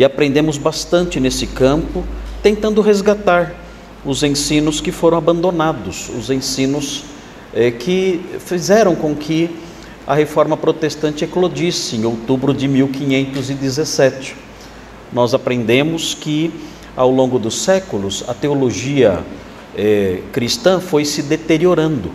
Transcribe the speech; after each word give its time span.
e 0.00 0.04
aprendemos 0.04 0.56
bastante 0.56 1.20
nesse 1.20 1.46
campo, 1.46 2.02
tentando 2.42 2.80
resgatar 2.80 3.54
os 4.02 4.22
ensinos 4.22 4.80
que 4.80 4.90
foram 4.90 5.18
abandonados, 5.18 6.08
os 6.08 6.30
ensinos 6.30 7.04
eh, 7.52 7.70
que 7.70 8.18
fizeram 8.38 8.94
com 8.94 9.14
que 9.14 9.50
a 10.06 10.14
reforma 10.14 10.56
protestante 10.56 11.24
eclodisse 11.24 11.96
em 11.96 12.06
outubro 12.06 12.54
de 12.54 12.66
1517. 12.66 14.34
Nós 15.12 15.34
aprendemos 15.34 16.14
que, 16.14 16.50
ao 16.96 17.10
longo 17.10 17.38
dos 17.38 17.60
séculos, 17.60 18.24
a 18.26 18.32
teologia 18.32 19.22
eh, 19.76 20.22
cristã 20.32 20.80
foi 20.80 21.04
se 21.04 21.20
deteriorando 21.20 22.10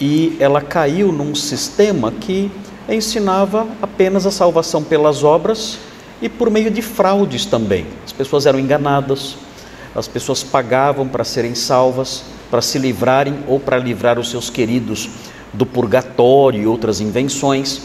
e 0.00 0.36
ela 0.40 0.60
caiu 0.60 1.12
num 1.12 1.36
sistema 1.36 2.10
que 2.10 2.50
ensinava 2.88 3.68
apenas 3.80 4.26
a 4.26 4.32
salvação 4.32 4.82
pelas 4.82 5.22
obras 5.22 5.78
e 6.20 6.28
por 6.28 6.50
meio 6.50 6.70
de 6.70 6.82
fraudes 6.82 7.44
também. 7.46 7.86
As 8.04 8.12
pessoas 8.12 8.46
eram 8.46 8.58
enganadas, 8.58 9.36
as 9.94 10.06
pessoas 10.06 10.42
pagavam 10.42 11.08
para 11.08 11.24
serem 11.24 11.54
salvas, 11.54 12.24
para 12.50 12.62
se 12.62 12.78
livrarem 12.78 13.38
ou 13.46 13.58
para 13.58 13.78
livrar 13.78 14.18
os 14.18 14.30
seus 14.30 14.50
queridos 14.50 15.08
do 15.52 15.66
purgatório 15.66 16.62
e 16.62 16.66
outras 16.66 17.00
invenções. 17.00 17.82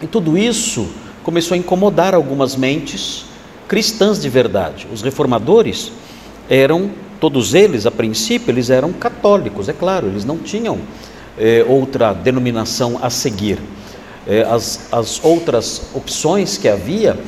E 0.00 0.06
tudo 0.06 0.38
isso 0.38 0.88
começou 1.22 1.54
a 1.54 1.58
incomodar 1.58 2.14
algumas 2.14 2.56
mentes 2.56 3.26
cristãs 3.66 4.20
de 4.20 4.28
verdade. 4.28 4.86
Os 4.92 5.02
reformadores 5.02 5.92
eram, 6.48 6.90
todos 7.20 7.54
eles, 7.54 7.84
a 7.84 7.90
princípio, 7.90 8.50
eles 8.50 8.70
eram 8.70 8.92
católicos, 8.92 9.68
é 9.68 9.72
claro, 9.72 10.06
eles 10.06 10.24
não 10.24 10.38
tinham 10.38 10.78
é, 11.36 11.64
outra 11.68 12.12
denominação 12.14 12.98
a 13.02 13.10
seguir. 13.10 13.58
É, 14.26 14.42
as, 14.42 14.88
as 14.92 15.22
outras 15.22 15.82
opções 15.94 16.56
que 16.56 16.68
havia 16.68 17.18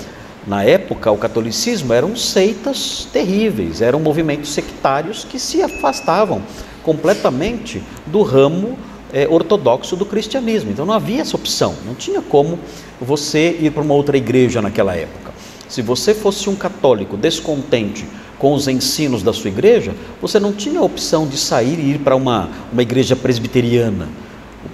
na 0.47 0.65
época, 0.65 1.11
o 1.11 1.19
catolicismo 1.19 1.93
eram 1.93 2.17
seitas 2.17 3.07
terríveis, 3.13 3.83
eram 3.83 4.01
movimentos 4.01 4.51
sectários 4.51 5.25
que 5.25 5.39
se 5.39 5.63
afastavam 5.63 6.43
completamente 6.83 7.83
do 8.07 8.23
ramo 8.23 8.79
é, 9.13 9.29
ortodoxo 9.29 9.97
do 9.97 10.07
cristianismo. 10.07 10.71
Então 10.71 10.87
não 10.87 10.95
havia 10.95 11.21
essa 11.21 11.37
opção, 11.37 11.75
não 11.85 11.95
tinha 11.95 12.23
como 12.23 12.59
você 13.01 13.59
ir 13.61 13.71
para 13.73 13.83
uma 13.83 13.95
outra 13.95 14.17
igreja 14.17 14.63
naquela 14.63 14.95
época. 14.95 15.31
Se 15.69 15.83
você 15.83 16.15
fosse 16.15 16.49
um 16.49 16.57
católico 16.57 17.17
descontente 17.17 18.07
com 18.39 18.55
os 18.55 18.67
ensinos 18.67 19.23
da 19.23 19.33
sua 19.33 19.51
igreja, 19.51 19.95
você 20.21 20.41
não 20.41 20.53
tinha 20.53 20.81
a 20.81 20.83
opção 20.83 21.27
de 21.27 21.37
sair 21.37 21.79
e 21.79 21.91
ir 21.93 21.99
para 21.99 22.17
uma, 22.17 22.49
uma 22.73 22.83
igreja 22.83 23.15
presbiteriana 23.15 24.09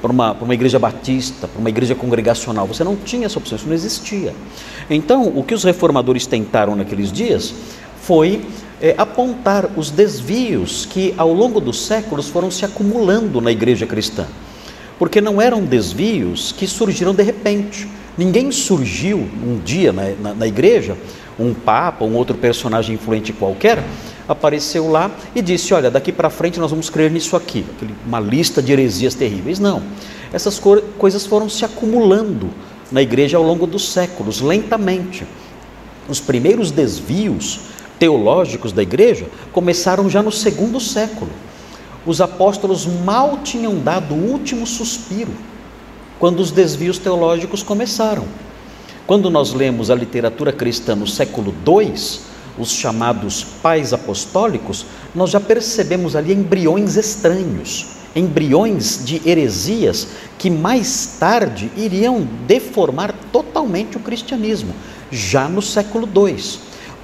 para 0.01 0.13
uma, 0.13 0.35
para 0.35 0.45
uma 0.45 0.55
igreja 0.55 0.79
batista, 0.79 1.49
para 1.49 1.59
uma 1.59 1.69
igreja 1.69 1.95
congregacional. 1.95 2.67
Você 2.67 2.85
não 2.85 2.97
tinha 2.97 3.27
essa 3.27 3.39
opção, 3.39 3.57
isso 3.57 3.67
não 3.67 3.75
existia. 3.75 4.35
Então, 4.89 5.29
o 5.35 5.43
que 5.43 5.55
os 5.55 5.65
reformadores 5.65 6.27
tentaram 6.27 6.77
naqueles 6.77 7.11
dias 7.11 7.55
foi 8.01 8.43
é, 8.81 8.95
apontar 8.97 9.71
os 9.77 9.91
desvios 9.91 10.87
que 10.87 11.15
ao 11.17 11.33
longo 11.33 11.61
dos 11.61 11.85
séculos 11.87 12.29
foram 12.29 12.51
se 12.51 12.65
acumulando 12.65 13.41
na 13.41 13.51
igreja 13.51 13.87
cristã. 13.87 14.27
Porque 14.99 15.21
não 15.21 15.41
eram 15.41 15.63
desvios 15.65 16.53
que 16.53 16.67
surgiram 16.67 17.15
de 17.15 17.23
repente. 17.23 17.89
Ninguém 18.17 18.51
surgiu 18.51 19.19
um 19.19 19.59
dia 19.59 19.93
na, 19.93 20.11
na, 20.23 20.35
na 20.35 20.47
igreja, 20.47 20.97
um 21.39 21.53
papa, 21.53 22.05
um 22.05 22.15
outro 22.15 22.37
personagem 22.37 22.95
influente 22.95 23.33
qualquer, 23.33 23.83
apareceu 24.29 24.91
lá 24.91 25.11
e 25.35 25.43
disse: 25.43 25.73
Olha, 25.75 25.91
daqui 25.91 26.13
para 26.13 26.31
frente 26.31 26.59
nós 26.59 26.71
vamos 26.71 26.91
crer 26.91 27.11
nisso 27.11 27.37
aqui, 27.37 27.65
uma 28.07 28.21
lista 28.21 28.63
de 28.63 28.73
heresias 28.73 29.15
terríveis. 29.15 29.59
Não, 29.59 29.83
essas 30.33 30.61
coisas 30.99 31.27
foram 31.27 31.49
se 31.49 31.65
acumulando 31.65 32.51
na 32.91 33.03
igreja 33.03 33.37
ao 33.37 33.43
longo 33.43 33.67
dos 33.67 33.91
séculos, 33.93 34.41
lentamente. 34.41 35.27
Os 36.09 36.21
primeiros 36.21 36.71
desvios 36.71 37.61
teológicos 37.99 38.73
da 38.73 38.83
igreja 38.83 39.27
começaram 39.53 40.09
já 40.09 40.23
no 40.23 40.31
segundo 40.31 40.79
século. 40.79 41.31
Os 42.05 42.21
apóstolos 42.21 42.87
mal 42.87 43.39
tinham 43.43 43.79
dado 43.79 44.15
o 44.15 44.31
último 44.31 44.67
suspiro 44.67 45.33
quando 46.19 46.41
os 46.41 46.51
desvios 46.51 46.99
teológicos 46.99 47.63
começaram. 47.63 48.25
Quando 49.07 49.31
nós 49.31 49.53
lemos 49.53 49.91
a 49.91 49.95
literatura 49.95 50.53
cristã 50.53 50.95
no 50.95 51.07
século 51.07 51.55
II, 51.67 51.95
os 52.59 52.71
chamados 52.71 53.45
pais 53.63 53.93
apostólicos, 53.93 54.87
nós 55.15 55.31
já 55.31 55.41
percebemos 55.41 56.17
ali 56.17 56.33
embriões 56.33 56.97
estranhos, 56.97 57.87
embriões 58.15 59.05
de 59.05 59.21
heresias 59.29 60.09
que 60.39 60.51
mais 60.51 61.17
tarde 61.19 61.71
iriam 61.77 62.27
deformar 62.47 63.15
totalmente 63.31 63.97
o 63.97 64.01
cristianismo, 64.01 64.75
já 65.11 65.49
no 65.49 65.61
século 65.61 66.09
II, 66.15 66.37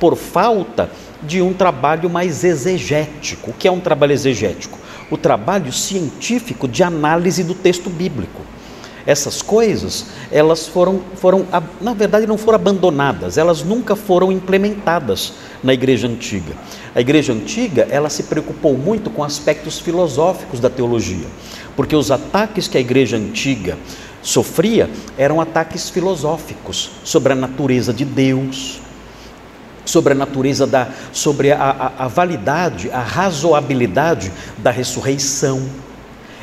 por 0.00 0.16
falta 0.16 0.90
de 1.22 1.40
um 1.40 1.52
trabalho 1.52 2.10
mais 2.10 2.42
exegético. 2.44 3.50
O 3.50 3.54
que 3.54 3.68
é 3.68 3.70
um 3.70 3.80
trabalho 3.80 4.12
exegético? 4.12 4.78
O 5.10 5.16
trabalho 5.16 5.72
científico 5.72 6.66
de 6.66 6.82
análise 6.82 7.44
do 7.44 7.54
texto 7.54 7.88
bíblico 7.88 8.40
essas 9.06 9.42
coisas, 9.42 10.06
elas 10.30 10.66
foram, 10.66 11.00
foram, 11.16 11.46
na 11.80 11.92
verdade, 11.92 12.26
não 12.26 12.38
foram 12.38 12.56
abandonadas, 12.56 13.36
elas 13.36 13.62
nunca 13.62 13.96
foram 13.96 14.30
implementadas 14.30 15.34
na 15.62 15.72
igreja 15.72 16.06
antiga. 16.06 16.54
A 16.94 17.00
igreja 17.00 17.32
antiga, 17.32 17.86
ela 17.90 18.08
se 18.08 18.24
preocupou 18.24 18.76
muito 18.76 19.10
com 19.10 19.24
aspectos 19.24 19.78
filosóficos 19.78 20.60
da 20.60 20.70
teologia, 20.70 21.26
porque 21.74 21.96
os 21.96 22.10
ataques 22.10 22.68
que 22.68 22.78
a 22.78 22.80
igreja 22.80 23.16
antiga 23.16 23.76
sofria 24.22 24.88
eram 25.18 25.40
ataques 25.40 25.90
filosóficos 25.90 26.90
sobre 27.02 27.32
a 27.32 27.36
natureza 27.36 27.92
de 27.92 28.04
Deus, 28.04 28.80
sobre 29.84 30.12
a 30.12 30.16
natureza 30.16 30.66
da, 30.66 30.88
sobre 31.12 31.50
a, 31.50 31.58
a, 31.58 32.04
a 32.04 32.08
validade, 32.08 32.88
a 32.90 33.00
razoabilidade 33.00 34.30
da 34.58 34.70
ressurreição 34.70 35.60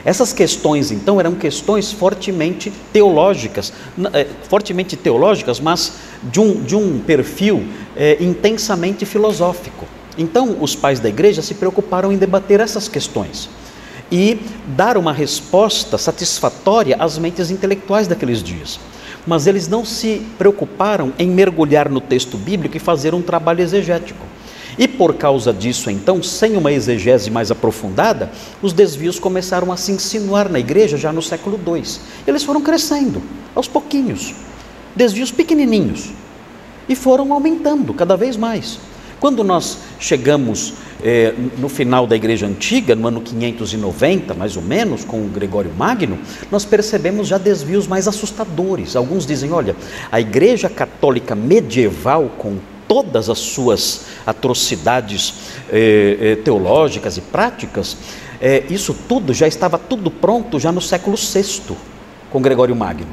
essas 0.05 0.31
questões, 0.31 0.91
então, 0.91 1.19
eram 1.19 1.35
questões 1.35 1.91
fortemente 1.91 2.71
teológicas, 2.93 3.73
eh, 4.13 4.27
fortemente 4.47 4.95
teológicas, 4.95 5.59
mas 5.59 5.93
de 6.23 6.39
um, 6.39 6.61
de 6.61 6.75
um 6.75 6.99
perfil 6.99 7.65
é, 7.95 8.17
intensamente 8.21 9.05
filosófico. 9.05 9.85
Então, 10.17 10.57
os 10.61 10.75
pais 10.75 10.99
da 10.99 11.09
igreja 11.09 11.41
se 11.41 11.53
preocuparam 11.53 12.11
em 12.11 12.17
debater 12.17 12.59
essas 12.59 12.87
questões 12.87 13.49
e 14.11 14.39
dar 14.75 14.97
uma 14.97 15.13
resposta 15.13 15.97
satisfatória 15.97 16.95
às 16.99 17.17
mentes 17.17 17.51
intelectuais 17.51 18.07
daqueles 18.07 18.41
dias. 18.41 18.79
Mas 19.27 19.47
eles 19.47 19.67
não 19.67 19.85
se 19.85 20.25
preocuparam 20.37 21.13
em 21.19 21.29
mergulhar 21.29 21.89
no 21.89 22.01
texto 22.01 22.37
bíblico 22.37 22.75
e 22.75 22.79
fazer 22.79 23.13
um 23.13 23.21
trabalho 23.21 23.61
exegético. 23.61 24.25
E 24.79 24.87
por 24.87 25.15
causa 25.15 25.51
disso, 25.51 25.91
então, 25.91 26.23
sem 26.23 26.55
uma 26.55 26.71
exegese 26.71 27.29
mais 27.29 27.51
aprofundada, 27.51 28.31
os 28.61 28.71
desvios 28.71 29.19
começaram 29.19 29.73
a 29.73 29.77
se 29.77 29.91
insinuar 29.91 30.49
na 30.49 30.57
igreja 30.57 30.95
já 30.95 31.11
no 31.11 31.21
século 31.21 31.59
II. 31.67 31.83
Eles 32.25 32.43
foram 32.43 32.61
crescendo, 32.61 33.21
aos 33.53 33.67
pouquinhos, 33.67 34.33
desvios 34.95 35.31
pequenininhos, 35.31 36.11
e 36.87 36.95
foram 36.95 37.33
aumentando 37.33 37.93
cada 37.93 38.15
vez 38.15 38.37
mais. 38.37 38.79
Quando 39.19 39.43
nós 39.43 39.79
chegamos 39.99 40.75
eh, 41.03 41.33
no 41.57 41.67
final 41.67 42.07
da 42.07 42.15
Igreja 42.15 42.47
Antiga, 42.47 42.95
no 42.95 43.05
ano 43.05 43.19
590, 43.19 44.33
mais 44.33 44.55
ou 44.55 44.63
menos, 44.63 45.03
com 45.03 45.21
o 45.25 45.27
Gregório 45.27 45.73
Magno, 45.77 46.17
nós 46.49 46.63
percebemos 46.63 47.27
já 47.27 47.37
desvios 47.37 47.85
mais 47.85 48.07
assustadores. 48.07 48.95
Alguns 48.95 49.25
dizem: 49.25 49.51
olha, 49.51 49.75
a 50.09 50.21
Igreja 50.21 50.69
Católica 50.69 51.35
medieval, 51.35 52.31
com 52.37 52.59
todas 52.89 53.29
as 53.29 53.37
suas 53.37 54.07
atrocidades 54.25 55.35
eh, 55.69 56.17
eh, 56.19 56.35
teológicas 56.37 57.17
e 57.17 57.21
práticas, 57.21 57.95
eh, 58.41 58.63
isso 58.67 58.95
tudo 59.07 59.31
já 59.31 59.47
estava 59.47 59.77
tudo 59.77 60.09
pronto 60.09 60.59
já 60.59 60.71
no 60.71 60.81
século 60.81 61.15
VI, 61.15 61.77
com 62.31 62.41
Gregório 62.41 62.75
Magno, 62.75 63.05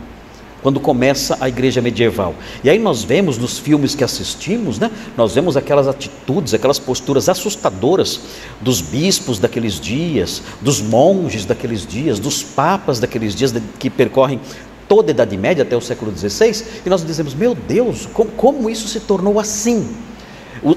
quando 0.62 0.80
começa 0.80 1.36
a 1.42 1.46
igreja 1.46 1.82
medieval. 1.82 2.34
E 2.64 2.70
aí 2.70 2.78
nós 2.78 3.04
vemos 3.04 3.36
nos 3.36 3.58
filmes 3.58 3.94
que 3.94 4.02
assistimos, 4.02 4.78
né, 4.78 4.90
nós 5.14 5.34
vemos 5.34 5.58
aquelas 5.58 5.86
atitudes, 5.86 6.54
aquelas 6.54 6.78
posturas 6.78 7.28
assustadoras 7.28 8.20
dos 8.62 8.80
bispos 8.80 9.38
daqueles 9.38 9.78
dias, 9.78 10.42
dos 10.58 10.80
monges 10.80 11.44
daqueles 11.44 11.86
dias, 11.86 12.18
dos 12.18 12.42
papas 12.42 12.98
daqueles 12.98 13.34
dias 13.34 13.54
que 13.78 13.90
percorrem 13.90 14.40
toda 14.88 15.10
a 15.10 15.12
Idade 15.12 15.36
Média 15.36 15.62
até 15.62 15.76
o 15.76 15.80
século 15.80 16.16
XVI, 16.16 16.64
e 16.84 16.88
nós 16.88 17.04
dizemos, 17.04 17.34
meu 17.34 17.54
Deus, 17.54 18.06
como, 18.12 18.30
como 18.32 18.70
isso 18.70 18.88
se 18.88 19.00
tornou 19.00 19.38
assim? 19.38 19.88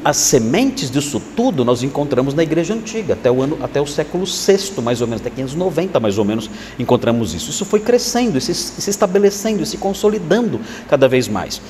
As 0.03 0.17
sementes 0.17 0.91
disso 0.91 1.21
tudo 1.35 1.63
nós 1.63 1.83
encontramos 1.83 2.33
na 2.33 2.43
igreja 2.43 2.73
antiga, 2.73 3.13
até 3.13 3.31
o, 3.31 3.41
ano, 3.41 3.57
até 3.61 3.79
o 3.81 3.87
século 3.87 4.25
VI, 4.25 4.81
mais 4.81 5.01
ou 5.01 5.07
menos, 5.07 5.21
até 5.21 5.29
590, 5.29 5.99
mais 5.99 6.17
ou 6.17 6.25
menos, 6.25 6.49
encontramos 6.77 7.33
isso. 7.33 7.49
Isso 7.49 7.65
foi 7.65 7.79
crescendo, 7.79 8.39
se, 8.41 8.53
se 8.53 8.89
estabelecendo, 8.89 9.63
e 9.63 9.65
se 9.65 9.77
consolidando 9.77 10.59
cada 10.87 11.07
vez 11.07 11.27
mais. 11.27 11.61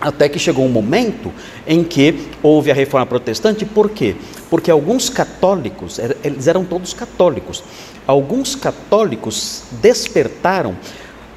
Até 0.00 0.30
que 0.30 0.38
chegou 0.38 0.64
um 0.64 0.70
momento 0.70 1.30
em 1.66 1.84
que 1.84 2.28
houve 2.42 2.70
a 2.70 2.74
reforma 2.74 3.04
protestante, 3.04 3.66
por 3.66 3.90
quê? 3.90 4.16
Porque 4.48 4.70
alguns 4.70 5.10
católicos, 5.10 6.00
eles 6.24 6.46
eram 6.46 6.64
todos 6.64 6.94
católicos, 6.94 7.62
alguns 8.06 8.54
católicos 8.54 9.64
despertaram 9.82 10.74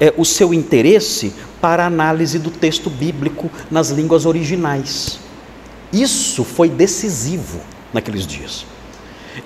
é, 0.00 0.12
o 0.16 0.24
seu 0.24 0.52
interesse 0.52 1.32
para 1.60 1.84
a 1.84 1.86
análise 1.86 2.38
do 2.38 2.50
texto 2.50 2.90
bíblico 2.90 3.50
nas 3.70 3.90
línguas 3.90 4.26
originais. 4.26 5.18
Isso 5.92 6.44
foi 6.44 6.68
decisivo 6.68 7.60
naqueles 7.92 8.26
dias. 8.26 8.66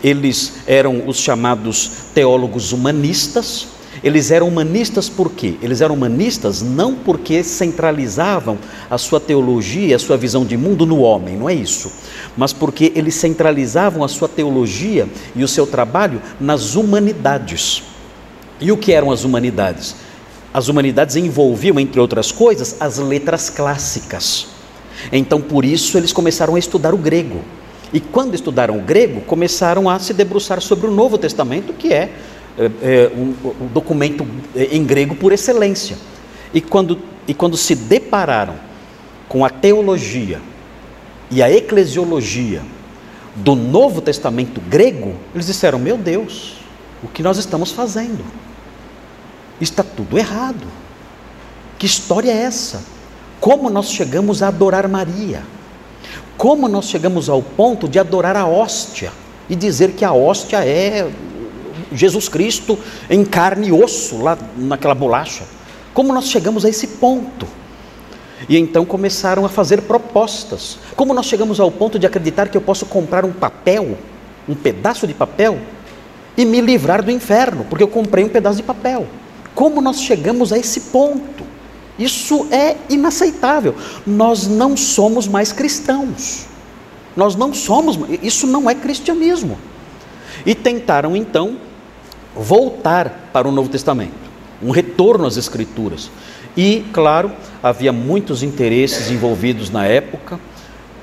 Eles 0.02 0.54
eram 0.66 1.06
os 1.06 1.18
chamados 1.18 1.90
teólogos 2.14 2.72
humanistas. 2.72 3.68
Eles 4.02 4.30
eram 4.30 4.48
humanistas 4.48 5.08
por 5.08 5.30
quê? 5.30 5.56
Eles 5.60 5.80
eram 5.80 5.94
humanistas 5.94 6.62
não 6.62 6.94
porque 6.94 7.42
centralizavam 7.42 8.58
a 8.88 8.96
sua 8.96 9.18
teologia, 9.18 9.96
a 9.96 9.98
sua 9.98 10.16
visão 10.16 10.44
de 10.44 10.56
mundo 10.56 10.86
no 10.86 11.00
homem, 11.00 11.36
não 11.36 11.48
é 11.48 11.54
isso. 11.54 11.90
Mas 12.36 12.52
porque 12.52 12.92
eles 12.94 13.14
centralizavam 13.14 14.04
a 14.04 14.08
sua 14.08 14.28
teologia 14.28 15.08
e 15.34 15.42
o 15.42 15.48
seu 15.48 15.66
trabalho 15.66 16.22
nas 16.40 16.76
humanidades. 16.76 17.82
E 18.60 18.70
o 18.70 18.76
que 18.76 18.92
eram 18.92 19.10
as 19.10 19.24
humanidades? 19.24 19.96
As 20.52 20.68
humanidades 20.68 21.16
envolviam, 21.16 21.78
entre 21.78 22.00
outras 22.00 22.32
coisas, 22.32 22.76
as 22.80 22.98
letras 22.98 23.50
clássicas. 23.50 24.48
Então, 25.12 25.40
por 25.40 25.64
isso, 25.64 25.96
eles 25.96 26.12
começaram 26.12 26.54
a 26.54 26.58
estudar 26.58 26.94
o 26.94 26.98
grego. 26.98 27.42
E 27.92 28.00
quando 28.00 28.34
estudaram 28.34 28.76
o 28.76 28.82
grego, 28.82 29.20
começaram 29.22 29.88
a 29.88 29.98
se 29.98 30.12
debruçar 30.12 30.60
sobre 30.60 30.86
o 30.86 30.90
Novo 30.90 31.16
Testamento, 31.16 31.72
que 31.72 31.92
é, 31.92 32.10
é, 32.58 33.10
um, 33.14 33.34
um, 33.64 33.66
documento 33.72 34.26
em 34.54 34.84
grego 34.84 35.14
por 35.14 35.32
excelência. 35.32 35.96
E 36.52 36.60
quando, 36.60 36.98
e 37.26 37.34
quando 37.34 37.56
se 37.56 37.74
depararam 37.74 38.56
com 39.28 39.44
a 39.44 39.50
teologia 39.50 40.40
e 41.30 41.42
a 41.42 41.50
eclesiologia 41.50 42.62
do 43.36 43.54
Novo 43.54 44.00
Testamento 44.00 44.60
grego, 44.60 45.14
eles 45.34 45.46
disseram: 45.46 45.78
Meu 45.78 45.96
Deus, 45.96 46.54
o 47.02 47.08
que 47.08 47.22
nós 47.22 47.38
estamos 47.38 47.70
fazendo? 47.70 48.24
Está 49.60 49.82
tudo 49.82 50.18
errado. 50.18 50.66
Que 51.78 51.86
história 51.86 52.30
é 52.30 52.42
essa? 52.42 52.82
Como 53.40 53.70
nós 53.70 53.90
chegamos 53.90 54.42
a 54.42 54.48
adorar 54.48 54.88
Maria? 54.88 55.42
Como 56.36 56.68
nós 56.68 56.86
chegamos 56.86 57.28
ao 57.28 57.42
ponto 57.42 57.88
de 57.88 57.98
adorar 57.98 58.36
a 58.36 58.46
hóstia 58.46 59.12
e 59.48 59.56
dizer 59.56 59.92
que 59.92 60.04
a 60.04 60.12
hóstia 60.12 60.64
é 60.64 61.10
Jesus 61.92 62.28
Cristo 62.28 62.78
em 63.08 63.24
carne 63.24 63.68
e 63.68 63.72
osso, 63.72 64.22
lá 64.22 64.38
naquela 64.56 64.94
bolacha? 64.94 65.44
Como 65.94 66.12
nós 66.12 66.28
chegamos 66.28 66.64
a 66.64 66.68
esse 66.68 66.86
ponto? 66.86 67.46
E 68.48 68.56
então 68.56 68.84
começaram 68.84 69.44
a 69.44 69.48
fazer 69.48 69.82
propostas. 69.82 70.78
Como 70.94 71.12
nós 71.12 71.26
chegamos 71.26 71.58
ao 71.58 71.70
ponto 71.70 71.98
de 71.98 72.06
acreditar 72.06 72.48
que 72.48 72.56
eu 72.56 72.60
posso 72.60 72.86
comprar 72.86 73.24
um 73.24 73.32
papel, 73.32 73.98
um 74.48 74.54
pedaço 74.54 75.06
de 75.06 75.14
papel, 75.14 75.58
e 76.36 76.44
me 76.44 76.60
livrar 76.60 77.02
do 77.02 77.10
inferno, 77.10 77.66
porque 77.68 77.82
eu 77.82 77.88
comprei 77.88 78.24
um 78.24 78.28
pedaço 78.28 78.58
de 78.58 78.62
papel? 78.62 79.08
Como 79.58 79.80
nós 79.80 80.00
chegamos 80.02 80.52
a 80.52 80.58
esse 80.58 80.82
ponto? 80.82 81.42
Isso 81.98 82.46
é 82.48 82.76
inaceitável. 82.88 83.74
Nós 84.06 84.46
não 84.46 84.76
somos 84.76 85.26
mais 85.26 85.50
cristãos. 85.50 86.46
Nós 87.16 87.34
não 87.34 87.52
somos, 87.52 87.98
isso 88.22 88.46
não 88.46 88.70
é 88.70 88.74
cristianismo. 88.76 89.58
E 90.46 90.54
tentaram 90.54 91.16
então 91.16 91.56
voltar 92.36 93.30
para 93.32 93.48
o 93.48 93.50
Novo 93.50 93.68
Testamento, 93.68 94.30
um 94.62 94.70
retorno 94.70 95.26
às 95.26 95.36
Escrituras. 95.36 96.08
E, 96.56 96.84
claro, 96.92 97.32
havia 97.60 97.92
muitos 97.92 98.44
interesses 98.44 99.10
envolvidos 99.10 99.70
na 99.70 99.84
época, 99.84 100.38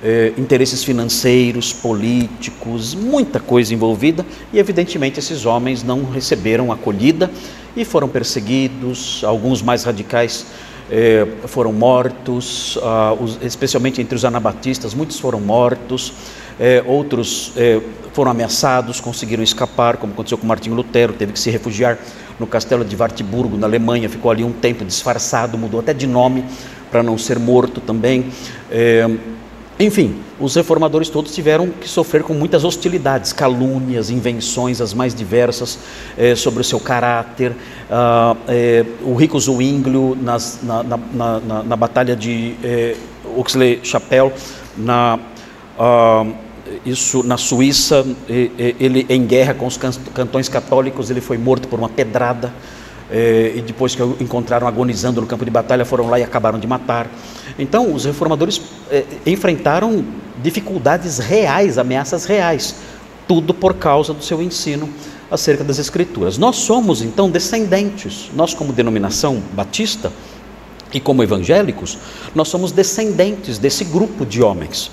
eh, 0.02 0.31
interesses 0.38 0.81
financeiros, 0.81 1.74
políticos, 1.74 2.96
muita 2.96 3.38
coisa 3.38 3.74
envolvida, 3.74 4.25
e 4.54 4.60
evidentemente 4.60 5.19
esses 5.19 5.46
homens 5.46 5.84
não 5.84 6.10
receberam 6.10 6.72
acolhida 6.72 7.30
e 7.75 7.83
foram 7.83 8.07
perseguidos, 8.07 9.24
alguns 9.24 9.62
mais 9.62 9.83
radicais 9.83 10.45
eh, 10.89 11.27
foram 11.48 11.74
mortos, 11.74 12.77
ah, 12.81 13.16
os, 13.19 13.39
especialmente 13.42 14.01
entre 14.01 14.16
os 14.16 14.24
anabatistas, 14.24 14.94
muitos 14.94 15.19
foram 15.19 15.39
mortos, 15.39 16.13
eh, 16.60 16.83
outros 16.86 17.51
eh, 17.57 17.81
foram 18.13 18.31
ameaçados, 18.31 19.01
conseguiram 19.01 19.44
escapar, 19.44 19.98
como 19.98 20.13
aconteceu 20.13 20.38
com 20.38 20.48
Martinho 20.48 20.75
Lutero, 20.75 21.13
teve 21.13 21.33
que 21.33 21.39
se 21.39 21.50
refugiar 21.50 21.98
no 22.39 22.48
castelo 22.48 22.86
de 22.86 22.95
Wartburgo, 22.95 23.57
na 23.57 23.68
Alemanha, 23.68 24.07
ficou 24.07 24.31
ali 24.31 24.44
um 24.44 24.54
tempo 24.54 24.86
disfarçado, 24.86 25.57
mudou 25.57 25.80
até 25.80 25.94
de 25.94 26.07
nome 26.07 26.45
para 26.89 27.04
não 27.04 27.18
ser 27.18 27.38
morto 27.39 27.81
também. 27.81 28.31
Eh, 28.71 29.10
enfim, 29.80 30.16
os 30.39 30.55
reformadores 30.55 31.07
todos 31.07 31.33
tiveram 31.33 31.69
que 31.69 31.87
sofrer 31.87 32.21
com 32.21 32.33
muitas 32.33 32.63
hostilidades, 32.63 33.31
calúnias, 33.31 34.09
invenções 34.09 34.81
as 34.81 34.93
mais 34.93 35.15
diversas 35.15 35.79
eh, 36.17 36.35
sobre 36.35 36.61
o 36.61 36.63
seu 36.63 36.79
caráter. 36.79 37.53
Ah, 37.89 38.35
eh, 38.47 38.85
o 39.03 39.15
rico 39.15 39.39
Zwinglio, 39.39 40.17
nas, 40.21 40.59
na, 40.61 40.83
na, 40.83 40.97
na, 41.13 41.63
na, 41.63 41.75
batalha 41.75 42.15
de 42.15 42.55
eh, 42.63 42.95
Oxley-Chapelle, 43.37 44.33
na, 44.77 45.19
ah, 45.79 46.25
isso, 46.85 47.23
na 47.23 47.37
Suíça, 47.37 48.05
ele 48.27 49.05
em 49.07 49.25
guerra 49.25 49.53
com 49.53 49.67
os 49.67 49.77
cantões 49.77 50.49
católicos, 50.49 51.09
ele 51.09 51.21
foi 51.21 51.37
morto 51.37 51.67
por 51.67 51.79
uma 51.79 51.89
pedrada. 51.89 52.51
É, 53.09 53.53
e 53.55 53.61
depois 53.61 53.93
que 53.93 54.01
o 54.01 54.17
encontraram 54.19 54.67
agonizando 54.67 55.21
no 55.21 55.27
campo 55.27 55.45
de 55.45 55.51
batalha, 55.51 55.85
foram 55.85 56.09
lá 56.09 56.19
e 56.19 56.23
acabaram 56.23 56.57
de 56.57 56.65
matar. 56.65 57.07
Então, 57.57 57.94
os 57.94 58.06
reformadores 58.06 58.62
é, 58.90 59.06
enfrentaram 59.25 60.04
dificuldades 60.42 61.19
reais, 61.19 61.78
ameaças 61.78 62.25
reais, 62.25 62.75
tudo 63.28 63.54
por 63.54 63.75
causa 63.75 64.13
do 64.13 64.24
seu 64.24 64.42
ensino 64.42 64.90
acerca 65.31 65.63
das 65.63 65.80
Escrituras. 65.80 66.38
Nós 66.38 66.57
somos, 66.57 67.02
então, 67.02 67.30
descendentes, 67.30 68.30
nós, 68.36 68.54
como 68.54 68.74
denominação 68.74 69.42
batista 69.54 70.12
e 70.94 71.00
como 71.00 71.24
evangélicos, 71.24 71.98
nós 72.34 72.48
somos 72.48 72.72
descendentes 72.72 73.57
desse 73.57 73.84
grupo 73.86 74.25
de 74.25 74.42
homens 74.42 74.92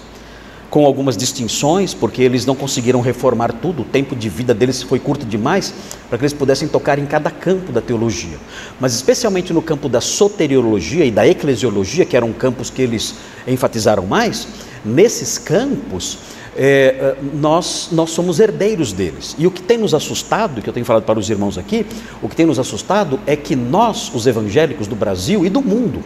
com 0.73 0.87
algumas 0.87 1.19
distinções, 1.19 1.93
porque 1.93 2.23
eles 2.23 2.47
não 2.47 2.55
conseguiram 2.55 3.03
reformar 3.03 3.53
tudo, 3.53 3.83
o 3.83 3.85
tempo 3.85 4.17
de 4.17 4.31
vida 4.31 4.55
deles 4.55 4.83
foi 4.83 4.99
curto 4.99 5.27
demais 5.27 5.75
para 6.09 6.17
que 6.17 6.25
eles 6.25 6.33
pudessem 6.33 6.67
tocar 6.67 6.99
em 6.99 7.05
cada 7.05 7.31
campo 7.31 7.71
da 7.71 7.83
teologia. 7.83 8.39
Mas 8.81 8.95
especialmente 8.95 9.53
no 9.53 9.61
campo 9.61 9.87
da 9.87 10.01
soteriologia 10.01 11.05
e 11.05 11.11
da 11.11 11.29
eclesiologia, 11.29 12.07
que 12.07 12.17
eram 12.17 12.33
campos 12.33 12.71
que 12.71 12.81
eles 12.81 13.17
enfatizaram 13.47 14.07
mais, 14.07 14.49
nesses 14.83 15.37
campos 15.37 16.21
é, 16.57 17.17
nós, 17.35 17.91
nós 17.93 18.09
somos 18.09 18.41
herdeiros 18.41 18.95
deles. 18.95 19.37
E 19.39 19.47
o 19.47 19.51
que 19.51 19.61
tem 19.61 19.77
nos 19.77 19.93
assustado, 19.93 20.63
que 20.63 20.71
eu 20.71 20.73
tenho 20.73 20.87
falado 20.87 21.03
para 21.03 21.19
os 21.19 21.29
irmãos 21.29 21.59
aqui, 21.59 21.85
o 22.23 22.31
que 22.31 22.35
tem 22.35 22.47
nos 22.47 22.59
assustado 22.59 23.21
é 23.27 23.37
que 23.37 23.55
nós, 23.55 24.11
os 24.15 24.27
evangélicos 24.27 24.87
do 24.87 24.97
Brasil 24.97 25.45
e 25.45 25.51
do 25.51 25.61
mundo, 25.61 26.03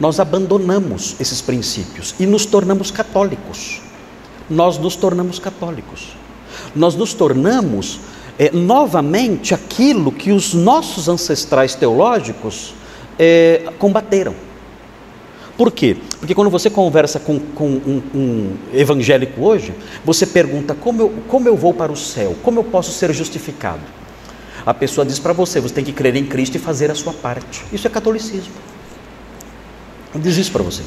nós 0.00 0.18
abandonamos 0.18 1.14
esses 1.20 1.42
princípios 1.42 2.14
e 2.18 2.24
nos 2.24 2.46
tornamos 2.46 2.90
católicos 2.90 3.86
nós 4.48 4.78
nos 4.78 4.96
tornamos 4.96 5.38
católicos. 5.38 6.16
Nós 6.74 6.94
nos 6.94 7.14
tornamos 7.14 8.00
é, 8.38 8.50
novamente 8.52 9.54
aquilo 9.54 10.12
que 10.12 10.32
os 10.32 10.54
nossos 10.54 11.08
ancestrais 11.08 11.74
teológicos 11.74 12.74
é, 13.18 13.72
combateram. 13.78 14.34
Por 15.56 15.72
quê? 15.72 15.96
Porque 16.20 16.36
quando 16.36 16.50
você 16.50 16.70
conversa 16.70 17.18
com, 17.18 17.40
com 17.40 17.68
um, 17.68 18.02
um, 18.14 18.56
evangélico 18.72 19.44
hoje, 19.44 19.74
você 20.04 20.24
pergunta 20.24 20.72
como 20.72 21.02
eu, 21.02 21.12
como 21.26 21.48
eu 21.48 21.56
vou 21.56 21.74
para 21.74 21.90
o 21.90 21.96
céu, 21.96 22.36
como 22.44 22.60
eu 22.60 22.64
posso 22.64 22.92
ser 22.92 23.12
justificado. 23.12 23.82
A 24.64 24.72
pessoa 24.72 25.04
diz 25.04 25.18
para 25.18 25.32
você: 25.32 25.60
você 25.60 25.74
tem 25.74 25.84
que 25.84 25.92
crer 25.92 26.14
em 26.14 26.24
Cristo 26.24 26.54
e 26.54 26.58
fazer 26.60 26.92
a 26.92 26.94
sua 26.94 27.12
parte. 27.12 27.64
Isso 27.72 27.88
é 27.88 27.90
catolicismo. 27.90 28.54
Diz 30.14 30.36
isso 30.36 30.52
para 30.52 30.62
você. 30.62 30.84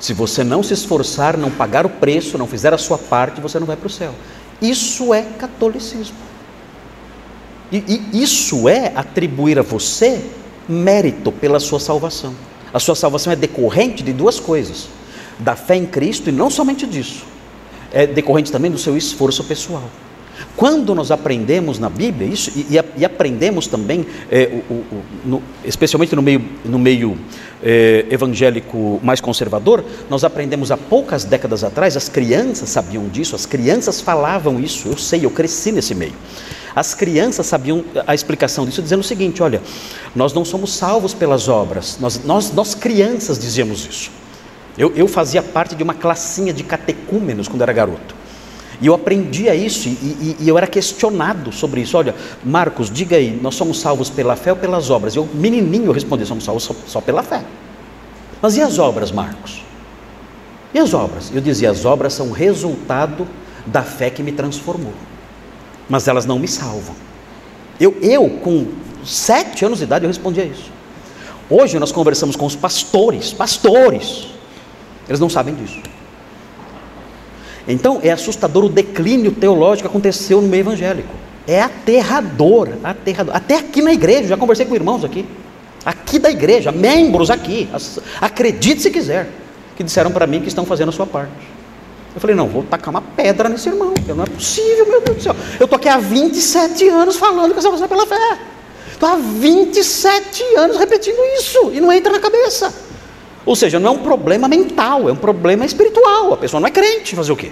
Se 0.00 0.12
você 0.12 0.44
não 0.44 0.62
se 0.62 0.74
esforçar, 0.74 1.36
não 1.36 1.50
pagar 1.50 1.84
o 1.84 1.88
preço, 1.88 2.38
não 2.38 2.46
fizer 2.46 2.72
a 2.72 2.78
sua 2.78 2.98
parte, 2.98 3.40
você 3.40 3.58
não 3.58 3.66
vai 3.66 3.76
para 3.76 3.86
o 3.86 3.90
céu. 3.90 4.14
Isso 4.60 5.12
é 5.12 5.22
catolicismo. 5.22 6.16
E, 7.70 7.78
e, 8.12 8.22
isso 8.22 8.68
é 8.68 8.92
atribuir 8.94 9.58
a 9.58 9.62
você 9.62 10.24
mérito 10.68 11.32
pela 11.32 11.60
sua 11.60 11.80
salvação. 11.80 12.34
A 12.72 12.78
sua 12.78 12.94
salvação 12.94 13.32
é 13.32 13.36
decorrente 13.36 14.02
de 14.02 14.12
duas 14.12 14.38
coisas: 14.38 14.88
da 15.38 15.56
fé 15.56 15.76
em 15.76 15.86
Cristo 15.86 16.28
e 16.28 16.32
não 16.32 16.50
somente 16.50 16.86
disso, 16.86 17.24
é 17.92 18.06
decorrente 18.06 18.52
também 18.52 18.70
do 18.70 18.78
seu 18.78 18.96
esforço 18.96 19.44
pessoal. 19.44 19.84
Quando 20.56 20.94
nós 20.94 21.10
aprendemos 21.10 21.78
na 21.78 21.88
Bíblia 21.88 22.28
isso, 22.28 22.52
e, 22.54 22.78
e 22.96 23.04
aprendemos 23.04 23.66
também, 23.66 24.06
é, 24.30 24.60
o, 24.68 24.74
o, 24.74 25.02
no, 25.24 25.42
especialmente 25.64 26.14
no 26.14 26.22
meio, 26.22 26.44
no 26.64 26.78
meio 26.78 27.18
é, 27.62 28.06
evangélico 28.10 29.00
mais 29.02 29.20
conservador, 29.20 29.84
nós 30.08 30.24
aprendemos 30.24 30.70
há 30.70 30.76
poucas 30.76 31.24
décadas 31.24 31.64
atrás, 31.64 31.96
as 31.96 32.08
crianças 32.08 32.68
sabiam 32.68 33.08
disso, 33.08 33.34
as 33.34 33.46
crianças 33.46 34.00
falavam 34.00 34.60
isso, 34.60 34.88
eu 34.88 34.96
sei, 34.96 35.24
eu 35.24 35.30
cresci 35.30 35.72
nesse 35.72 35.94
meio. 35.94 36.14
As 36.74 36.94
crianças 36.94 37.46
sabiam 37.46 37.84
a 38.06 38.14
explicação 38.14 38.64
disso, 38.64 38.80
dizendo 38.80 39.00
o 39.00 39.04
seguinte: 39.04 39.42
olha, 39.42 39.60
nós 40.14 40.32
não 40.32 40.44
somos 40.44 40.74
salvos 40.74 41.12
pelas 41.12 41.48
obras, 41.48 41.98
nós, 42.00 42.22
nós, 42.24 42.52
nós 42.52 42.74
crianças 42.74 43.38
dizíamos 43.38 43.84
isso. 43.84 44.10
Eu, 44.76 44.92
eu 44.94 45.08
fazia 45.08 45.42
parte 45.42 45.74
de 45.74 45.82
uma 45.82 45.94
classinha 45.94 46.52
de 46.52 46.62
catecúmenos 46.62 47.48
quando 47.48 47.62
era 47.62 47.72
garoto. 47.72 48.14
E 48.80 48.86
eu 48.86 48.94
aprendia 48.94 49.54
isso 49.54 49.88
e, 49.88 49.92
e, 49.92 50.36
e, 50.40 50.48
eu 50.48 50.56
era 50.56 50.66
questionado 50.66 51.50
sobre 51.50 51.80
isso. 51.80 51.96
Olha, 51.96 52.14
Marcos, 52.44 52.90
diga 52.90 53.16
aí, 53.16 53.38
nós 53.42 53.56
somos 53.56 53.80
salvos 53.80 54.08
pela 54.08 54.36
fé 54.36 54.52
ou 54.52 54.56
pelas 54.56 54.88
obras? 54.88 55.16
Eu, 55.16 55.28
menininho, 55.34 55.90
respondi: 55.90 56.24
somos 56.24 56.44
salvos 56.44 56.62
só, 56.62 56.74
só 56.86 57.00
pela 57.00 57.22
fé. 57.22 57.42
Mas 58.40 58.56
e 58.56 58.62
as 58.62 58.78
obras, 58.78 59.10
Marcos? 59.10 59.64
E 60.72 60.78
as 60.78 60.94
obras? 60.94 61.32
Eu 61.34 61.40
dizia: 61.40 61.70
as 61.70 61.84
obras 61.84 62.12
são 62.12 62.30
resultado 62.30 63.26
da 63.66 63.82
fé 63.82 64.10
que 64.10 64.22
me 64.22 64.30
transformou, 64.30 64.94
mas 65.88 66.06
elas 66.06 66.24
não 66.24 66.38
me 66.38 66.46
salvam. 66.46 66.94
Eu, 67.80 67.96
eu 68.00 68.28
com 68.42 68.66
sete 69.04 69.64
anos 69.64 69.78
de 69.78 69.84
idade, 69.84 70.04
eu 70.04 70.08
respondia 70.08 70.44
isso. 70.44 70.70
Hoje 71.50 71.78
nós 71.80 71.90
conversamos 71.90 72.36
com 72.36 72.46
os 72.46 72.54
pastores, 72.54 73.32
pastores, 73.32 74.28
eles 75.08 75.18
não 75.18 75.28
sabem 75.28 75.54
disso. 75.54 75.80
Então 77.68 78.00
é 78.02 78.10
assustador 78.10 78.64
o 78.64 78.68
declínio 78.68 79.30
teológico 79.30 79.86
que 79.86 79.92
aconteceu 79.92 80.40
no 80.40 80.48
meio 80.48 80.62
evangélico. 80.62 81.14
É 81.46 81.60
aterrador, 81.60 82.70
aterrador. 82.82 83.36
Até 83.36 83.56
aqui 83.56 83.82
na 83.82 83.92
igreja, 83.92 84.28
já 84.28 84.36
conversei 84.36 84.64
com 84.64 84.74
irmãos 84.74 85.04
aqui, 85.04 85.26
aqui 85.84 86.18
da 86.18 86.30
igreja, 86.30 86.72
membros 86.72 87.30
aqui, 87.30 87.68
acredite 88.20 88.82
se 88.82 88.90
quiser, 88.90 89.28
que 89.76 89.84
disseram 89.84 90.10
para 90.10 90.26
mim 90.26 90.40
que 90.40 90.48
estão 90.48 90.64
fazendo 90.64 90.88
a 90.88 90.92
sua 90.92 91.06
parte. 91.06 91.32
Eu 92.14 92.20
falei, 92.20 92.34
não, 92.34 92.48
vou 92.48 92.62
tacar 92.62 92.90
uma 92.90 93.02
pedra 93.02 93.48
nesse 93.48 93.68
irmão, 93.68 93.92
porque 93.92 94.12
não 94.12 94.24
é 94.24 94.26
possível, 94.26 94.86
meu 94.86 95.00
Deus 95.02 95.18
do 95.18 95.22
céu. 95.22 95.36
Eu 95.60 95.64
estou 95.64 95.76
aqui 95.76 95.88
há 95.88 95.98
27 95.98 96.88
anos 96.88 97.16
falando 97.16 97.52
que 97.52 97.58
a 97.58 97.62
salvação 97.62 97.84
é 97.84 97.88
pela 97.88 98.06
fé. 98.06 98.38
Estou 98.90 99.08
há 99.08 99.16
27 99.16 100.42
anos 100.56 100.76
repetindo 100.78 101.18
isso 101.38 101.70
e 101.72 101.80
não 101.80 101.92
entra 101.92 102.12
na 102.12 102.18
cabeça. 102.18 102.87
Ou 103.48 103.56
seja, 103.56 103.80
não 103.80 103.88
é 103.88 103.92
um 103.92 103.98
problema 104.00 104.46
mental, 104.46 105.08
é 105.08 105.12
um 105.12 105.16
problema 105.16 105.64
espiritual. 105.64 106.34
A 106.34 106.36
pessoa 106.36 106.60
não 106.60 106.68
é 106.68 106.70
crente, 106.70 107.16
fazer 107.16 107.32
o 107.32 107.36
quê? 107.36 107.50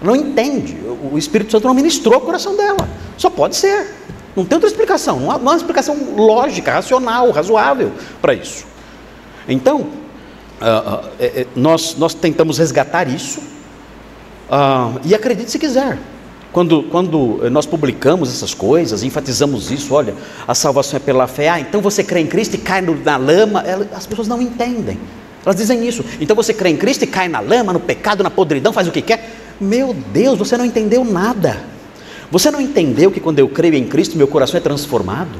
Não 0.00 0.16
entende. 0.16 0.74
O 1.12 1.18
Espírito 1.18 1.52
Santo 1.52 1.66
não 1.66 1.74
ministrou 1.74 2.16
o 2.16 2.20
coração 2.22 2.56
dela. 2.56 2.88
Só 3.18 3.28
pode 3.28 3.54
ser. 3.54 3.86
Não 4.34 4.46
tem 4.46 4.56
outra 4.56 4.70
explicação. 4.70 5.20
Não 5.20 5.30
há, 5.30 5.36
não 5.36 5.48
há 5.48 5.50
uma 5.50 5.56
explicação 5.58 5.94
lógica, 6.16 6.72
racional, 6.72 7.30
razoável 7.32 7.92
para 8.22 8.32
isso. 8.32 8.64
Então, 9.46 9.80
uh, 9.80 11.04
uh, 11.04 11.10
é, 11.20 11.46
nós, 11.54 11.96
nós 11.98 12.14
tentamos 12.14 12.56
resgatar 12.56 13.06
isso. 13.06 13.40
Uh, 13.40 15.00
e 15.04 15.14
acredite 15.14 15.50
se 15.50 15.58
quiser. 15.58 15.98
Quando, 16.52 16.82
quando 16.84 17.48
nós 17.50 17.64
publicamos 17.64 18.28
essas 18.28 18.52
coisas, 18.52 19.04
enfatizamos 19.04 19.70
isso, 19.70 19.94
olha, 19.94 20.14
a 20.48 20.54
salvação 20.54 20.96
é 20.96 21.00
pela 21.00 21.28
fé, 21.28 21.48
ah, 21.48 21.60
então 21.60 21.80
você 21.80 22.02
crê 22.02 22.20
em 22.20 22.26
Cristo 22.26 22.54
e 22.54 22.58
cai 22.58 22.80
na 22.80 23.16
lama, 23.16 23.62
as 23.94 24.04
pessoas 24.04 24.26
não 24.26 24.42
entendem. 24.42 24.98
Elas 25.44 25.56
dizem 25.56 25.86
isso. 25.86 26.04
Então 26.20 26.34
você 26.34 26.52
crê 26.52 26.70
em 26.70 26.76
Cristo 26.76 27.04
e 27.04 27.06
cai 27.06 27.28
na 27.28 27.40
lama, 27.40 27.72
no 27.72 27.80
pecado, 27.80 28.22
na 28.22 28.30
podridão, 28.30 28.72
faz 28.72 28.88
o 28.88 28.90
que 28.90 29.00
quer. 29.00 29.30
Meu 29.60 29.94
Deus, 29.94 30.38
você 30.38 30.56
não 30.56 30.64
entendeu 30.64 31.04
nada. 31.04 31.62
Você 32.30 32.50
não 32.50 32.60
entendeu 32.60 33.10
que 33.10 33.20
quando 33.20 33.38
eu 33.38 33.48
creio 33.48 33.74
em 33.74 33.86
Cristo, 33.86 34.16
meu 34.16 34.28
coração 34.28 34.58
é 34.58 34.60
transformado? 34.60 35.38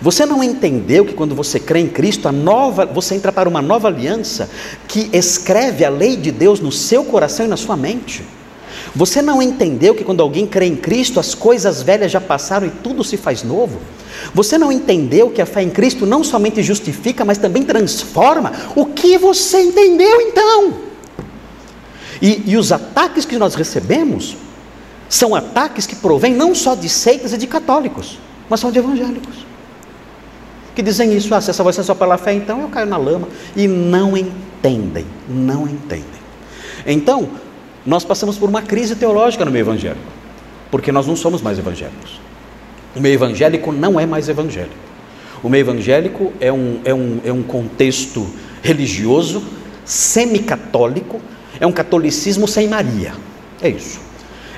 Você 0.00 0.26
não 0.26 0.42
entendeu 0.42 1.04
que 1.04 1.12
quando 1.12 1.34
você 1.34 1.60
crê 1.60 1.80
em 1.80 1.88
Cristo, 1.88 2.26
a 2.26 2.32
nova, 2.32 2.84
você 2.84 3.14
entra 3.14 3.30
para 3.30 3.48
uma 3.48 3.62
nova 3.62 3.88
aliança 3.88 4.50
que 4.88 5.08
escreve 5.12 5.84
a 5.84 5.90
lei 5.90 6.16
de 6.16 6.30
Deus 6.30 6.58
no 6.58 6.72
seu 6.72 7.04
coração 7.04 7.46
e 7.46 7.48
na 7.48 7.56
sua 7.56 7.76
mente? 7.76 8.24
Você 8.94 9.20
não 9.20 9.42
entendeu 9.42 9.94
que 9.94 10.04
quando 10.04 10.22
alguém 10.22 10.46
crê 10.46 10.66
em 10.66 10.76
Cristo, 10.76 11.18
as 11.18 11.34
coisas 11.34 11.82
velhas 11.82 12.12
já 12.12 12.20
passaram 12.20 12.66
e 12.66 12.70
tudo 12.70 13.02
se 13.02 13.16
faz 13.16 13.42
novo? 13.42 13.80
Você 14.32 14.56
não 14.56 14.70
entendeu 14.70 15.30
que 15.30 15.42
a 15.42 15.46
fé 15.46 15.62
em 15.62 15.70
Cristo 15.70 16.06
não 16.06 16.22
somente 16.22 16.62
justifica, 16.62 17.24
mas 17.24 17.36
também 17.36 17.64
transforma? 17.64 18.52
O 18.76 18.86
que 18.86 19.18
você 19.18 19.62
entendeu 19.62 20.20
então? 20.20 20.74
E, 22.22 22.44
e 22.46 22.56
os 22.56 22.70
ataques 22.70 23.24
que 23.24 23.36
nós 23.36 23.56
recebemos 23.56 24.36
são 25.08 25.34
ataques 25.34 25.86
que 25.86 25.96
provêm 25.96 26.32
não 26.32 26.54
só 26.54 26.76
de 26.76 26.88
seitas 26.88 27.32
e 27.32 27.36
de 27.36 27.46
católicos, 27.48 28.18
mas 28.48 28.60
são 28.60 28.70
de 28.70 28.78
evangélicos. 28.78 29.44
Que 30.74 30.82
dizem 30.82 31.16
isso, 31.16 31.34
ah, 31.34 31.40
se 31.40 31.50
essa 31.50 31.62
vai 31.62 31.72
ser 31.72 31.82
só 31.82 31.94
pela 31.94 32.16
fé, 32.16 32.32
então 32.32 32.60
eu 32.60 32.68
caio 32.68 32.86
na 32.86 32.96
lama. 32.96 33.28
E 33.56 33.66
não 33.66 34.16
entendem, 34.16 35.06
não 35.28 35.68
entendem. 35.68 36.04
Então, 36.86 37.28
nós 37.86 38.04
passamos 38.04 38.38
por 38.38 38.48
uma 38.48 38.62
crise 38.62 38.96
teológica 38.96 39.44
no 39.44 39.50
meio 39.50 39.62
evangélico, 39.62 40.06
porque 40.70 40.90
nós 40.90 41.06
não 41.06 41.16
somos 41.16 41.42
mais 41.42 41.58
evangélicos. 41.58 42.20
O 42.96 43.00
meio 43.00 43.14
evangélico 43.14 43.72
não 43.72 43.98
é 43.98 44.06
mais 44.06 44.28
evangélico. 44.28 44.74
O 45.42 45.48
meio 45.48 45.62
evangélico 45.62 46.32
é 46.40 46.52
um, 46.52 46.80
é 46.84 46.94
um, 46.94 47.20
é 47.24 47.32
um 47.32 47.42
contexto 47.42 48.26
religioso, 48.62 49.42
semi-católico, 49.84 51.20
é 51.60 51.66
um 51.66 51.72
catolicismo 51.72 52.48
sem 52.48 52.68
Maria. 52.68 53.12
É 53.60 53.68
isso. 53.68 54.00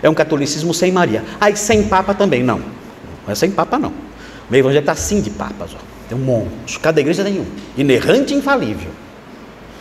É 0.03 0.09
um 0.09 0.15
catolicismo 0.15 0.73
sem 0.73 0.93
Maria. 0.93 1.25
Ah, 1.41 1.51
e 1.51 1.57
sem 1.57 1.83
Papa 1.83 2.15
também? 2.15 2.43
Não. 2.43 2.59
Não 2.59 3.33
é 3.33 3.35
sem 3.35 3.51
Papa, 3.51 3.79
não. 3.79 3.91
O 3.91 4.51
meio 4.51 4.63
evangélico 4.63 4.91
está 4.91 4.93
assim 4.93 5.21
de 5.21 5.31
papas. 5.31 5.73
Ó. 5.75 5.79
Tem 6.09 6.17
um 6.17 6.21
monte. 6.21 6.79
Cada 6.79 7.01
igreja 7.01 7.25
tem 7.25 7.41
um. 7.41 7.47
Inerrante 7.77 8.33
e 8.33 8.37
infalível. 8.37 8.91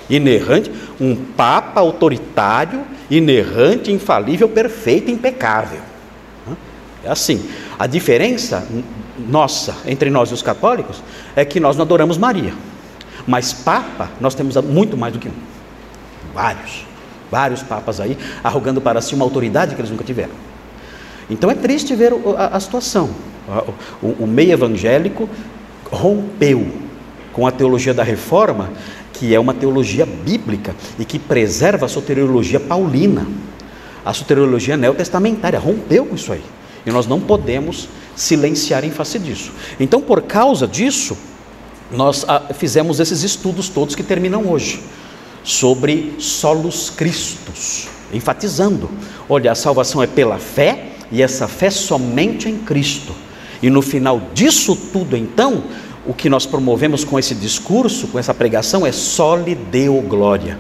Inerrante, 0.09 0.71
um 0.99 1.15
Papa 1.15 1.81
autoritário 1.81 2.81
inerrante, 3.09 3.91
infalível, 3.91 4.49
perfeito, 4.49 5.11
impecável. 5.11 5.79
É 7.03 7.11
assim. 7.11 7.47
A 7.77 7.87
diferença 7.87 8.67
nossa 9.17 9.75
entre 9.85 10.09
nós 10.09 10.29
e 10.31 10.33
os 10.33 10.41
católicos 10.41 11.01
é 11.35 11.45
que 11.45 11.59
nós 11.59 11.75
não 11.75 11.83
adoramos 11.83 12.17
Maria. 12.17 12.53
Mas 13.27 13.53
Papa, 13.53 14.09
nós 14.19 14.35
temos 14.35 14.55
muito 14.57 14.97
mais 14.97 15.13
do 15.13 15.19
que 15.19 15.29
um. 15.29 15.33
Vários. 16.33 16.85
Vários 17.31 17.63
papas 17.63 17.99
aí, 17.99 18.17
arrogando 18.43 18.79
para 18.79 19.01
si 19.01 19.15
uma 19.15 19.25
autoridade 19.25 19.73
que 19.75 19.81
eles 19.81 19.91
nunca 19.91 20.03
tiveram. 20.03 20.33
Então 21.29 21.49
é 21.49 21.55
triste 21.55 21.95
ver 21.95 22.13
a, 22.37 22.59
situação. 22.59 23.09
O 24.01 24.27
meio 24.27 24.51
evangélico 24.51 25.27
rompeu 25.91 26.67
com 27.33 27.45
a 27.45 27.51
teologia 27.51 27.93
da 27.93 28.03
reforma 28.03 28.69
que 29.15 29.33
é 29.33 29.39
uma 29.39 29.53
teologia 29.53 30.05
bíblica 30.05 30.75
e 30.99 31.05
que 31.05 31.17
preserva 31.17 31.85
a 31.85 31.89
soteriologia 31.89 32.59
paulina. 32.59 33.25
A 34.05 34.13
soteriologia 34.13 34.77
neotestamentária 34.77 35.57
rompeu 35.57 36.05
com 36.05 36.15
isso 36.15 36.31
aí. 36.31 36.43
E 36.85 36.91
nós 36.91 37.07
não 37.07 37.19
podemos 37.19 37.89
silenciar 38.15 38.85
em 38.85 38.91
face 38.91 39.17
disso. 39.17 39.51
Então, 39.79 39.99
por 39.99 40.21
causa 40.21 40.67
disso, 40.67 41.17
nós 41.91 42.25
ah, 42.27 42.53
fizemos 42.53 42.99
esses 42.99 43.23
estudos 43.23 43.69
todos 43.69 43.95
que 43.95 44.03
terminam 44.03 44.47
hoje, 44.47 44.81
sobre 45.43 46.15
solos 46.19 46.89
cristos, 46.89 47.87
enfatizando: 48.13 48.89
olha, 49.27 49.51
a 49.51 49.55
salvação 49.55 50.01
é 50.01 50.07
pela 50.07 50.37
fé, 50.37 50.91
e 51.11 51.21
essa 51.21 51.47
fé 51.47 51.69
somente 51.69 52.49
em 52.49 52.57
Cristo. 52.59 53.13
E 53.61 53.69
no 53.69 53.81
final 53.81 54.21
disso 54.33 54.75
tudo, 54.75 55.15
então, 55.15 55.63
o 56.05 56.13
que 56.13 56.29
nós 56.29 56.45
promovemos 56.45 57.03
com 57.03 57.17
esse 57.17 57.33
discurso, 57.33 58.07
com 58.07 58.19
essa 58.19 58.33
pregação, 58.33 58.85
é 58.85 58.91
só 58.91 59.35
lhe 59.35 59.55
deu 59.55 60.01
glória. 60.01 60.57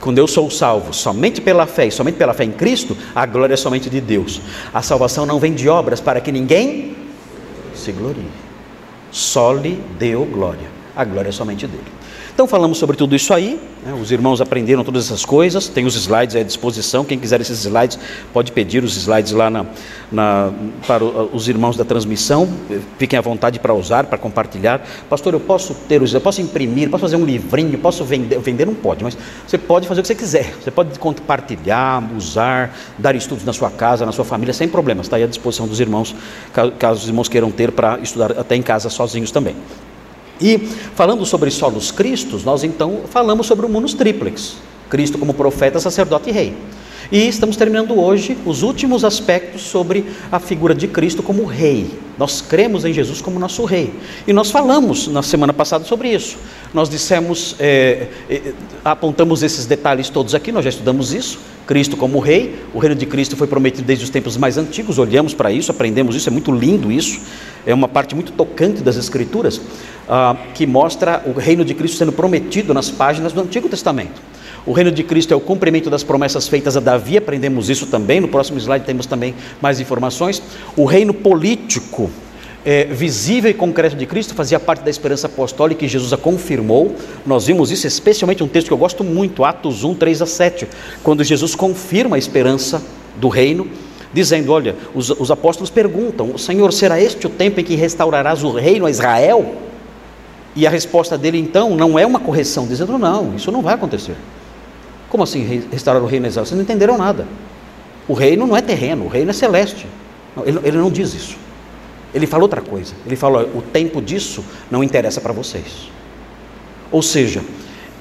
Quando 0.00 0.18
eu 0.18 0.26
sou 0.26 0.50
salvo 0.50 0.92
somente 0.92 1.40
pela 1.40 1.66
fé 1.66 1.86
e 1.86 1.90
somente 1.90 2.16
pela 2.16 2.32
fé 2.32 2.44
em 2.44 2.52
Cristo, 2.52 2.96
a 3.14 3.26
glória 3.26 3.54
é 3.54 3.56
somente 3.56 3.90
de 3.90 4.00
Deus. 4.00 4.40
A 4.72 4.80
salvação 4.80 5.26
não 5.26 5.38
vem 5.38 5.52
de 5.52 5.68
obras 5.68 6.00
para 6.00 6.20
que 6.20 6.32
ninguém 6.32 6.96
se 7.74 7.92
glorie. 7.92 8.30
Só 9.10 9.52
lhe 9.52 9.82
deu 9.98 10.24
glória. 10.24 10.70
A 10.96 11.04
glória 11.04 11.28
é 11.28 11.32
somente 11.32 11.66
dele. 11.66 11.99
Então 12.40 12.48
falamos 12.48 12.78
sobre 12.78 12.96
tudo 12.96 13.14
isso 13.14 13.34
aí, 13.34 13.60
né? 13.84 13.92
os 13.92 14.10
irmãos 14.10 14.40
aprenderam 14.40 14.82
todas 14.82 15.04
essas 15.04 15.26
coisas, 15.26 15.68
tem 15.68 15.84
os 15.84 15.94
slides 15.94 16.36
à 16.36 16.42
disposição, 16.42 17.04
quem 17.04 17.18
quiser 17.18 17.38
esses 17.38 17.66
slides 17.66 17.98
pode 18.32 18.50
pedir 18.50 18.82
os 18.82 18.96
slides 18.96 19.32
lá 19.32 19.50
na, 19.50 19.66
na, 20.10 20.50
para 20.86 21.04
os 21.04 21.48
irmãos 21.48 21.76
da 21.76 21.84
transmissão, 21.84 22.48
fiquem 22.96 23.18
à 23.18 23.20
vontade 23.20 23.58
para 23.58 23.74
usar, 23.74 24.04
para 24.04 24.16
compartilhar. 24.16 24.80
Pastor, 25.06 25.34
eu 25.34 25.40
posso 25.40 25.74
ter 25.86 26.00
os, 26.00 26.14
eu 26.14 26.20
posso 26.22 26.40
imprimir, 26.40 26.88
posso 26.88 27.02
fazer 27.02 27.16
um 27.16 27.26
livrinho, 27.26 27.76
posso 27.76 28.04
vender, 28.06 28.38
vender 28.38 28.64
não 28.64 28.74
pode, 28.74 29.04
mas 29.04 29.18
você 29.46 29.58
pode 29.58 29.86
fazer 29.86 30.00
o 30.00 30.02
que 30.02 30.08
você 30.08 30.14
quiser, 30.14 30.54
você 30.58 30.70
pode 30.70 30.98
compartilhar, 30.98 32.02
usar, 32.16 32.74
dar 32.96 33.14
estudos 33.14 33.44
na 33.44 33.52
sua 33.52 33.68
casa, 33.68 34.06
na 34.06 34.12
sua 34.12 34.24
família, 34.24 34.54
sem 34.54 34.66
problemas, 34.66 35.08
está 35.08 35.16
aí 35.16 35.24
à 35.24 35.26
disposição 35.26 35.68
dos 35.68 35.78
irmãos, 35.78 36.16
caso 36.78 37.02
os 37.02 37.06
irmãos 37.08 37.28
queiram 37.28 37.50
ter 37.50 37.70
para 37.70 37.98
estudar 37.98 38.32
até 38.32 38.56
em 38.56 38.62
casa 38.62 38.88
sozinhos 38.88 39.30
também. 39.30 39.54
E 40.40 40.58
falando 40.94 41.26
sobre 41.26 41.50
solos 41.50 41.90
Cristos, 41.90 42.44
nós 42.44 42.64
então 42.64 43.02
falamos 43.10 43.46
sobre 43.46 43.66
o 43.66 43.68
munus 43.68 43.94
triplex, 43.94 44.56
Cristo 44.88 45.18
como 45.18 45.34
profeta, 45.34 45.78
sacerdote 45.78 46.30
e 46.30 46.32
rei. 46.32 46.56
E 47.12 47.26
estamos 47.26 47.56
terminando 47.56 47.98
hoje 47.98 48.38
os 48.46 48.62
últimos 48.62 49.04
aspectos 49.04 49.62
sobre 49.62 50.04
a 50.30 50.38
figura 50.38 50.74
de 50.74 50.86
Cristo 50.86 51.24
como 51.24 51.44
rei. 51.44 51.90
Nós 52.16 52.40
cremos 52.40 52.84
em 52.84 52.92
Jesus 52.92 53.20
como 53.20 53.38
nosso 53.38 53.64
rei. 53.64 53.92
E 54.28 54.32
nós 54.32 54.50
falamos 54.50 55.08
na 55.08 55.20
semana 55.20 55.52
passada 55.52 55.84
sobre 55.84 56.12
isso. 56.14 56.36
Nós 56.72 56.88
dissemos, 56.88 57.56
é, 57.58 58.06
é, 58.28 58.52
apontamos 58.84 59.42
esses 59.42 59.66
detalhes 59.66 60.08
todos 60.08 60.36
aqui, 60.36 60.52
nós 60.52 60.62
já 60.62 60.70
estudamos 60.70 61.12
isso. 61.12 61.40
Cristo 61.70 61.96
como 61.96 62.18
rei, 62.18 62.56
o 62.74 62.80
reino 62.80 62.96
de 62.96 63.06
Cristo 63.06 63.36
foi 63.36 63.46
prometido 63.46 63.86
desde 63.86 64.02
os 64.04 64.10
tempos 64.10 64.36
mais 64.36 64.58
antigos, 64.58 64.98
olhamos 64.98 65.34
para 65.34 65.52
isso, 65.52 65.70
aprendemos 65.70 66.16
isso, 66.16 66.28
é 66.28 66.32
muito 66.32 66.50
lindo 66.50 66.90
isso, 66.90 67.20
é 67.64 67.72
uma 67.72 67.86
parte 67.86 68.12
muito 68.12 68.32
tocante 68.32 68.82
das 68.82 68.96
Escrituras, 68.96 69.60
ah, 70.08 70.36
que 70.52 70.66
mostra 70.66 71.22
o 71.24 71.30
reino 71.30 71.64
de 71.64 71.72
Cristo 71.72 71.96
sendo 71.96 72.10
prometido 72.10 72.74
nas 72.74 72.90
páginas 72.90 73.32
do 73.32 73.40
Antigo 73.40 73.68
Testamento. 73.68 74.20
O 74.66 74.72
reino 74.72 74.90
de 74.90 75.04
Cristo 75.04 75.32
é 75.32 75.36
o 75.36 75.40
cumprimento 75.40 75.88
das 75.88 76.02
promessas 76.02 76.48
feitas 76.48 76.76
a 76.76 76.80
Davi, 76.80 77.16
aprendemos 77.16 77.70
isso 77.70 77.86
também. 77.86 78.18
No 78.18 78.26
próximo 78.26 78.58
slide 78.58 78.84
temos 78.84 79.06
também 79.06 79.36
mais 79.62 79.78
informações. 79.78 80.42
O 80.76 80.84
reino 80.84 81.14
político 81.14 82.10
é, 82.64 82.84
visível 82.84 83.50
e 83.50 83.54
concreto 83.54 83.96
de 83.96 84.04
Cristo 84.06 84.34
fazia 84.34 84.60
parte 84.60 84.82
da 84.82 84.90
esperança 84.90 85.26
apostólica 85.26 85.84
e 85.84 85.88
Jesus 85.88 86.12
a 86.12 86.16
confirmou. 86.16 86.94
Nós 87.26 87.46
vimos 87.46 87.70
isso, 87.70 87.86
especialmente 87.86 88.42
um 88.42 88.48
texto 88.48 88.68
que 88.68 88.72
eu 88.72 88.78
gosto 88.78 89.02
muito, 89.02 89.44
Atos 89.44 89.84
1, 89.84 89.94
3 89.94 90.22
a 90.22 90.26
7, 90.26 90.68
quando 91.02 91.24
Jesus 91.24 91.54
confirma 91.54 92.16
a 92.16 92.18
esperança 92.18 92.82
do 93.16 93.28
reino, 93.28 93.68
dizendo: 94.12 94.52
Olha, 94.52 94.76
os, 94.94 95.10
os 95.10 95.30
apóstolos 95.30 95.70
perguntam, 95.70 96.36
Senhor, 96.36 96.72
será 96.72 97.00
este 97.00 97.26
o 97.26 97.30
tempo 97.30 97.60
em 97.60 97.64
que 97.64 97.74
restaurarás 97.74 98.44
o 98.44 98.50
reino 98.50 98.86
a 98.86 98.90
Israel? 98.90 99.54
E 100.54 100.66
a 100.66 100.70
resposta 100.70 101.16
dele 101.16 101.38
então 101.38 101.76
não 101.76 101.98
é 101.98 102.04
uma 102.04 102.20
correção, 102.20 102.66
dizendo: 102.66 102.98
Não, 102.98 103.34
isso 103.34 103.50
não 103.50 103.62
vai 103.62 103.74
acontecer. 103.74 104.16
Como 105.08 105.24
assim 105.24 105.64
restaurar 105.72 106.02
o 106.02 106.06
reino 106.06 106.26
a 106.26 106.28
Israel? 106.28 106.46
Vocês 106.46 106.56
não 106.56 106.62
entenderam 106.62 106.98
nada. 106.98 107.26
O 108.06 108.12
reino 108.12 108.46
não 108.46 108.56
é 108.56 108.60
terreno, 108.60 109.06
o 109.06 109.08
reino 109.08 109.30
é 109.30 109.32
celeste. 109.32 109.86
Ele, 110.44 110.58
ele 110.62 110.76
não 110.76 110.90
diz 110.90 111.14
isso. 111.14 111.36
Ele 112.14 112.26
fala 112.26 112.42
outra 112.42 112.60
coisa. 112.60 112.94
Ele 113.06 113.16
fala: 113.16 113.42
o 113.54 113.62
tempo 113.62 114.00
disso 114.00 114.44
não 114.70 114.82
interessa 114.82 115.20
para 115.20 115.32
vocês. 115.32 115.90
Ou 116.90 117.02
seja, 117.02 117.42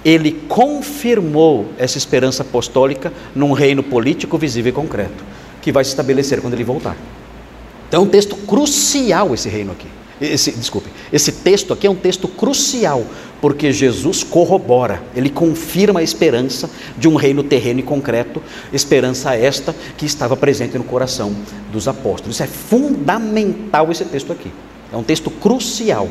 ele 0.04 0.32
confirmou 0.48 1.68
essa 1.78 1.98
esperança 1.98 2.44
apostólica 2.44 3.14
num 3.36 3.52
reino 3.52 3.84
político 3.84 4.38
visível 4.38 4.72
e 4.72 4.74
concreto, 4.74 5.24
que 5.62 5.72
vai 5.72 5.84
se 5.84 5.92
estabelecer 5.92 6.42
quando 6.42 6.54
ele 6.54 6.64
voltar. 6.64 6.98
Então 7.88 8.04
é 8.04 8.06
um 8.06 8.10
texto 8.10 8.36
crucial 8.36 9.34
esse 9.34 9.50
reino 9.50 9.72
aqui. 9.72 9.88
Esse, 10.22 10.52
desculpe, 10.52 10.90
esse 11.12 11.32
texto 11.32 11.74
aqui 11.74 11.88
é 11.88 11.90
um 11.90 11.96
texto 11.96 12.28
crucial, 12.28 13.04
porque 13.42 13.72
Jesus 13.72 14.24
corrobora, 14.24 15.02
ele 15.16 15.30
confirma 15.30 16.02
a 16.02 16.04
esperança 16.04 16.70
de 16.98 17.08
um 17.08 17.16
reino 17.16 17.44
terreno 17.44 17.80
e 17.80 17.84
concreto, 17.84 18.42
esperança 18.72 19.36
esta 19.36 19.76
que 19.98 20.06
estava 20.06 20.38
presente 20.38 20.78
no 20.78 20.84
coração 20.84 21.36
dos 21.72 21.88
apóstolos. 21.88 22.36
Isso 22.36 22.44
é 22.44 22.48
fundamental 22.48 23.92
esse 23.92 24.06
texto 24.06 24.32
aqui. 24.32 24.52
É 24.92 24.98
um 24.98 25.04
texto 25.04 25.32
crucial. 25.32 26.08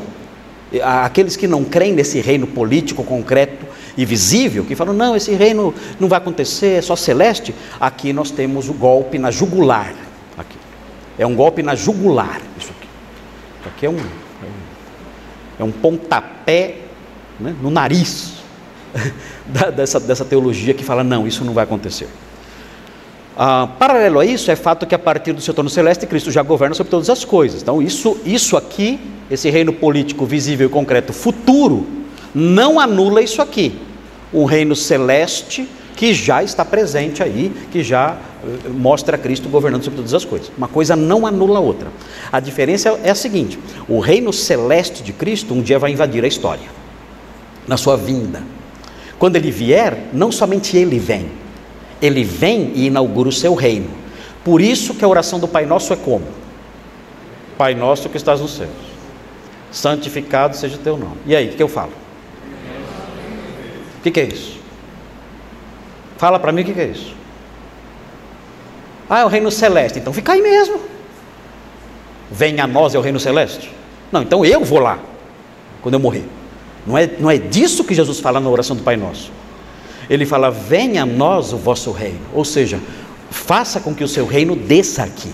Aqueles 0.83 1.35
que 1.35 1.47
não 1.47 1.63
creem 1.63 1.93
nesse 1.93 2.19
reino 2.19 2.45
político 2.45 3.03
concreto 3.03 3.65
e 3.97 4.05
visível, 4.05 4.63
que 4.63 4.75
falam, 4.75 4.93
não, 4.93 5.15
esse 5.15 5.31
reino 5.33 5.73
não 5.99 6.07
vai 6.07 6.17
acontecer, 6.17 6.77
é 6.77 6.81
só 6.81 6.95
celeste, 6.95 7.55
aqui 7.79 8.13
nós 8.13 8.31
temos 8.31 8.69
o 8.69 8.73
golpe 8.73 9.17
na 9.17 9.31
jugular. 9.31 9.93
Aqui. 10.37 10.57
É 11.17 11.25
um 11.25 11.35
golpe 11.35 11.63
na 11.63 11.73
jugular, 11.73 12.41
isso 12.57 12.71
aqui. 12.71 12.87
Isso 13.59 13.69
aqui 13.69 13.85
é 13.87 13.89
um, 13.89 13.97
é 15.59 15.63
um 15.63 15.71
pontapé 15.71 16.77
né, 17.39 17.53
no 17.61 17.69
nariz 17.69 18.33
dessa, 19.75 19.99
dessa 19.99 20.25
teologia 20.25 20.73
que 20.73 20.83
fala: 20.83 21.03
não, 21.03 21.27
isso 21.27 21.43
não 21.43 21.53
vai 21.53 21.65
acontecer. 21.65 22.07
Ah, 23.37 23.69
paralelo 23.79 24.19
a 24.19 24.25
isso, 24.25 24.51
é 24.51 24.55
fato 24.55 24.85
que 24.85 24.93
a 24.93 24.99
partir 24.99 25.31
do 25.31 25.41
seu 25.41 25.53
trono 25.53 25.69
celeste, 25.69 26.05
Cristo 26.05 26.29
já 26.29 26.41
governa 26.41 26.75
sobre 26.75 26.91
todas 26.91 27.09
as 27.09 27.23
coisas. 27.23 27.61
Então, 27.61 27.81
isso, 27.81 28.17
isso 28.25 28.57
aqui, 28.57 28.99
esse 29.31 29.49
reino 29.49 29.71
político 29.71 30.25
visível 30.25 30.67
e 30.67 30.69
concreto 30.69 31.13
futuro, 31.13 31.87
não 32.35 32.79
anula 32.79 33.21
isso 33.21 33.41
aqui. 33.41 33.79
Um 34.33 34.43
reino 34.43 34.75
celeste 34.75 35.67
que 35.99 36.13
já 36.13 36.41
está 36.41 36.63
presente 36.63 37.21
aí, 37.21 37.51
que 37.69 37.83
já 37.83 38.17
eh, 38.41 38.69
mostra 38.69 39.17
Cristo 39.17 39.49
governando 39.49 39.83
sobre 39.83 39.97
todas 39.97 40.13
as 40.13 40.23
coisas. 40.23 40.49
Uma 40.57 40.69
coisa 40.69 40.95
não 40.95 41.27
anula 41.27 41.59
a 41.59 41.61
outra. 41.61 41.91
A 42.31 42.39
diferença 42.39 42.97
é 43.03 43.09
a 43.09 43.15
seguinte: 43.15 43.59
o 43.85 43.99
reino 43.99 44.31
celeste 44.31 45.03
de 45.03 45.11
Cristo 45.11 45.53
um 45.53 45.61
dia 45.61 45.77
vai 45.77 45.91
invadir 45.91 46.23
a 46.23 46.27
história, 46.27 46.69
na 47.67 47.75
sua 47.75 47.97
vinda. 47.97 48.41
Quando 49.19 49.35
ele 49.35 49.51
vier, 49.51 50.07
não 50.13 50.31
somente 50.31 50.77
ele 50.77 50.97
vem, 50.97 51.29
ele 52.01 52.23
vem 52.23 52.71
e 52.75 52.85
inaugura 52.85 53.27
o 53.27 53.33
seu 53.33 53.53
reino. 53.53 53.89
Por 54.41 54.61
isso 54.61 54.93
que 54.93 55.03
a 55.03 55.07
oração 55.07 55.37
do 55.37 55.49
Pai 55.49 55.65
Nosso 55.65 55.91
é 55.91 55.97
como? 55.97 56.23
Pai 57.57 57.75
Nosso 57.75 58.07
que 58.07 58.15
estás 58.15 58.39
nos 58.39 58.55
céus, 58.55 58.69
santificado 59.69 60.55
seja 60.55 60.77
o 60.77 60.79
teu 60.79 60.95
nome. 60.95 61.17
E 61.25 61.35
aí, 61.35 61.49
o 61.49 61.57
que 61.57 61.61
eu 61.61 61.67
falo? 61.67 61.91
O 63.97 64.01
que, 64.01 64.11
que 64.11 64.21
é 64.21 64.27
isso? 64.27 64.58
Fala 66.19 66.37
para 66.37 66.51
mim 66.51 66.63
o 66.63 66.65
que 66.65 66.79
é 66.79 66.85
isso. 66.85 67.15
Ah, 69.09 69.21
é 69.21 69.25
o 69.25 69.29
reino 69.29 69.49
celeste. 69.49 69.99
Então 69.99 70.11
fica 70.11 70.33
aí 70.33 70.41
mesmo. 70.41 70.81
Venha 72.29 72.65
a 72.65 72.67
nós 72.67 72.93
é 72.93 72.99
o 72.99 73.01
reino 73.01 73.19
celeste. 73.21 73.71
Não, 74.11 74.21
então 74.21 74.43
eu 74.43 74.63
vou 74.65 74.79
lá, 74.79 74.99
quando 75.81 75.93
eu 75.93 75.99
morrer. 75.99 76.25
Não 76.85 76.97
é, 76.97 77.09
não 77.19 77.31
é 77.31 77.37
disso 77.37 77.85
que 77.85 77.93
Jesus 77.93 78.19
fala 78.19 78.41
na 78.41 78.49
oração 78.49 78.75
do 78.75 78.83
Pai 78.83 78.97
Nosso. 78.97 79.31
Ele 80.09 80.25
fala: 80.25 80.51
venha 80.51 81.03
a 81.03 81.05
nós 81.05 81.53
o 81.53 81.57
vosso 81.57 81.89
reino. 81.93 82.19
Ou 82.33 82.43
seja, 82.43 82.81
faça 83.31 83.79
com 83.79 83.95
que 83.95 84.03
o 84.03 84.07
seu 84.07 84.25
reino 84.25 84.57
desça 84.57 85.03
aqui 85.03 85.31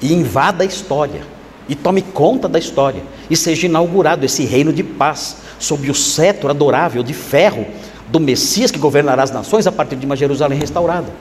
e 0.00 0.12
invada 0.12 0.62
a 0.62 0.66
história 0.66 1.22
e 1.68 1.74
tome 1.74 2.00
conta 2.00 2.48
da 2.48 2.60
história 2.60 3.02
e 3.28 3.36
seja 3.36 3.66
inaugurado 3.66 4.24
esse 4.24 4.44
reino 4.44 4.72
de 4.72 4.84
paz 4.84 5.38
sob 5.58 5.90
o 5.90 5.94
cetro 5.94 6.48
adorável 6.48 7.02
de 7.02 7.12
ferro 7.12 7.66
do 8.10 8.18
Messias 8.18 8.70
que 8.70 8.78
governará 8.78 9.22
as 9.22 9.30
nações 9.30 9.66
a 9.66 9.72
partir 9.72 9.96
de 9.96 10.04
uma 10.04 10.16
Jerusalém 10.16 10.58
restaurada. 10.58 11.12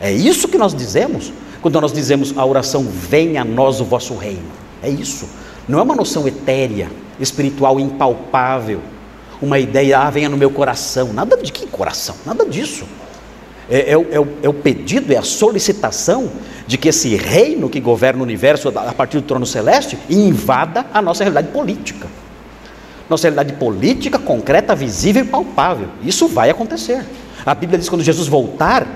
É 0.00 0.12
isso 0.12 0.48
que 0.48 0.58
nós 0.58 0.74
dizemos 0.74 1.32
quando 1.60 1.80
nós 1.80 1.92
dizemos 1.92 2.36
a 2.36 2.44
oração: 2.44 2.84
Venha 2.84 3.42
a 3.42 3.44
nós 3.44 3.80
o 3.80 3.84
vosso 3.84 4.16
reino. 4.16 4.50
É 4.82 4.90
isso. 4.90 5.28
Não 5.68 5.78
é 5.78 5.82
uma 5.82 5.94
noção 5.94 6.26
etérea, 6.26 6.90
espiritual, 7.20 7.78
impalpável, 7.78 8.80
uma 9.40 9.60
ideia, 9.60 10.00
ah, 10.00 10.10
venha 10.10 10.28
no 10.28 10.36
meu 10.36 10.50
coração. 10.50 11.12
Nada 11.12 11.36
de 11.36 11.52
que 11.52 11.66
coração? 11.66 12.16
Nada 12.26 12.44
disso. 12.44 12.84
É, 13.70 13.92
é, 13.92 13.92
é, 13.92 14.26
é, 14.42 14.48
o 14.48 14.52
pedido, 14.52 15.12
é 15.12 15.16
a 15.16 15.22
solicitação 15.22 16.30
de 16.66 16.76
que 16.76 16.88
esse 16.88 17.14
reino 17.14 17.70
que 17.70 17.78
governa 17.78 18.20
o 18.20 18.24
universo 18.24 18.68
a 18.68 18.92
partir 18.92 19.18
do 19.18 19.22
trono 19.22 19.46
celeste 19.46 19.96
invada 20.10 20.84
a 20.92 21.00
nossa 21.00 21.22
realidade 21.22 21.48
política 21.48 22.08
nossa 23.12 23.28
realidade 23.28 23.52
política, 23.54 24.18
concreta, 24.18 24.74
visível 24.74 25.24
e 25.24 25.28
palpável. 25.28 25.88
Isso 26.02 26.26
vai 26.26 26.50
acontecer. 26.50 27.04
A 27.44 27.54
Bíblia 27.54 27.78
diz 27.78 27.86
que 27.88 27.94
quando 27.94 28.02
Jesus 28.02 28.26
voltar, 28.26 28.86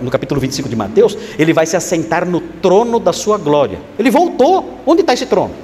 no 0.00 0.10
capítulo 0.10 0.40
25 0.40 0.68
de 0.68 0.76
Mateus, 0.76 1.16
ele 1.38 1.52
vai 1.52 1.66
se 1.66 1.76
assentar 1.76 2.26
no 2.26 2.40
trono 2.40 3.00
da 3.00 3.12
sua 3.12 3.38
glória. 3.38 3.80
Ele 3.98 4.10
voltou. 4.10 4.80
Onde 4.86 5.00
está 5.00 5.14
esse 5.14 5.26
trono? 5.26 5.54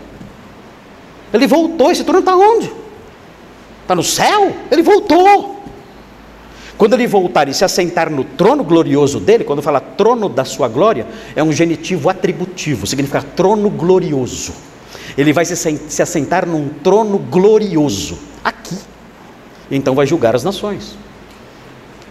Ele 1.33 1.47
voltou. 1.47 1.91
Esse 1.91 2.03
trono 2.03 2.21
está 2.21 2.35
onde? 2.35 2.73
Está 3.83 3.95
no 3.95 4.03
céu? 4.03 4.53
Ele 4.71 4.83
voltou. 4.83 5.63
Quando 6.77 6.95
ele 6.95 7.07
voltar 7.07 7.49
e 7.49 7.55
se 7.55 7.65
assentar 7.65 8.11
no 8.11 8.25
trono 8.25 8.65
glorioso 8.65 9.21
dele, 9.21 9.45
quando 9.45 9.63
fala 9.63 9.81
trono 9.81 10.29
da 10.29 10.45
sua 10.45 10.67
glória, 10.67 11.07
é 11.37 11.43
um 11.43 11.53
genitivo 11.53 12.09
atributivo, 12.09 12.87
significa 12.87 13.23
trono 13.23 13.71
glorioso. 13.71 14.72
Ele 15.17 15.33
vai 15.33 15.45
se 15.45 16.03
assentar 16.03 16.47
num 16.47 16.69
trono 16.69 17.19
glorioso, 17.19 18.19
aqui. 18.43 18.77
Então 19.71 19.95
vai 19.95 20.07
julgar 20.07 20.35
as 20.35 20.45
nações. 20.45 20.97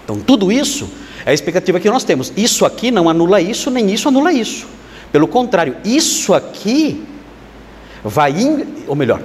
Então 0.03 0.19
tudo 0.19 0.51
isso 0.51 0.89
é 1.25 1.31
a 1.31 1.33
expectativa 1.33 1.79
que 1.79 1.89
nós 1.89 2.03
temos. 2.03 2.31
Isso 2.35 2.65
aqui 2.65 2.91
não 2.91 3.09
anula 3.09 3.41
isso, 3.41 3.69
nem 3.69 3.91
isso 3.91 4.07
anula 4.07 4.31
isso. 4.31 4.67
Pelo 5.11 5.27
contrário, 5.27 5.75
isso 5.83 6.33
aqui 6.33 7.03
vai, 8.03 8.31
in... 8.31 8.65
ou 8.87 8.95
melhor, 8.95 9.21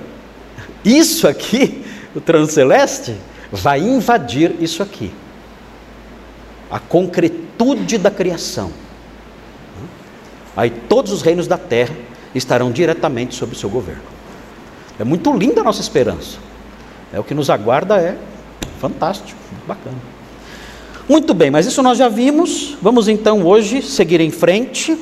isso 0.85 1.29
aqui, 1.29 1.85
o 2.15 2.21
trono 2.21 2.47
celeste, 2.47 3.15
vai 3.51 3.81
invadir 3.81 4.55
isso 4.61 4.83
aqui. 4.83 5.13
A 6.71 6.79
concretude 6.79 7.99
da 7.99 8.11
criação. 8.11 8.71
Aí 10.57 10.71
todos 10.71 11.13
os 11.13 11.23
reinos 11.23 11.47
da 11.47 11.59
terra 11.59 11.95
estarão 12.37 12.71
diretamente 12.71 13.35
sob 13.35 13.53
o 13.53 13.57
seu 13.57 13.69
governo. 13.69 14.03
É 14.99 15.05
muito 15.05 15.33
linda 15.37 15.61
a 15.61 15.65
nossa 15.65 15.81
esperança. 15.81 16.39
É 17.13 17.21
o 17.21 17.25
que 17.25 17.35
nos 17.35 17.51
aguarda 17.51 17.97
é 17.99 18.17
fantástico, 18.81 19.39
bacana. 19.67 19.97
Muito 21.09 21.33
bem, 21.35 21.51
mas 21.51 21.67
isso 21.67 21.83
nós 21.83 21.99
já 21.99 22.09
vimos. 22.09 22.77
Vamos 22.83 23.07
então 23.09 23.45
hoje 23.45 23.81
seguir 23.83 24.21
em 24.21 24.31
frente 24.31 24.99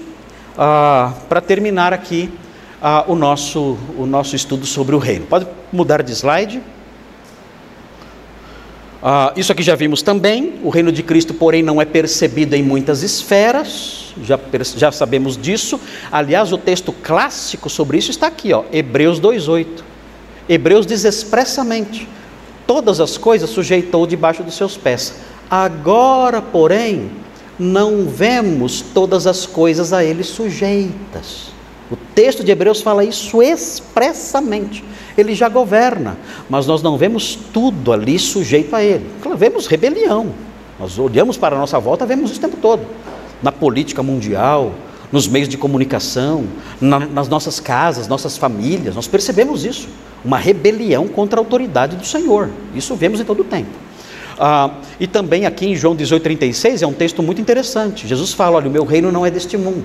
ah, 0.59 1.15
para 1.29 1.41
terminar 1.41 1.93
aqui 1.93 2.31
ah, 2.83 3.05
o, 3.09 3.15
nosso, 3.15 3.79
o 3.97 4.05
nosso 4.05 4.37
estudo 4.37 4.67
sobre 4.67 4.95
o 4.95 4.99
reino. 4.99 5.27
Pode 5.27 5.47
mudar 5.73 6.03
de 6.03 6.13
slide. 6.13 6.61
Ah, 9.07 9.35
isso 9.37 9.53
aqui 9.53 9.63
já 9.63 9.77
vimos 9.77 10.01
também. 10.01 10.55
O 10.63 10.71
reino 10.71 10.91
de 10.91 11.03
Cristo, 11.03 11.35
porém, 11.35 11.63
não 11.63 11.81
é 11.81 11.85
percebido 11.85 12.55
em 12.55 12.63
muitas 12.63 13.03
esferas 13.03 14.05
já, 14.23 14.39
já 14.77 14.93
sabemos 14.93 15.37
disso. 15.37 15.81
Aliás, 16.11 16.53
o 16.53 16.59
texto 16.59 16.93
clássico 16.93 17.69
sobre 17.69 17.99
isso 17.99 18.11
está 18.11 18.27
aqui, 18.27 18.53
ó, 18.53 18.65
Hebreus 18.73 19.21
2,8. 19.21 19.83
Hebreus 20.49 20.87
diz 20.87 21.05
expressamente: 21.05 22.09
todas 22.67 23.01
as 23.01 23.17
coisas 23.17 23.51
sujeitou 23.51 24.07
debaixo 24.07 24.43
dos 24.43 24.55
seus 24.55 24.77
pés. 24.77 25.15
Agora, 25.51 26.41
porém, 26.41 27.11
não 27.59 28.07
vemos 28.07 28.81
todas 28.81 29.27
as 29.27 29.47
coisas 29.47 29.93
a 29.93 30.05
ele 30.05 30.23
sujeitas. 30.23 31.53
O 31.91 31.97
texto 32.15 32.43
de 32.43 32.51
Hebreus 32.51 32.81
fala 32.81 33.05
isso 33.05 33.43
expressamente. 33.43 34.83
Ele 35.17 35.35
já 35.35 35.49
governa, 35.49 36.17
mas 36.49 36.67
nós 36.67 36.83
não 36.83 36.97
vemos 36.97 37.39
tudo 37.53 37.93
ali 37.93 38.19
sujeito 38.19 38.75
a 38.75 38.83
ele. 38.83 39.07
Claro, 39.23 39.39
vemos 39.39 39.67
rebelião. 39.67 40.29
Nós 40.79 40.99
olhamos 40.99 41.37
para 41.37 41.55
a 41.55 41.59
nossa 41.59 41.79
volta, 41.79 42.05
vemos 42.05 42.31
isso 42.31 42.39
o 42.39 42.43
tempo 42.43 42.57
todo 42.57 42.83
na 43.45 43.53
política 43.53 44.03
mundial, 44.03 44.73
nos 45.13 45.29
meios 45.29 45.49
de 45.49 45.59
comunicação, 45.59 46.45
na, 46.81 46.99
nas 46.99 47.29
nossas 47.29 47.61
casas, 47.61 48.09
nossas 48.09 48.39
famílias, 48.39 48.95
nós 48.95 49.07
percebemos 49.07 49.65
isso. 49.65 49.87
Uma 50.25 50.39
rebelião 50.39 51.07
contra 51.07 51.39
a 51.39 51.43
autoridade 51.43 51.97
do 51.97 52.07
Senhor. 52.07 52.49
Isso 52.75 52.97
vemos 52.97 53.21
em 53.21 53.25
todo 53.25 53.41
o 53.41 53.45
tempo. 53.45 53.69
Ah, 54.39 54.71
e 54.99 55.07
também 55.07 55.45
aqui 55.45 55.67
em 55.67 55.77
João 55.77 55.95
18,36 55.95 56.81
é 56.81 56.87
um 56.87 56.95
texto 56.95 57.23
muito 57.23 57.41
interessante. 57.41 58.09
Jesus 58.09 58.33
fala: 58.33 58.57
Olha, 58.57 58.69
o 58.69 58.73
meu 58.73 58.85
reino 58.85 59.13
não 59.13 59.27
é 59.27 59.31
deste 59.31 59.59
mundo. 59.59 59.85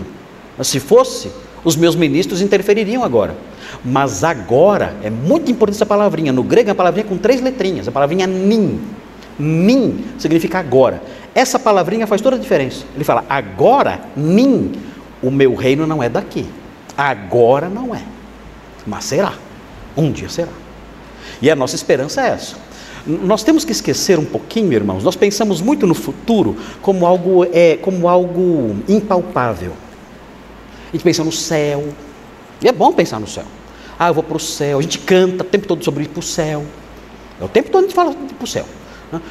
Se 0.63 0.79
fosse, 0.79 1.31
os 1.63 1.75
meus 1.75 1.95
ministros 1.95 2.41
interfeririam 2.41 3.03
agora. 3.03 3.35
Mas 3.83 4.23
agora, 4.23 4.95
é 5.03 5.09
muito 5.09 5.51
importante 5.51 5.75
essa 5.75 5.85
palavrinha. 5.85 6.31
No 6.31 6.43
grego 6.43 6.69
é 6.69 6.71
uma 6.71 6.75
palavrinha 6.75 7.05
com 7.05 7.17
três 7.17 7.41
letrinhas. 7.41 7.87
A 7.87 7.91
palavrinha 7.91 8.27
nin. 8.27 8.79
Nin 9.37 10.05
significa 10.17 10.59
agora. 10.59 11.01
Essa 11.33 11.59
palavrinha 11.59 12.07
faz 12.07 12.21
toda 12.21 12.35
a 12.35 12.39
diferença. 12.39 12.83
Ele 12.95 13.03
fala: 13.03 13.23
agora, 13.29 14.01
nin, 14.15 14.73
o 15.21 15.31
meu 15.31 15.55
reino 15.55 15.85
não 15.85 16.01
é 16.01 16.09
daqui. 16.09 16.45
Agora 16.97 17.69
não 17.69 17.95
é. 17.95 18.01
Mas 18.85 19.05
será. 19.05 19.33
Um 19.95 20.11
dia 20.11 20.29
será. 20.29 20.51
E 21.41 21.49
a 21.49 21.55
nossa 21.55 21.75
esperança 21.75 22.21
é 22.21 22.29
essa. 22.29 22.55
Nós 23.05 23.43
temos 23.43 23.63
que 23.63 23.71
esquecer 23.71 24.19
um 24.19 24.25
pouquinho, 24.25 24.73
irmãos. 24.73 25.03
Nós 25.03 25.15
pensamos 25.15 25.61
muito 25.61 25.87
no 25.87 25.93
futuro 25.93 26.57
como 26.81 27.05
algo 27.05 27.45
é, 27.53 27.77
como 27.77 28.07
algo 28.07 28.75
impalpável. 28.87 29.71
A 30.89 30.91
gente 30.91 31.03
pensa 31.03 31.23
no 31.23 31.31
céu. 31.31 31.93
E 32.61 32.67
é 32.67 32.71
bom 32.71 32.91
pensar 32.91 33.19
no 33.19 33.27
céu. 33.27 33.45
Ah, 33.97 34.09
eu 34.09 34.13
vou 34.13 34.23
para 34.23 34.37
o 34.37 34.39
céu. 34.39 34.79
A 34.79 34.81
gente 34.81 34.99
canta 34.99 35.43
o 35.43 35.47
tempo 35.47 35.67
todo 35.67 35.83
sobre 35.83 36.03
ir 36.03 36.07
para 36.07 36.19
o 36.19 36.23
céu. 36.23 36.65
É 37.39 37.43
o 37.43 37.47
tempo 37.47 37.69
todo 37.69 37.83
a 37.83 37.87
gente 37.87 37.95
fala 37.95 38.13
para 38.13 38.43
o 38.43 38.47
céu. 38.47 38.65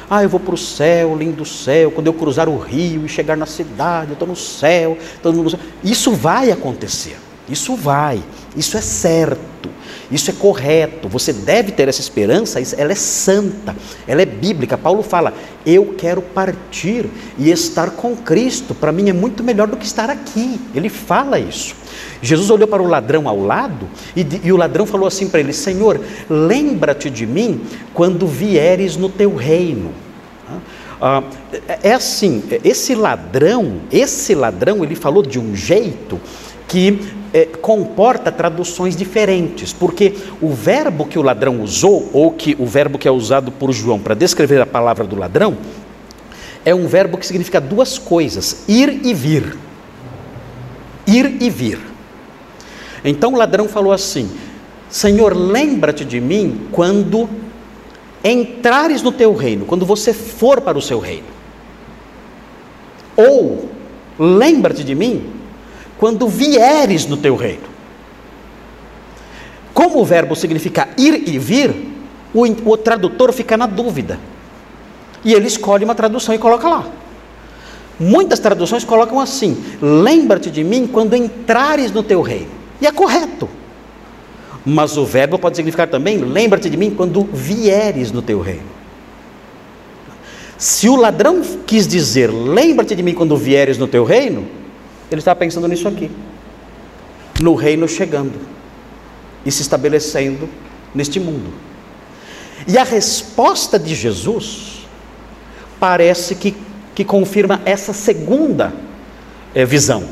Ah, 0.09 0.23
eu 0.23 0.29
vou 0.29 0.39
para 0.39 0.55
o 0.55 0.57
céu, 0.57 1.15
lindo 1.15 1.45
céu, 1.45 1.91
quando 1.91 2.07
eu 2.07 2.13
cruzar 2.13 2.49
o 2.49 2.57
rio 2.57 3.05
e 3.05 3.09
chegar 3.09 3.37
na 3.37 3.45
cidade, 3.45 4.09
eu 4.09 4.13
estou 4.13 4.27
no 4.27 4.35
céu, 4.35 4.97
no 5.23 5.49
céu. 5.49 5.59
Isso 5.81 6.11
vai 6.11 6.51
acontecer, 6.51 7.17
isso 7.49 7.75
vai, 7.75 8.21
isso 8.55 8.77
é 8.77 8.81
certo, 8.81 9.69
isso 10.11 10.29
é 10.29 10.33
correto. 10.33 11.07
Você 11.09 11.33
deve 11.33 11.71
ter 11.71 11.87
essa 11.87 12.01
esperança, 12.01 12.59
ela 12.77 12.91
é 12.91 12.95
santa, 12.95 13.75
ela 14.07 14.21
é 14.21 14.25
bíblica. 14.25 14.77
Paulo 14.77 15.01
fala: 15.01 15.33
Eu 15.65 15.95
quero 15.97 16.21
partir 16.21 17.07
e 17.37 17.49
estar 17.49 17.91
com 17.91 18.15
Cristo, 18.15 18.73
para 18.75 18.91
mim 18.91 19.09
é 19.09 19.13
muito 19.13 19.43
melhor 19.43 19.67
do 19.67 19.77
que 19.77 19.85
estar 19.85 20.09
aqui. 20.09 20.59
Ele 20.73 20.89
fala 20.89 21.39
isso. 21.39 21.75
Jesus 22.21 22.49
olhou 22.49 22.67
para 22.67 22.83
o 22.83 22.87
ladrão 22.87 23.27
ao 23.27 23.39
lado 23.39 23.87
e, 24.15 24.25
e 24.43 24.51
o 24.51 24.57
ladrão 24.57 24.85
falou 24.85 25.07
assim 25.07 25.27
para 25.27 25.39
ele: 25.39 25.53
Senhor, 25.53 25.99
lembra-te 26.29 27.09
de 27.09 27.25
mim 27.25 27.61
quando 27.93 28.27
vieres 28.27 28.95
no 28.95 29.09
teu 29.09 29.35
reino. 29.35 29.91
Ah, 31.01 31.23
é 31.81 31.93
assim, 31.93 32.43
esse 32.63 32.93
ladrão, 32.93 33.81
esse 33.89 34.35
ladrão, 34.35 34.83
ele 34.83 34.95
falou 34.95 35.23
de 35.23 35.39
um 35.39 35.55
jeito 35.55 36.19
que 36.67 36.99
é, 37.33 37.45
comporta 37.45 38.31
traduções 38.31 38.95
diferentes, 38.95 39.71
porque 39.71 40.15
o 40.41 40.49
verbo 40.49 41.05
que 41.05 41.19
o 41.19 41.21
ladrão 41.21 41.61
usou, 41.61 42.09
ou 42.13 42.31
que 42.31 42.55
o 42.59 42.65
verbo 42.65 42.97
que 42.97 43.07
é 43.07 43.11
usado 43.11 43.51
por 43.51 43.71
João 43.71 43.99
para 43.99 44.15
descrever 44.15 44.61
a 44.61 44.65
palavra 44.65 45.05
do 45.05 45.15
ladrão, 45.15 45.57
é 46.65 46.73
um 46.73 46.87
verbo 46.87 47.17
que 47.17 47.25
significa 47.25 47.61
duas 47.61 47.97
coisas: 47.97 48.63
ir 48.67 49.05
e 49.05 49.13
vir. 49.13 49.57
Ir 51.07 51.41
e 51.41 51.49
vir. 51.49 51.79
Então 53.03 53.33
o 53.33 53.37
ladrão 53.37 53.67
falou 53.67 53.91
assim: 53.91 54.29
Senhor, 54.89 55.35
lembra-te 55.35 56.03
de 56.03 56.19
mim 56.19 56.67
quando 56.71 57.29
entrares 58.23 59.01
no 59.01 59.11
teu 59.11 59.33
reino, 59.33 59.65
quando 59.65 59.85
você 59.85 60.13
for 60.13 60.61
para 60.61 60.77
o 60.77 60.81
seu 60.81 60.99
reino. 60.99 61.27
Ou 63.15 63.69
lembra-te 64.17 64.83
de 64.83 64.95
mim 64.95 65.38
quando 65.99 66.27
vieres 66.27 67.05
no 67.05 67.17
teu 67.17 67.35
reino. 67.35 67.67
Como 69.73 69.99
o 69.99 70.05
verbo 70.05 70.35
significa 70.35 70.89
ir 70.97 71.27
e 71.27 71.37
vir, 71.37 71.75
o, 72.33 72.43
o 72.43 72.77
tradutor 72.77 73.33
fica 73.33 73.57
na 73.57 73.67
dúvida. 73.67 74.17
E 75.23 75.33
ele 75.33 75.47
escolhe 75.47 75.83
uma 75.83 75.93
tradução 75.93 76.33
e 76.33 76.39
coloca 76.39 76.67
lá. 76.67 76.87
Muitas 77.99 78.39
traduções 78.39 78.85
colocam 78.85 79.19
assim: 79.19 79.57
lembra-te 79.81 80.49
de 80.49 80.63
mim 80.63 80.87
quando 80.87 81.15
entrares 81.15 81.91
no 81.91 82.01
teu 82.01 82.21
reino. 82.21 82.49
E 82.81 82.87
é 82.87 82.91
correto. 82.91 83.49
Mas 84.65 84.97
o 84.97 85.05
verbo 85.05 85.37
pode 85.37 85.57
significar 85.57 85.87
também: 85.87 86.17
lembra-te 86.17 86.69
de 86.69 86.77
mim 86.77 86.91
quando 86.91 87.23
vieres 87.33 88.11
no 88.11 88.21
teu 88.21 88.39
reino. 88.39 88.79
Se 90.57 90.87
o 90.89 90.95
ladrão 90.95 91.41
quis 91.65 91.87
dizer, 91.87 92.29
lembra-te 92.29 92.95
de 92.95 93.03
mim 93.03 93.13
quando 93.13 93.35
vieres 93.37 93.77
no 93.77 93.87
teu 93.87 94.03
reino, 94.03 94.58
ele 95.11 95.19
está 95.19 95.35
pensando 95.35 95.67
nisso 95.67 95.87
aqui, 95.87 96.11
no 97.41 97.55
reino 97.55 97.87
chegando 97.87 98.39
e 99.45 99.51
se 99.51 99.61
estabelecendo 99.61 100.49
neste 100.93 101.19
mundo. 101.19 101.53
E 102.67 102.77
a 102.77 102.83
resposta 102.83 103.79
de 103.79 103.95
Jesus 103.95 104.87
parece 105.79 106.35
que, 106.35 106.55
que 106.93 107.05
confirma 107.05 107.61
essa 107.65 107.93
segunda 107.93 108.73
é, 109.55 109.65
visão, 109.65 110.03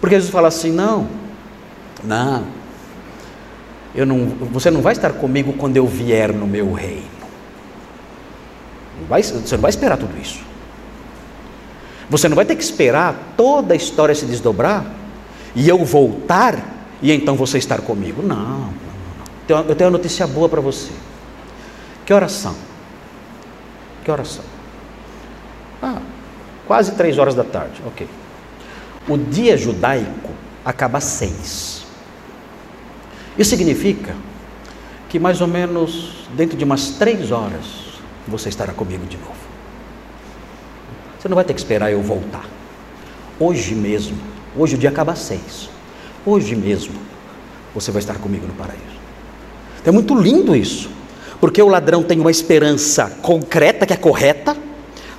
porque 0.00 0.14
Jesus 0.14 0.30
fala 0.30 0.48
assim: 0.48 0.70
não, 0.70 1.08
não. 2.02 2.58
Eu 3.94 4.06
não, 4.06 4.26
você 4.52 4.70
não 4.70 4.80
vai 4.80 4.92
estar 4.92 5.12
comigo 5.14 5.54
quando 5.54 5.76
eu 5.76 5.86
vier 5.86 6.32
no 6.32 6.46
meu 6.46 6.72
reino. 6.72 7.18
Não 9.00 9.08
vai, 9.08 9.22
você 9.22 9.54
não 9.56 9.62
vai 9.62 9.70
esperar 9.70 9.96
tudo 9.96 10.16
isso. 10.20 10.47
Você 12.10 12.28
não 12.28 12.36
vai 12.36 12.44
ter 12.44 12.56
que 12.56 12.62
esperar 12.62 13.34
toda 13.36 13.74
a 13.74 13.76
história 13.76 14.14
se 14.14 14.24
desdobrar 14.24 14.84
e 15.54 15.68
eu 15.68 15.84
voltar 15.84 16.56
e 17.02 17.12
então 17.12 17.36
você 17.36 17.58
estar 17.58 17.80
comigo. 17.82 18.22
Não, 18.22 18.36
não, 18.36 18.72
não. 19.48 19.68
Eu 19.68 19.74
tenho 19.74 19.90
uma 19.90 19.98
notícia 19.98 20.26
boa 20.26 20.48
para 20.48 20.60
você. 20.60 20.90
Que 22.06 22.12
oração? 22.12 22.54
Que 24.04 24.10
oração? 24.10 24.44
Ah, 25.82 26.00
quase 26.66 26.92
três 26.92 27.18
horas 27.18 27.34
da 27.34 27.44
tarde. 27.44 27.82
Ok. 27.86 28.08
O 29.08 29.16
dia 29.16 29.56
judaico 29.56 30.30
acaba 30.64 30.98
às 30.98 31.04
seis. 31.04 31.84
Isso 33.38 33.50
significa 33.50 34.14
que 35.08 35.18
mais 35.18 35.40
ou 35.40 35.46
menos 35.46 36.26
dentro 36.36 36.56
de 36.56 36.64
umas 36.64 36.90
três 36.90 37.30
horas 37.30 38.00
você 38.26 38.48
estará 38.48 38.72
comigo 38.72 39.06
de 39.06 39.16
novo. 39.16 39.37
Você 41.28 41.30
não 41.30 41.36
vai 41.36 41.44
ter 41.44 41.52
que 41.52 41.60
esperar 41.60 41.92
eu 41.92 42.00
voltar. 42.00 42.48
Hoje 43.38 43.74
mesmo, 43.74 44.16
hoje 44.56 44.76
o 44.76 44.78
dia 44.78 44.88
acaba 44.88 45.12
às 45.12 45.18
seis. 45.18 45.68
Hoje 46.24 46.56
mesmo 46.56 46.94
você 47.74 47.90
vai 47.90 48.00
estar 48.00 48.14
comigo 48.14 48.46
no 48.46 48.54
paraíso. 48.54 48.82
É 49.84 49.90
muito 49.90 50.18
lindo 50.18 50.56
isso, 50.56 50.88
porque 51.38 51.60
o 51.60 51.68
ladrão 51.68 52.02
tem 52.02 52.18
uma 52.18 52.30
esperança 52.30 53.12
concreta 53.20 53.84
que 53.84 53.92
é 53.92 53.96
correta. 53.98 54.56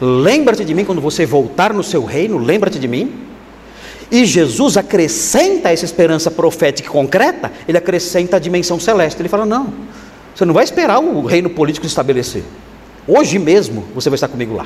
Lembra-te 0.01 0.65
de 0.65 0.73
mim 0.73 0.83
quando 0.83 0.99
você 0.99 1.27
voltar 1.27 1.71
no 1.73 1.83
seu 1.83 2.03
reino, 2.03 2.39
lembra-te 2.39 2.79
de 2.79 2.87
mim. 2.87 3.13
E 4.09 4.25
Jesus 4.25 4.77
acrescenta 4.77 5.71
essa 5.71 5.85
esperança 5.85 6.31
profética 6.31 6.89
concreta, 6.89 7.51
ele 7.67 7.77
acrescenta 7.77 8.37
a 8.37 8.39
dimensão 8.39 8.79
celeste. 8.79 9.21
Ele 9.21 9.29
fala: 9.29 9.45
não, 9.45 9.71
você 10.33 10.43
não 10.43 10.55
vai 10.55 10.63
esperar 10.63 10.97
o 10.97 11.23
reino 11.27 11.51
político 11.51 11.85
se 11.85 11.91
estabelecer. 11.91 12.43
Hoje 13.07 13.37
mesmo 13.37 13.85
você 13.93 14.09
vai 14.09 14.15
estar 14.15 14.27
comigo 14.27 14.55
lá. 14.55 14.65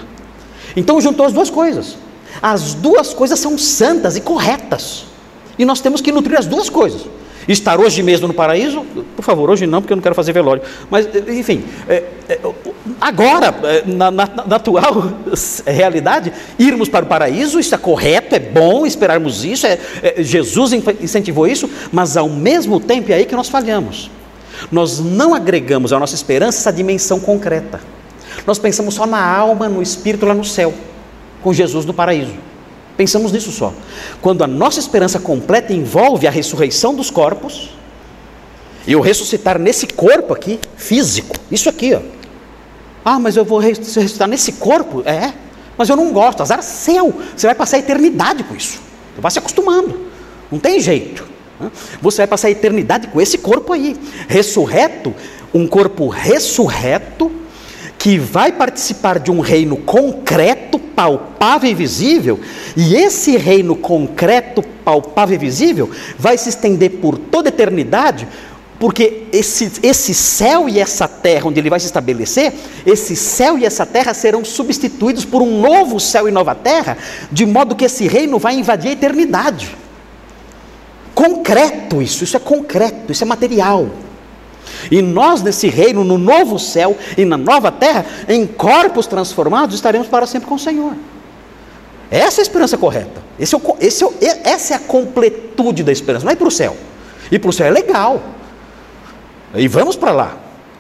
Então 0.76 1.00
juntou 1.00 1.26
as 1.26 1.34
duas 1.34 1.50
coisas. 1.50 1.98
As 2.42 2.74
duas 2.74 3.14
coisas 3.14 3.40
são 3.40 3.58
santas 3.58 4.16
e 4.16 4.22
corretas. 4.22 5.06
E 5.58 5.66
nós 5.66 5.82
temos 5.82 6.02
que 6.02 6.12
nutrir 6.12 6.38
as 6.38 6.46
duas 6.46 6.70
coisas. 6.70 7.02
Estar 7.48 7.80
hoje 7.80 8.02
mesmo 8.02 8.28
no 8.28 8.34
paraíso, 8.34 8.86
por 9.16 9.24
favor, 9.24 9.50
hoje 9.50 9.68
não, 9.68 9.82
porque 9.82 9.92
eu 9.92 9.98
não 9.98 10.02
quero 10.02 10.16
fazer 10.16 10.32
velório. 10.32 10.64
Mas, 10.90 11.08
enfim, 11.28 11.64
é, 11.90 12.04
é, 12.30 12.40
agora, 13.02 13.54
na, 13.86 14.10
na, 14.10 14.26
na, 14.48 14.56
atual 14.56 15.12
realidade, 15.68 16.32
irmos 16.58 16.88
para 16.88 17.04
o 17.04 17.08
paraíso, 17.08 17.60
isso 17.60 17.76
é 17.76 17.78
correto, 17.78 18.34
é 18.34 18.40
bom 18.40 18.86
esperarmos 18.86 19.44
isso, 19.44 19.68
é, 19.68 19.78
é, 20.02 20.24
Jesus 20.24 20.72
incentivou 20.74 21.46
isso, 21.46 21.70
mas 21.92 22.16
ao 22.16 22.30
mesmo 22.30 22.80
tempo 22.80 23.12
é 23.12 23.16
aí 23.16 23.26
que 23.26 23.36
nós 23.36 23.50
falhamos. 23.50 24.10
Nós 24.72 25.00
não 25.00 25.34
agregamos 25.34 25.92
à 25.92 26.00
nossa 26.00 26.16
esperança 26.16 26.60
essa 26.60 26.72
dimensão 26.72 27.20
concreta. 27.20 27.82
Nós 28.46 28.60
pensamos 28.60 28.94
só 28.94 29.06
na 29.06 29.24
alma, 29.24 29.70
no 29.70 29.82
espírito 29.82 30.26
lá 30.26 30.34
no 30.34 30.44
céu, 30.46 30.74
com 31.42 31.54
Jesus 31.54 31.86
no 31.86 31.94
paraíso. 31.94 32.34
Pensamos 32.96 33.32
nisso 33.32 33.52
só. 33.52 33.74
Quando 34.22 34.44
a 34.44 34.48
nossa 34.48 34.80
esperança 34.80 35.20
completa 35.20 35.74
envolve 35.74 36.28
a 36.28 36.32
ressurreição 36.32 36.94
dos 36.94 37.10
corpos, 37.10 37.72
e 38.86 38.96
o 38.96 39.02
ressuscitar 39.02 39.58
nesse 39.58 39.88
corpo 39.88 40.34
aqui, 40.34 40.60
físico, 40.76 41.36
isso 41.50 41.70
aqui, 41.70 41.94
ó. 41.94 42.02
Ah, 43.06 43.20
mas 43.20 43.36
eu 43.36 43.46
vou 43.46 43.60
ressuscitar 43.60 44.28
nesse 44.28 44.54
corpo? 44.54 45.02
É, 45.06 45.34
mas 45.78 45.90
eu 45.90 45.96
não 45.96 46.12
gosto, 46.12 46.42
azar 46.42 46.62
seu. 46.62 47.14
Você 47.36 47.48
vai 47.48 47.56
passar 47.56 47.78
a 47.78 47.80
eternidade 47.80 48.44
com 48.44 48.56
isso. 48.56 48.80
Você 49.16 49.22
vai 49.22 49.32
se 49.32 49.40
acostumando. 49.40 50.08
Não 50.52 50.60
tem 50.60 50.80
jeito. 50.80 51.26
Você 52.02 52.18
vai 52.18 52.28
passar 52.28 52.48
a 52.50 52.52
eternidade 52.52 53.08
com 53.08 53.20
esse 53.22 53.38
corpo 53.38 53.74
aí. 53.74 53.96
Ressurreto, 54.28 55.14
um 55.54 55.68
corpo 55.68 56.08
ressurreto 56.08 57.32
que 58.04 58.20
vai 58.20 58.52
participar 58.52 59.18
de 59.18 59.32
um 59.32 59.40
reino 59.40 59.78
concreto, 59.78 60.78
palpável 60.78 61.72
e 61.72 61.74
visível, 61.74 62.38
e 62.76 62.98
esse 62.98 63.38
reino 63.38 63.78
concreto, 63.78 64.62
palpável 64.62 65.36
e 65.36 65.38
visível 65.38 65.90
vai 66.20 66.38
se 66.38 66.50
estender 66.50 67.00
por 67.00 67.18
toda 67.18 67.48
a 67.48 67.54
eternidade, 67.54 68.28
porque 68.78 69.24
esse, 69.32 69.80
esse 69.82 70.14
céu 70.14 70.68
e 70.68 70.82
essa 70.82 71.08
terra 71.08 71.48
onde 71.48 71.62
ele 71.62 71.70
vai 71.70 71.80
se 71.80 71.86
estabelecer, 71.86 72.52
esse 72.86 73.16
céu 73.16 73.58
e 73.58 73.64
essa 73.64 73.86
terra 73.86 74.14
serão 74.14 74.44
substituídos 74.44 75.24
por 75.24 75.42
um 75.42 75.62
novo 75.62 75.98
céu 75.98 76.28
e 76.28 76.32
nova 76.32 76.54
terra, 76.54 76.98
de 77.32 77.46
modo 77.46 77.74
que 77.74 77.86
esse 77.86 78.06
reino 78.06 78.38
vai 78.38 78.56
invadir 78.56 78.90
a 78.90 78.94
eternidade. 78.96 79.74
Concreto 81.16 82.02
isso, 82.02 82.26
isso 82.26 82.36
é 82.36 82.40
concreto, 82.42 83.14
isso 83.14 83.24
é 83.24 83.26
material. 83.26 83.88
E 84.92 85.02
nós, 85.02 85.42
nesse 85.42 85.68
reino, 85.68 86.04
no 86.04 86.18
novo 86.18 86.60
céu 86.60 86.98
e 87.18 87.26
na 87.26 87.38
nova 87.38 87.72
terra, 87.72 88.06
em 88.28 88.46
corpos 88.46 89.08
transformados, 89.08 89.76
estaremos 89.76 90.08
para 90.08 90.26
sempre 90.26 90.48
com 90.48 90.56
o 90.56 90.60
Senhor. 90.60 90.94
Essa 92.10 92.42
é 92.42 92.42
a 92.42 92.44
esperança 92.44 92.78
correta. 92.78 93.24
Esse 93.40 93.56
é 93.56 93.58
o, 93.58 93.78
esse 93.80 94.04
é, 94.04 94.42
essa 94.44 94.74
é 94.74 94.78
a 94.78 94.80
completude 94.80 95.84
da 95.84 95.92
esperança. 95.92 96.26
Não 96.26 96.32
é 96.32 96.36
para 96.36 96.48
o 96.48 96.52
céu. 96.52 96.78
E 97.32 97.40
para 97.40 97.50
o 97.50 97.54
céu 97.54 97.68
é 97.68 97.72
legal. 97.72 98.22
E 99.56 99.68
vamos 99.68 99.96
para 99.96 100.12
lá. 100.12 100.38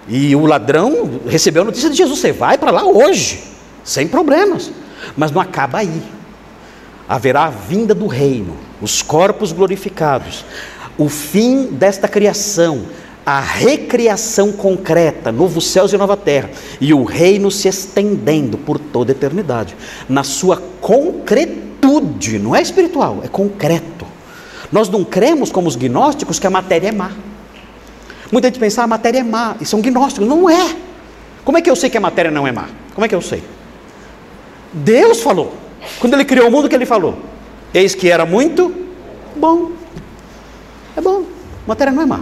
E 0.08 0.36
o 0.36 0.46
ladrão 0.46 1.22
recebeu 1.28 1.62
a 1.63 1.65
notícia 1.65 1.89
de 1.89 1.96
Jesus: 1.96 2.19
você 2.19 2.32
vai 2.32 2.58
para 2.58 2.72
lá 2.72 2.84
hoje, 2.84 3.43
sem 3.84 4.08
problemas. 4.08 4.72
Mas 5.15 5.32
não 5.32 5.41
acaba 5.41 5.80
aí. 5.80 6.04
Haverá 7.08 7.46
a 7.46 7.50
vinda 7.50 7.93
do 7.93 8.08
reino, 8.08 8.56
os 8.82 9.02
corpos 9.02 9.52
glorificados, 9.52 10.46
o 10.98 11.10
fim 11.10 11.65
desta 11.65 12.08
criação, 12.08 12.86
a 13.25 13.39
recriação 13.39 14.51
concreta, 14.51 15.31
novos 15.31 15.67
céus 15.67 15.93
e 15.93 15.97
nova 15.97 16.17
terra, 16.17 16.49
e 16.81 16.93
o 16.93 17.03
reino 17.03 17.49
se 17.49 17.67
estendendo 17.67 18.57
por 18.57 18.77
toda 18.77 19.12
a 19.12 19.15
eternidade, 19.15 19.75
na 20.09 20.23
sua 20.23 20.62
concretude, 20.81 22.38
não 22.39 22.55
é 22.55 22.62
espiritual, 22.62 23.21
é 23.23 23.27
concreto. 23.27 24.05
Nós 24.71 24.89
não 24.89 25.03
cremos 25.03 25.51
como 25.51 25.67
os 25.67 25.75
gnósticos 25.75 26.39
que 26.39 26.47
a 26.47 26.49
matéria 26.49 26.89
é 26.89 26.91
má. 26.91 27.12
Muita 28.31 28.47
gente 28.47 28.59
pensa, 28.59 28.81
ah, 28.81 28.86
a 28.86 28.88
matéria 28.88 29.19
é 29.19 29.23
má, 29.23 29.55
isso 29.62 29.75
é 29.75 29.79
um 29.79 29.81
gnóstico. 29.81 30.25
Não 30.25 30.49
é. 30.49 30.75
Como 31.45 31.57
é 31.57 31.62
que 31.62 31.69
eu 31.69 31.75
sei 31.75 31.89
que 31.89 31.97
a 31.97 32.01
matéria 32.01 32.31
não 32.31 32.47
é 32.47 32.51
má? 32.51 32.67
Como 32.95 33.05
é 33.05 33.07
que 33.07 33.13
eu 33.13 33.21
sei? 33.21 33.43
Deus 34.73 35.21
falou. 35.21 35.53
Quando 35.99 36.13
ele 36.13 36.25
criou 36.25 36.47
o 36.47 36.51
mundo, 36.51 36.65
o 36.65 36.69
que 36.69 36.73
ele 36.73 36.86
falou? 36.86 37.15
Eis 37.71 37.93
que 37.93 38.09
era 38.09 38.25
muito 38.25 38.73
bom. 39.36 39.71
É 40.97 41.01
bom. 41.01 41.23
A 41.65 41.67
matéria 41.67 41.93
não 41.93 42.01
é 42.01 42.05
má. 42.07 42.21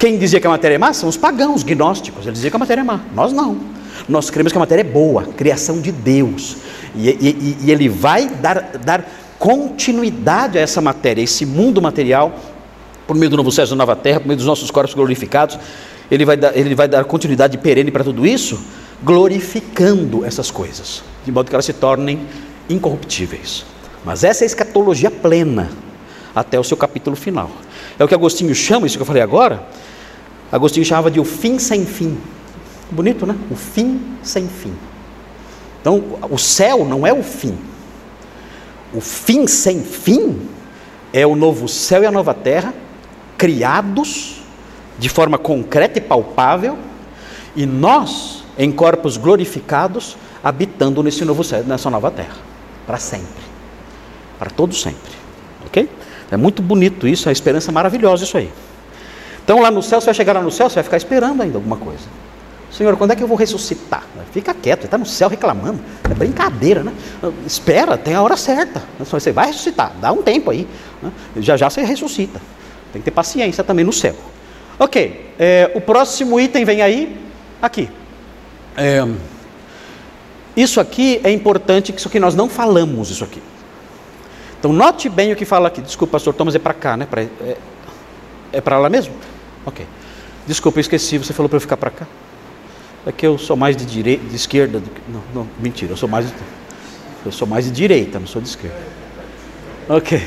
Quem 0.00 0.16
dizia 0.16 0.40
que 0.40 0.46
a 0.46 0.50
matéria 0.50 0.76
é 0.76 0.78
má 0.78 0.94
são 0.94 1.10
os 1.10 1.18
pagãos, 1.18 1.56
os 1.56 1.62
gnósticos. 1.62 2.24
Eles 2.24 2.38
diziam 2.38 2.50
que 2.50 2.56
a 2.56 2.58
matéria 2.58 2.80
é 2.80 2.84
má. 2.84 3.00
Nós 3.14 3.34
não. 3.34 3.60
Nós 4.08 4.30
cremos 4.30 4.50
que 4.50 4.56
a 4.56 4.58
matéria 4.58 4.80
é 4.80 4.84
boa, 4.84 5.24
criação 5.24 5.78
de 5.78 5.92
Deus. 5.92 6.56
E, 6.96 7.10
e, 7.10 7.58
e 7.66 7.70
ele 7.70 7.86
vai 7.86 8.26
dar, 8.26 8.78
dar 8.82 9.06
continuidade 9.38 10.56
a 10.56 10.62
essa 10.62 10.80
matéria, 10.80 11.20
esse 11.20 11.44
mundo 11.44 11.82
material, 11.82 12.34
por 13.06 13.14
meio 13.14 13.28
do 13.28 13.36
novo 13.36 13.52
céu 13.52 13.66
e 13.66 13.68
da 13.68 13.76
nova 13.76 13.94
terra, 13.94 14.20
por 14.20 14.26
meio 14.26 14.38
dos 14.38 14.46
nossos 14.46 14.70
corpos 14.70 14.94
glorificados. 14.94 15.58
Ele 16.10 16.24
vai 16.24 16.38
dar, 16.38 16.56
ele 16.56 16.74
vai 16.74 16.88
dar 16.88 17.04
continuidade 17.04 17.58
perene 17.58 17.90
para 17.90 18.02
tudo 18.02 18.26
isso, 18.26 18.58
glorificando 19.02 20.24
essas 20.24 20.50
coisas, 20.50 21.02
de 21.26 21.30
modo 21.30 21.50
que 21.50 21.54
elas 21.54 21.66
se 21.66 21.74
tornem 21.74 22.26
incorruptíveis. 22.70 23.66
Mas 24.02 24.24
essa 24.24 24.44
é 24.44 24.46
a 24.46 24.46
escatologia 24.46 25.10
plena, 25.10 25.68
até 26.34 26.58
o 26.58 26.64
seu 26.64 26.76
capítulo 26.76 27.16
final. 27.16 27.50
É 27.98 28.04
o 28.04 28.08
que 28.08 28.14
Agostinho 28.14 28.54
chama, 28.54 28.86
isso 28.86 28.96
que 28.96 29.02
eu 29.02 29.06
falei 29.06 29.22
agora, 29.22 29.66
Agostinho 30.50 30.84
chamava 30.84 31.10
de 31.10 31.20
o 31.20 31.24
fim 31.24 31.58
sem 31.58 31.84
fim. 31.86 32.18
Bonito, 32.90 33.26
né? 33.26 33.36
O 33.50 33.54
fim 33.54 34.00
sem 34.22 34.48
fim. 34.48 34.74
Então, 35.80 36.02
o 36.30 36.36
céu 36.38 36.84
não 36.84 37.06
é 37.06 37.12
o 37.12 37.22
fim. 37.22 37.56
O 38.92 39.00
fim 39.00 39.46
sem 39.46 39.82
fim 39.82 40.48
é 41.12 41.26
o 41.26 41.36
novo 41.36 41.68
céu 41.68 42.02
e 42.02 42.06
a 42.06 42.10
nova 42.10 42.34
terra, 42.34 42.74
criados 43.38 44.42
de 44.98 45.08
forma 45.08 45.38
concreta 45.38 45.98
e 45.98 46.02
palpável, 46.02 46.76
e 47.56 47.64
nós, 47.64 48.44
em 48.58 48.70
corpos 48.70 49.16
glorificados, 49.16 50.16
habitando 50.42 51.02
nesse 51.02 51.24
novo 51.24 51.42
céu, 51.42 51.64
nessa 51.64 51.88
nova 51.88 52.10
terra, 52.10 52.36
para 52.86 52.98
sempre. 52.98 53.42
Para 54.38 54.50
todo 54.50 54.74
sempre. 54.74 55.12
Ok? 55.66 55.88
É 56.30 56.36
muito 56.36 56.62
bonito 56.62 57.06
isso, 57.06 57.28
é 57.28 57.30
a 57.30 57.32
esperança 57.32 57.72
maravilhosa 57.72 58.24
isso 58.24 58.36
aí. 58.36 58.50
Então 59.44 59.60
lá 59.60 59.70
no 59.70 59.82
céu, 59.82 60.00
você 60.00 60.06
vai 60.06 60.14
chegar 60.14 60.32
lá 60.32 60.42
no 60.42 60.50
céu, 60.50 60.68
você 60.68 60.76
vai 60.76 60.84
ficar 60.84 60.96
esperando 60.96 61.42
ainda 61.42 61.58
alguma 61.58 61.76
coisa. 61.76 62.04
Senhor, 62.70 62.96
quando 62.96 63.10
é 63.10 63.16
que 63.16 63.22
eu 63.22 63.26
vou 63.26 63.36
ressuscitar? 63.36 64.04
Fica 64.32 64.54
quieto, 64.54 64.84
está 64.84 64.96
no 64.96 65.04
céu 65.04 65.28
reclamando. 65.28 65.80
É 66.08 66.14
brincadeira, 66.14 66.84
né? 66.84 66.92
Espera, 67.44 67.98
tem 67.98 68.14
a 68.14 68.22
hora 68.22 68.36
certa. 68.36 68.82
Você 69.00 69.32
vai 69.32 69.48
ressuscitar, 69.48 69.92
dá 70.00 70.12
um 70.12 70.22
tempo 70.22 70.52
aí. 70.52 70.68
Né? 71.02 71.10
Já 71.38 71.56
já 71.56 71.68
você 71.68 71.82
ressuscita. 71.82 72.40
Tem 72.92 73.02
que 73.02 73.04
ter 73.06 73.10
paciência 73.10 73.64
também 73.64 73.84
no 73.84 73.92
céu. 73.92 74.14
Ok, 74.78 75.34
é, 75.38 75.70
o 75.74 75.80
próximo 75.80 76.38
item 76.38 76.64
vem 76.64 76.80
aí, 76.80 77.20
aqui. 77.60 77.88
É, 78.76 79.06
isso 80.56 80.80
aqui 80.80 81.20
é 81.24 81.30
importante, 81.30 81.92
isso 81.94 82.08
aqui 82.08 82.20
nós 82.20 82.34
não 82.34 82.48
falamos 82.48 83.10
isso 83.10 83.24
aqui. 83.24 83.42
Então 84.60 84.72
note 84.72 85.08
bem 85.08 85.32
o 85.32 85.36
que 85.36 85.44
fala 85.44 85.66
aqui. 85.66 85.80
Desculpa, 85.80 86.12
pastor 86.12 86.34
Thomas, 86.34 86.54
é 86.54 86.58
para 86.60 86.74
cá, 86.74 86.96
né? 86.96 87.06
Pra, 87.06 87.22
é 87.22 87.56
é 88.52 88.60
para 88.60 88.78
lá 88.78 88.88
mesmo? 88.88 89.14
Ok. 89.64 89.86
Desculpa, 90.46 90.78
eu 90.78 90.80
esqueci, 90.80 91.18
você 91.18 91.32
falou 91.32 91.48
para 91.48 91.56
eu 91.56 91.60
ficar 91.60 91.76
para 91.76 91.90
cá. 91.90 92.06
É 93.06 93.12
que 93.12 93.26
eu 93.26 93.38
sou 93.38 93.56
mais 93.56 93.76
de 93.76 93.84
direita, 93.86 94.26
de 94.26 94.36
esquerda 94.36 94.80
do 94.80 94.90
que. 94.90 95.00
Não, 95.08 95.22
não, 95.34 95.48
mentira, 95.58 95.92
eu 95.92 95.96
sou 95.96 96.08
mais 96.08 96.26
eu 97.24 97.30
sou 97.30 97.46
mais 97.46 97.66
de 97.66 97.70
direita, 97.70 98.18
não 98.18 98.26
sou 98.26 98.40
de 98.40 98.48
esquerda. 98.48 98.76
Ok. 99.88 100.22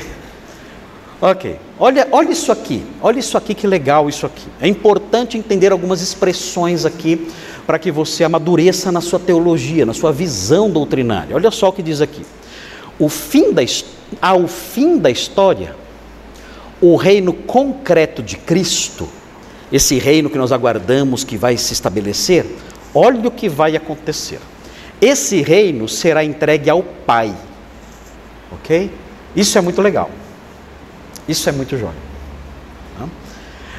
Ok. 1.20 1.58
Olha, 1.78 2.06
olha 2.12 2.30
isso 2.30 2.52
aqui. 2.52 2.84
Olha 3.00 3.18
isso 3.18 3.36
aqui 3.36 3.54
que 3.54 3.66
legal 3.66 4.08
isso 4.08 4.26
aqui. 4.26 4.46
É 4.60 4.68
importante 4.68 5.36
entender 5.36 5.72
algumas 5.72 6.00
expressões 6.00 6.84
aqui 6.84 7.28
para 7.66 7.78
que 7.78 7.90
você 7.90 8.24
amadureça 8.24 8.92
na 8.92 9.00
sua 9.00 9.18
teologia, 9.18 9.84
na 9.84 9.94
sua 9.94 10.12
visão 10.12 10.70
doutrinária. 10.70 11.34
Olha 11.34 11.50
só 11.50 11.68
o 11.68 11.72
que 11.72 11.82
diz 11.82 12.00
aqui. 12.00 12.24
O 12.98 13.08
fim 13.08 13.52
da, 13.52 13.62
ao 14.20 14.46
fim 14.46 14.98
da 14.98 15.10
história, 15.10 15.74
o 16.80 16.96
reino 16.96 17.32
concreto 17.32 18.22
de 18.22 18.36
Cristo, 18.36 19.08
esse 19.72 19.98
reino 19.98 20.30
que 20.30 20.38
nós 20.38 20.52
aguardamos 20.52 21.24
que 21.24 21.36
vai 21.36 21.56
se 21.56 21.72
estabelecer, 21.72 22.46
olha 22.94 23.28
o 23.28 23.30
que 23.30 23.48
vai 23.48 23.76
acontecer. 23.76 24.40
Esse 25.00 25.42
reino 25.42 25.88
será 25.88 26.24
entregue 26.24 26.70
ao 26.70 26.82
Pai. 26.82 27.34
Ok? 28.52 28.90
Isso 29.34 29.58
é 29.58 29.60
muito 29.60 29.82
legal. 29.82 30.10
Isso 31.28 31.48
é 31.48 31.52
muito 31.52 31.76
jóia. 31.76 32.14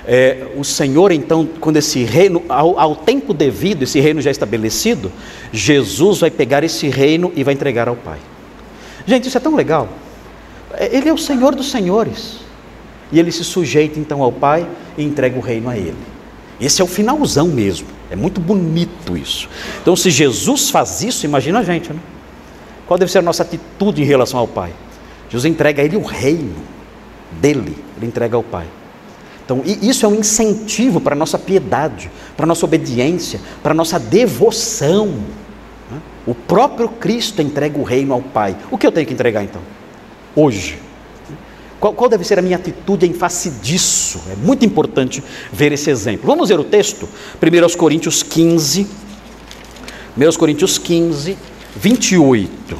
É, 0.07 0.45
o 0.55 0.63
Senhor, 0.63 1.11
então, 1.11 1.47
quando 1.59 1.77
esse 1.77 2.03
reino, 2.03 2.43
ao, 2.47 2.79
ao, 2.79 2.95
tempo 2.95 3.33
devido, 3.33 3.83
esse 3.83 3.99
reino 3.99 4.21
já 4.21 4.29
estabelecido, 4.29 5.11
Jesus 5.51 6.19
vai 6.19 6.29
pegar 6.29 6.63
esse 6.63 6.87
reino 6.89 7.33
e 7.35 7.43
vai 7.43 7.55
entregar 7.55 7.87
ao 7.87 7.95
Pai. 7.95 8.19
Gente, 9.05 9.27
isso 9.27 9.37
é 9.37 9.41
tão 9.41 9.55
legal. 9.55 9.87
É, 10.73 10.95
ele 10.95 11.09
é 11.09 11.13
o 11.13 11.17
Senhor 11.17 11.55
dos 11.55 11.69
Senhores. 11.69 12.39
E 13.11 13.19
ele 13.19 13.31
se 13.31 13.43
sujeita 13.43 13.99
então 13.99 14.21
ao 14.21 14.31
Pai 14.31 14.67
e 14.97 15.03
entrega 15.03 15.37
o 15.37 15.41
reino 15.41 15.69
a 15.69 15.77
ele. 15.77 15.95
Esse 16.59 16.81
é 16.81 16.85
o 16.85 16.87
finalzão 16.87 17.47
mesmo. 17.47 17.87
É 18.09 18.15
muito 18.15 18.39
bonito 18.39 19.17
isso. 19.17 19.49
Então, 19.81 19.95
se 19.95 20.09
Jesus 20.09 20.69
faz 20.69 21.01
isso, 21.01 21.25
imagina 21.25 21.59
a 21.59 21.63
gente, 21.63 21.91
né? 21.91 21.99
Qual 22.87 22.97
deve 22.97 23.11
ser 23.11 23.19
a 23.19 23.21
nossa 23.21 23.43
atitude 23.43 24.01
em 24.01 24.05
relação 24.05 24.39
ao 24.39 24.47
Pai? 24.47 24.71
Jesus 25.29 25.45
entrega 25.45 25.81
a 25.81 25.85
ele 25.85 25.97
o 25.97 26.03
reino 26.03 26.55
dele, 27.41 27.75
ele 27.97 28.05
entrega 28.05 28.35
ao 28.35 28.43
Pai. 28.43 28.67
Então, 29.43 29.61
isso 29.65 30.05
é 30.05 30.09
um 30.09 30.15
incentivo 30.15 30.99
para 30.99 31.13
a 31.13 31.17
nossa 31.17 31.37
piedade, 31.37 32.09
para 32.35 32.45
a 32.45 32.47
nossa 32.47 32.65
obediência, 32.65 33.39
para 33.61 33.71
a 33.71 33.75
nossa 33.75 33.99
devoção. 33.99 35.13
O 36.25 36.33
próprio 36.33 36.89
Cristo 36.89 37.41
entrega 37.41 37.77
o 37.77 37.83
reino 37.83 38.13
ao 38.13 38.21
Pai. 38.21 38.55
O 38.71 38.77
que 38.77 38.87
eu 38.87 38.91
tenho 38.91 39.05
que 39.05 39.13
entregar 39.13 39.43
então? 39.43 39.61
Hoje. 40.35 40.79
Qual, 41.79 41.93
qual, 41.93 42.09
deve 42.09 42.23
ser 42.23 42.39
a 42.39 42.41
minha 42.41 42.55
atitude 42.55 43.05
em 43.05 43.13
face 43.13 43.49
disso? 43.49 44.19
É 44.31 44.35
muito 44.35 44.65
importante 44.65 45.23
ver 45.51 45.71
esse 45.71 45.89
exemplo. 45.89 46.25
Vamos 46.25 46.49
ver 46.49 46.59
o 46.59 46.63
texto? 46.63 47.07
1 47.41 47.77
Coríntios 47.77 48.23
15, 48.23 48.87
1 50.17 50.37
Coríntios 50.37 50.77
15, 50.77 51.37
28. 51.75 52.79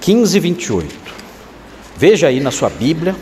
15, 0.00 0.40
28. 0.40 0.94
Veja 1.96 2.26
aí 2.26 2.40
na 2.40 2.50
sua 2.50 2.70
Bíblia. 2.70 3.14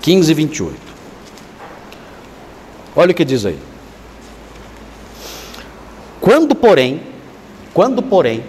15, 0.00 0.32
28. 0.32 0.76
Olha 2.96 3.10
o 3.10 3.14
que 3.14 3.24
diz 3.24 3.44
aí. 3.44 3.58
Quando, 6.28 6.54
porém, 6.54 7.00
quando, 7.72 8.02
porém, 8.02 8.44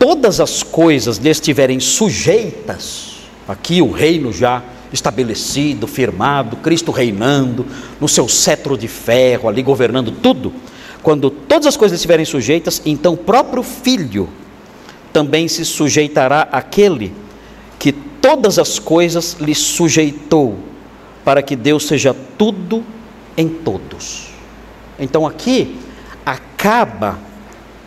todas 0.00 0.40
as 0.40 0.64
coisas 0.64 1.16
lhe 1.16 1.30
estiverem 1.30 1.78
sujeitas, 1.78 3.18
aqui 3.46 3.80
o 3.80 3.92
reino 3.92 4.32
já 4.32 4.64
estabelecido, 4.92 5.86
firmado, 5.86 6.56
Cristo 6.56 6.90
reinando, 6.90 7.64
no 8.00 8.08
seu 8.08 8.28
cetro 8.28 8.76
de 8.76 8.88
ferro, 8.88 9.48
ali 9.48 9.62
governando 9.62 10.10
tudo. 10.10 10.52
Quando 11.04 11.30
todas 11.30 11.68
as 11.68 11.76
coisas 11.76 12.00
estiverem 12.00 12.24
sujeitas, 12.24 12.82
então 12.84 13.12
o 13.12 13.16
próprio 13.16 13.62
Filho 13.62 14.28
também 15.12 15.46
se 15.46 15.64
sujeitará 15.64 16.48
àquele 16.50 17.12
que 17.78 17.92
todas 17.92 18.58
as 18.58 18.80
coisas 18.80 19.36
lhe 19.38 19.54
sujeitou, 19.54 20.58
para 21.24 21.42
que 21.42 21.54
Deus 21.54 21.86
seja 21.86 22.12
tudo 22.36 22.82
em 23.36 23.48
todos. 23.48 24.30
Então 24.98 25.24
aqui 25.24 25.85
acaba 26.26 27.16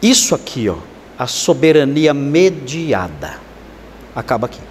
isso 0.02 0.34
aqui, 0.34 0.70
ó, 0.70 0.78
a 1.18 1.28
soberania 1.28 2.14
mediada. 2.14 3.38
Acaba 4.16 4.46
aqui. 4.46 4.62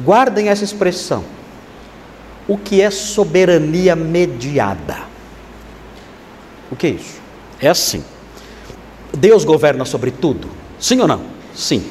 Guardem 0.00 0.48
essa 0.48 0.64
expressão. 0.64 1.24
O 2.48 2.58
que 2.58 2.80
é 2.80 2.90
soberania 2.90 3.94
mediada? 3.94 4.98
O 6.70 6.76
que 6.76 6.88
é 6.88 6.90
isso? 6.90 7.20
É 7.60 7.68
assim. 7.68 8.04
Deus 9.16 9.44
governa 9.44 9.84
sobre 9.84 10.10
tudo? 10.10 10.48
Sim 10.78 11.00
ou 11.00 11.06
não? 11.06 11.22
Sim. 11.54 11.84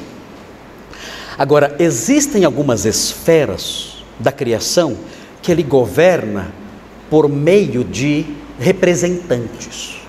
Agora, 1.38 1.76
existem 1.78 2.44
algumas 2.44 2.84
esferas 2.84 4.04
da 4.18 4.32
criação 4.32 4.98
que 5.40 5.52
ele 5.52 5.62
governa 5.62 6.52
por 7.08 7.28
meio 7.28 7.84
de 7.84 8.26
representantes. 8.58 10.00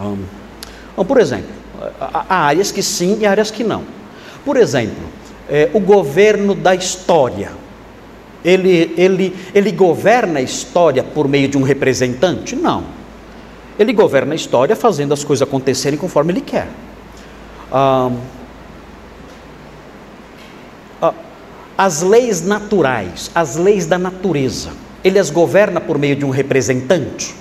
Um, 0.00 0.18
um, 0.96 1.04
por 1.04 1.20
exemplo, 1.20 1.50
há 2.00 2.46
áreas 2.46 2.70
que 2.70 2.82
sim 2.82 3.18
e 3.20 3.26
áreas 3.26 3.50
que 3.50 3.64
não. 3.64 3.84
Por 4.44 4.56
exemplo, 4.56 5.04
é, 5.48 5.70
o 5.72 5.80
governo 5.80 6.54
da 6.54 6.74
história. 6.74 7.50
Ele, 8.44 8.94
ele, 8.96 9.36
ele 9.52 9.72
governa 9.72 10.38
a 10.38 10.42
história 10.42 11.02
por 11.02 11.26
meio 11.26 11.48
de 11.48 11.58
um 11.58 11.62
representante? 11.62 12.54
Não. 12.54 12.84
Ele 13.78 13.92
governa 13.92 14.32
a 14.32 14.36
história 14.36 14.76
fazendo 14.76 15.12
as 15.12 15.24
coisas 15.24 15.46
acontecerem 15.46 15.98
conforme 15.98 16.32
ele 16.32 16.40
quer. 16.40 16.68
Um, 17.72 18.16
as 21.78 22.02
leis 22.02 22.42
naturais, 22.42 23.30
as 23.32 23.54
leis 23.54 23.86
da 23.86 23.96
natureza, 23.96 24.72
ele 25.04 25.18
as 25.18 25.30
governa 25.30 25.80
por 25.80 25.98
meio 25.98 26.16
de 26.16 26.24
um 26.24 26.30
representante? 26.30 27.34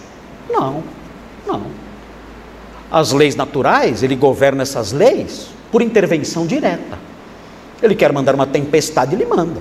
Não, 0.49 0.83
não. 1.45 1.63
As 2.91 3.11
leis 3.11 3.35
naturais, 3.35 4.03
ele 4.03 4.15
governa 4.15 4.63
essas 4.63 4.91
leis 4.91 5.47
por 5.71 5.81
intervenção 5.81 6.45
direta. 6.45 6.97
Ele 7.81 7.95
quer 7.95 8.11
mandar 8.13 8.33
uma 8.33 8.47
tempestade, 8.47 9.15
ele 9.15 9.25
manda. 9.25 9.59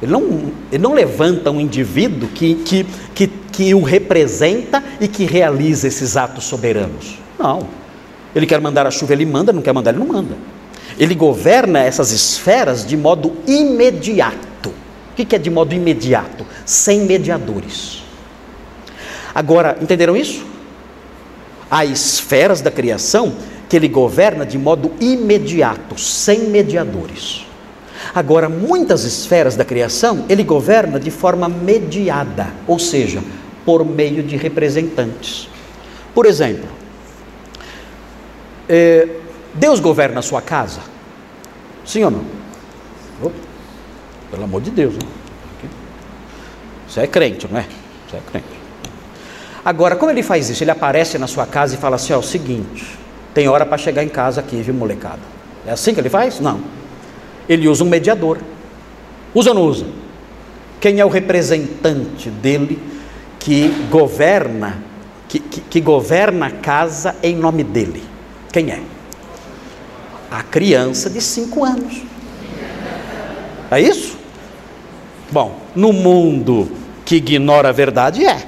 Ele 0.00 0.12
não, 0.12 0.52
ele 0.70 0.82
não 0.82 0.94
levanta 0.94 1.50
um 1.50 1.60
indivíduo 1.60 2.28
que, 2.28 2.54
que, 2.54 2.86
que, 3.14 3.26
que 3.26 3.74
o 3.74 3.82
representa 3.82 4.82
e 5.00 5.08
que 5.08 5.24
realiza 5.24 5.88
esses 5.88 6.16
atos 6.16 6.44
soberanos. 6.44 7.18
Não. 7.38 7.66
Ele 8.34 8.46
quer 8.46 8.60
mandar 8.60 8.86
a 8.86 8.90
chuva, 8.90 9.12
ele 9.12 9.26
manda, 9.26 9.52
não 9.52 9.62
quer 9.62 9.72
mandar, 9.72 9.90
ele 9.90 9.98
não 9.98 10.06
manda. 10.06 10.36
Ele 10.98 11.14
governa 11.14 11.80
essas 11.80 12.12
esferas 12.12 12.86
de 12.86 12.96
modo 12.96 13.32
imediato. 13.46 14.46
O 15.18 15.26
que 15.26 15.34
é 15.34 15.38
de 15.38 15.50
modo 15.50 15.74
imediato? 15.74 16.46
Sem 16.64 17.00
mediadores. 17.00 18.04
Agora, 19.34 19.76
entenderam 19.82 20.16
isso? 20.16 20.46
Há 21.68 21.84
esferas 21.84 22.60
da 22.60 22.70
criação 22.70 23.34
que 23.68 23.74
ele 23.74 23.88
governa 23.88 24.46
de 24.46 24.56
modo 24.56 24.92
imediato, 25.00 25.98
sem 26.00 26.48
mediadores. 26.48 27.44
Agora, 28.14 28.48
muitas 28.48 29.02
esferas 29.02 29.56
da 29.56 29.64
criação 29.64 30.24
ele 30.28 30.44
governa 30.44 31.00
de 31.00 31.10
forma 31.10 31.48
mediada, 31.48 32.46
ou 32.64 32.78
seja, 32.78 33.20
por 33.64 33.84
meio 33.84 34.22
de 34.22 34.36
representantes. 34.36 35.48
Por 36.14 36.26
exemplo, 36.26 36.68
é, 38.68 39.08
Deus 39.52 39.80
governa 39.80 40.20
a 40.20 40.22
sua 40.22 40.40
casa? 40.40 40.80
Sim 41.84 42.04
ou 42.04 42.10
não? 42.12 42.38
Pelo 44.30 44.44
amor 44.44 44.60
de 44.60 44.70
Deus? 44.70 44.94
Você 46.88 47.00
é 47.00 47.06
crente, 47.06 47.46
não 47.50 47.58
é? 47.58 47.66
Você 48.08 48.16
é 48.16 48.20
crente. 48.30 48.46
Agora, 49.64 49.96
como 49.96 50.10
ele 50.10 50.22
faz 50.22 50.48
isso? 50.48 50.62
Ele 50.62 50.70
aparece 50.70 51.18
na 51.18 51.26
sua 51.26 51.46
casa 51.46 51.74
e 51.74 51.78
fala 51.78 51.96
assim: 51.96 52.12
ó, 52.12 52.16
é 52.16 52.18
o 52.18 52.22
seguinte, 52.22 52.98
tem 53.34 53.48
hora 53.48 53.66
para 53.66 53.76
chegar 53.76 54.02
em 54.02 54.08
casa 54.08 54.40
aqui, 54.40 54.62
viu, 54.62 54.74
molecada? 54.74 55.20
É 55.66 55.72
assim 55.72 55.92
que 55.92 56.00
ele 56.00 56.08
faz? 56.08 56.40
Não. 56.40 56.60
Ele 57.48 57.68
usa 57.68 57.84
um 57.84 57.88
mediador. 57.88 58.38
Usa 59.34 59.50
ou 59.50 59.54
não 59.54 59.62
usa? 59.62 59.86
Quem 60.80 61.00
é 61.00 61.04
o 61.04 61.08
representante 61.08 62.30
dele 62.30 62.80
que 63.38 63.68
governa, 63.90 64.78
que, 65.28 65.38
que, 65.38 65.60
que 65.60 65.80
governa 65.80 66.46
a 66.46 66.50
casa 66.50 67.16
em 67.22 67.36
nome 67.36 67.62
dele? 67.62 68.02
Quem 68.52 68.70
é? 68.70 68.80
A 70.30 70.42
criança 70.42 71.10
de 71.10 71.20
cinco 71.20 71.64
anos. 71.64 72.02
É 73.70 73.80
isso? 73.80 74.17
Bom, 75.30 75.56
no 75.74 75.92
mundo 75.92 76.70
que 77.04 77.16
ignora 77.16 77.68
a 77.68 77.72
verdade, 77.72 78.24
é. 78.24 78.46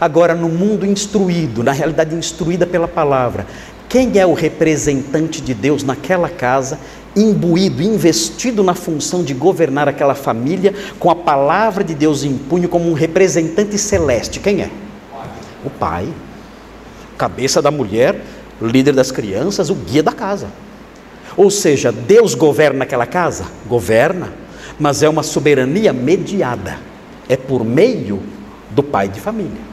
Agora, 0.00 0.34
no 0.34 0.48
mundo 0.48 0.84
instruído, 0.86 1.62
na 1.62 1.72
realidade 1.72 2.14
instruída 2.14 2.66
pela 2.66 2.88
palavra, 2.88 3.46
quem 3.88 4.18
é 4.18 4.26
o 4.26 4.34
representante 4.34 5.40
de 5.40 5.54
Deus 5.54 5.82
naquela 5.82 6.28
casa, 6.28 6.78
imbuído, 7.16 7.82
investido 7.82 8.62
na 8.62 8.74
função 8.74 9.24
de 9.24 9.32
governar 9.34 9.88
aquela 9.88 10.14
família, 10.14 10.74
com 10.98 11.10
a 11.10 11.16
palavra 11.16 11.82
de 11.82 11.94
Deus 11.94 12.22
em 12.22 12.36
punho, 12.36 12.68
como 12.68 12.90
um 12.90 12.92
representante 12.92 13.78
celeste? 13.78 14.40
Quem 14.40 14.62
é? 14.62 14.70
O 15.64 15.70
pai. 15.70 16.08
Cabeça 17.16 17.62
da 17.62 17.70
mulher, 17.70 18.20
líder 18.60 18.94
das 18.94 19.10
crianças, 19.10 19.70
o 19.70 19.74
guia 19.74 20.02
da 20.02 20.12
casa. 20.12 20.48
Ou 21.36 21.50
seja, 21.50 21.90
Deus 21.90 22.34
governa 22.34 22.84
aquela 22.84 23.06
casa? 23.06 23.46
Governa, 23.66 24.32
mas 24.78 25.02
é 25.02 25.08
uma 25.08 25.22
soberania 25.22 25.92
mediada. 25.92 26.78
É 27.28 27.36
por 27.36 27.64
meio 27.64 28.22
do 28.70 28.82
pai 28.82 29.08
de 29.08 29.20
família. 29.20 29.68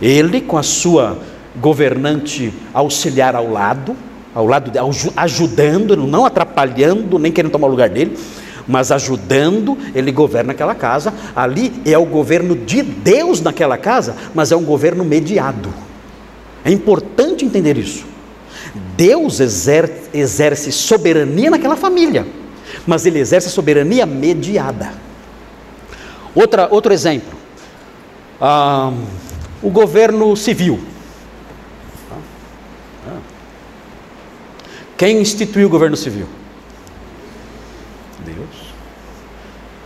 Ele, 0.00 0.40
com 0.40 0.58
a 0.58 0.62
sua 0.62 1.18
governante 1.60 2.52
auxiliar 2.72 3.34
ao 3.34 3.50
lado, 3.50 3.96
ao 4.34 4.46
lado 4.46 4.70
ajudando, 5.16 5.96
não 5.96 6.24
atrapalhando, 6.24 7.18
nem 7.18 7.30
querendo 7.30 7.52
tomar 7.52 7.66
o 7.66 7.70
lugar 7.70 7.88
dele, 7.88 8.16
mas 8.66 8.92
ajudando, 8.92 9.76
ele 9.94 10.12
governa 10.12 10.52
aquela 10.52 10.74
casa. 10.74 11.12
Ali 11.34 11.72
é 11.84 11.96
o 11.98 12.06
governo 12.06 12.56
de 12.56 12.82
Deus 12.82 13.40
naquela 13.40 13.76
casa, 13.76 14.16
mas 14.34 14.52
é 14.52 14.56
um 14.56 14.64
governo 14.64 15.04
mediado. 15.04 15.72
É 16.64 16.70
importante 16.70 17.44
entender 17.44 17.76
isso. 17.76 18.04
Deus 18.96 19.40
exerce, 19.40 20.08
exerce 20.14 20.72
soberania 20.72 21.50
naquela 21.50 21.76
família, 21.76 22.26
mas 22.86 23.06
ele 23.06 23.18
exerce 23.18 23.50
soberania 23.50 24.06
mediada. 24.06 24.92
Outra, 26.34 26.68
outro 26.70 26.92
exemplo, 26.92 27.38
ah, 28.40 28.92
o 29.62 29.70
governo 29.70 30.36
civil. 30.36 30.80
Quem 34.96 35.20
instituiu 35.20 35.66
o 35.66 35.70
governo 35.70 35.96
civil? 35.96 36.28
Deus. 38.24 38.72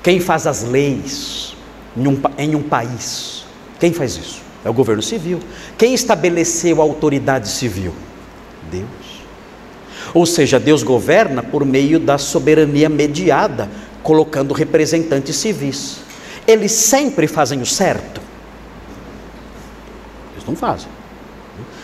Quem 0.02 0.20
faz 0.20 0.46
as 0.46 0.62
leis 0.62 1.56
em 1.96 2.06
um, 2.06 2.20
em 2.37 2.54
um 2.54 2.62
país? 2.62 3.46
Quem 3.80 3.92
faz 3.92 4.16
isso? 4.16 4.42
É 4.64 4.68
o 4.68 4.74
governo 4.74 5.02
civil. 5.02 5.40
Quem 5.78 5.94
estabeleceu 5.94 6.80
a 6.80 6.85
autoridade 6.85 7.48
civil? 7.48 7.94
Deus. 8.70 9.22
Ou 10.14 10.26
seja, 10.26 10.58
Deus 10.58 10.82
governa 10.82 11.42
por 11.42 11.64
meio 11.64 11.98
da 11.98 12.18
soberania 12.18 12.88
mediada, 12.88 13.68
colocando 14.02 14.54
representantes 14.54 15.36
civis. 15.36 15.98
Eles 16.46 16.72
sempre 16.72 17.26
fazem 17.26 17.60
o 17.60 17.66
certo? 17.66 18.20
Eles 20.34 20.46
não 20.46 20.54
fazem. 20.54 20.88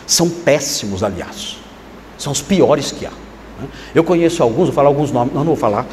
São 0.06 0.28
péssimos, 0.28 1.02
aliás. 1.02 1.58
São 2.16 2.32
os 2.32 2.40
piores 2.40 2.92
que 2.92 3.06
há. 3.06 3.12
Eu 3.94 4.04
conheço 4.04 4.42
alguns, 4.42 4.66
vou 4.66 4.72
falar 4.72 4.88
alguns 4.88 5.10
nomes, 5.10 5.32
não, 5.32 5.40
não 5.40 5.46
vou 5.46 5.56
falar, 5.56 5.86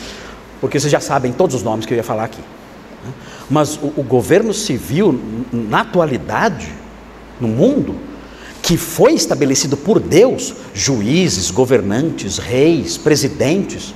porque 0.60 0.80
vocês 0.80 0.92
já 0.92 1.00
sabem 1.00 1.32
todos 1.32 1.56
os 1.56 1.64
nomes 1.64 1.86
que 1.86 1.94
eu 1.94 1.98
ia 1.98 2.04
falar 2.04 2.26
aqui. 2.26 2.42
Mas 3.50 3.78
o, 3.78 3.94
o 3.98 4.04
governo 4.04 4.54
civil, 4.54 5.20
na 5.52 5.82
atualidade, 5.82 6.72
no 7.40 7.48
mundo, 7.48 7.96
que 8.70 8.78
foi 8.78 9.14
estabelecido 9.14 9.76
por 9.76 10.00
Deus, 10.00 10.54
juízes, 10.76 11.50
governantes, 11.50 12.38
reis, 12.38 13.00
presidentes, 13.00 13.96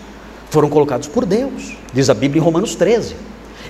foram 0.50 0.68
colocados 0.68 1.08
por 1.08 1.28
Deus, 1.28 1.78
diz 1.94 2.10
a 2.10 2.14
Bíblia 2.16 2.42
em 2.42 2.44
Romanos 2.44 2.74
13. 2.74 3.16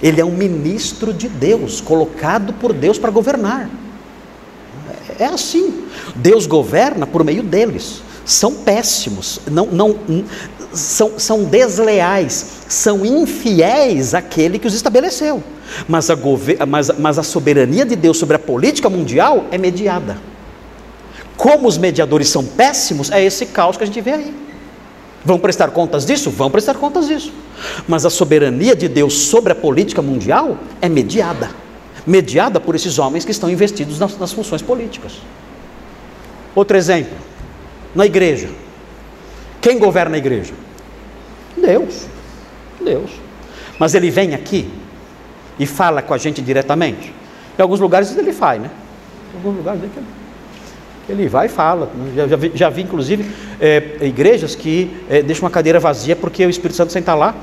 Ele 0.01 0.21
é 0.21 0.23
um 0.23 0.31
ministro 0.31 1.11
de 1.13 1.27
Deus, 1.27 1.81
colocado 1.81 2.53
por 2.53 2.71
Deus 2.71 2.97
para 2.97 3.11
governar. 3.11 3.69
É 5.19 5.25
assim. 5.25 5.83
Deus 6.15 6.45
governa 6.45 7.05
por 7.05 7.21
meio 7.25 7.43
deles. 7.43 8.01
São 8.23 8.53
péssimos, 8.53 9.41
não, 9.51 9.65
não, 9.65 9.99
são, 10.71 11.19
são 11.19 11.43
desleais, 11.43 12.45
são 12.69 13.05
infiéis 13.05 14.13
àquele 14.13 14.57
que 14.57 14.67
os 14.67 14.73
estabeleceu. 14.73 15.43
Mas 15.85 16.09
a, 16.09 16.15
mas, 16.65 16.91
mas 16.97 17.19
a 17.19 17.23
soberania 17.23 17.83
de 17.83 17.97
Deus 17.97 18.17
sobre 18.17 18.37
a 18.37 18.39
política 18.39 18.89
mundial 18.89 19.47
é 19.51 19.57
mediada. 19.57 20.31
Como 21.37 21.67
os 21.67 21.77
mediadores 21.77 22.29
são 22.29 22.45
péssimos, 22.45 23.11
é 23.11 23.23
esse 23.23 23.47
caos 23.47 23.77
que 23.77 23.83
a 23.83 23.87
gente 23.87 24.01
vê 24.01 24.11
aí. 24.11 24.35
Vão 25.25 25.39
prestar 25.39 25.71
contas 25.71 26.05
disso? 26.05 26.29
Vão 26.29 26.51
prestar 26.51 26.75
contas 26.75 27.07
disso. 27.07 27.31
Mas 27.87 28.05
a 28.05 28.09
soberania 28.09 28.75
de 28.75 28.87
Deus 28.87 29.13
sobre 29.13 29.53
a 29.53 29.55
política 29.55 30.01
mundial 30.01 30.57
é 30.81 30.89
mediada 30.89 31.63
mediada 32.05 32.59
por 32.59 32.75
esses 32.75 32.99
homens 32.99 33.25
que 33.25 33.31
estão 33.31 33.49
investidos 33.49 33.99
nas, 33.99 34.17
nas 34.17 34.31
funções 34.31 34.61
políticas. 34.61 35.13
Outro 36.53 36.77
exemplo, 36.77 37.17
na 37.95 38.05
igreja. 38.05 38.49
Quem 39.61 39.79
governa 39.79 40.15
a 40.15 40.17
igreja? 40.17 40.53
Deus. 41.57 42.05
Deus. 42.83 43.11
Mas 43.79 43.95
ele 43.95 44.11
vem 44.11 44.33
aqui 44.35 44.69
e 45.57 45.65
fala 45.65 46.01
com 46.01 46.13
a 46.13 46.17
gente 46.17 46.41
diretamente. 46.41 47.13
Em 47.57 47.61
alguns 47.61 47.79
lugares 47.79 48.15
ele 48.15 48.33
faz, 48.33 48.61
né? 48.61 48.69
Em 49.33 49.37
alguns 49.37 49.57
lugares 49.57 49.81
ele 49.81 49.91
ele 51.07 51.27
vai 51.27 51.47
e 51.47 51.49
fala. 51.49 51.89
Já, 52.15 52.27
já, 52.27 52.35
vi, 52.35 52.51
já 52.55 52.69
vi, 52.69 52.81
inclusive, 52.81 53.29
é, 53.59 53.97
igrejas 54.01 54.55
que 54.55 54.91
é, 55.09 55.21
deixam 55.21 55.43
uma 55.45 55.51
cadeira 55.51 55.79
vazia 55.79 56.15
porque 56.15 56.45
o 56.45 56.49
Espírito 56.49 56.77
Santo 56.77 56.91
senta 56.91 57.13
lá 57.13 57.35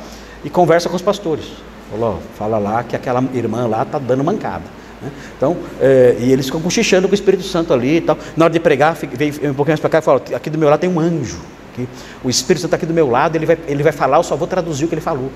e 0.44 0.50
conversa 0.50 0.88
com 0.88 0.96
os 0.96 1.02
pastores. 1.02 1.44
Falou, 1.90 2.20
fala 2.38 2.58
lá 2.58 2.82
que 2.82 2.94
aquela 2.94 3.22
irmã 3.34 3.66
lá 3.66 3.82
está 3.82 3.98
dando 3.98 4.22
mancada. 4.22 4.64
Né? 5.02 5.11
Então, 5.36 5.56
é, 5.80 6.16
e 6.20 6.32
eles 6.32 6.46
ficam 6.46 6.61
cochichando 6.61 7.08
com 7.08 7.12
o 7.12 7.14
Espírito 7.14 7.42
Santo 7.42 7.72
ali 7.72 7.96
e 7.96 8.00
tal. 8.00 8.16
Na 8.36 8.46
hora 8.46 8.52
de 8.52 8.61
pregar, 8.61 8.94
vem 8.94 9.30
um 9.30 9.54
pouquinho 9.54 9.72
mais 9.72 9.80
para 9.80 9.90
cá 9.90 9.98
e 9.98 10.02
fala: 10.02 10.22
aqui 10.34 10.48
do 10.50 10.58
meu 10.58 10.68
lado 10.68 10.80
tem 10.80 10.90
um 10.90 11.00
anjo. 11.00 11.40
Aqui, 11.72 11.88
o 12.24 12.30
Espírito 12.30 12.62
Santo 12.62 12.74
está 12.74 12.76
aqui 12.76 12.86
do 12.86 12.94
meu 12.94 13.08
lado, 13.08 13.36
ele 13.36 13.46
vai, 13.46 13.58
ele 13.66 13.82
vai 13.82 13.92
falar, 13.92 14.18
eu 14.18 14.22
só 14.22 14.36
vou 14.36 14.48
traduzir 14.48 14.84
o 14.84 14.88
que 14.88 14.94
ele 14.94 15.00
falou. 15.00 15.30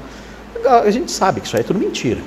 A 0.64 0.90
gente 0.90 1.10
sabe 1.12 1.40
que 1.40 1.46
isso 1.46 1.56
aí 1.56 1.60
é 1.60 1.64
tudo 1.64 1.78
mentira. 1.78 2.20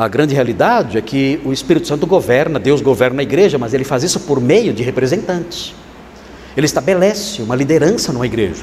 A 0.00 0.08
grande 0.08 0.34
realidade 0.34 0.96
é 0.96 1.02
que 1.02 1.38
o 1.44 1.52
Espírito 1.52 1.86
Santo 1.86 2.06
governa, 2.06 2.58
Deus 2.58 2.80
governa 2.80 3.20
a 3.20 3.22
igreja, 3.22 3.58
mas 3.58 3.74
ele 3.74 3.84
faz 3.84 4.02
isso 4.02 4.20
por 4.20 4.40
meio 4.40 4.72
de 4.72 4.82
representantes. 4.82 5.74
Ele 6.56 6.64
estabelece 6.64 7.42
uma 7.42 7.54
liderança 7.54 8.10
numa 8.10 8.24
igreja. 8.24 8.62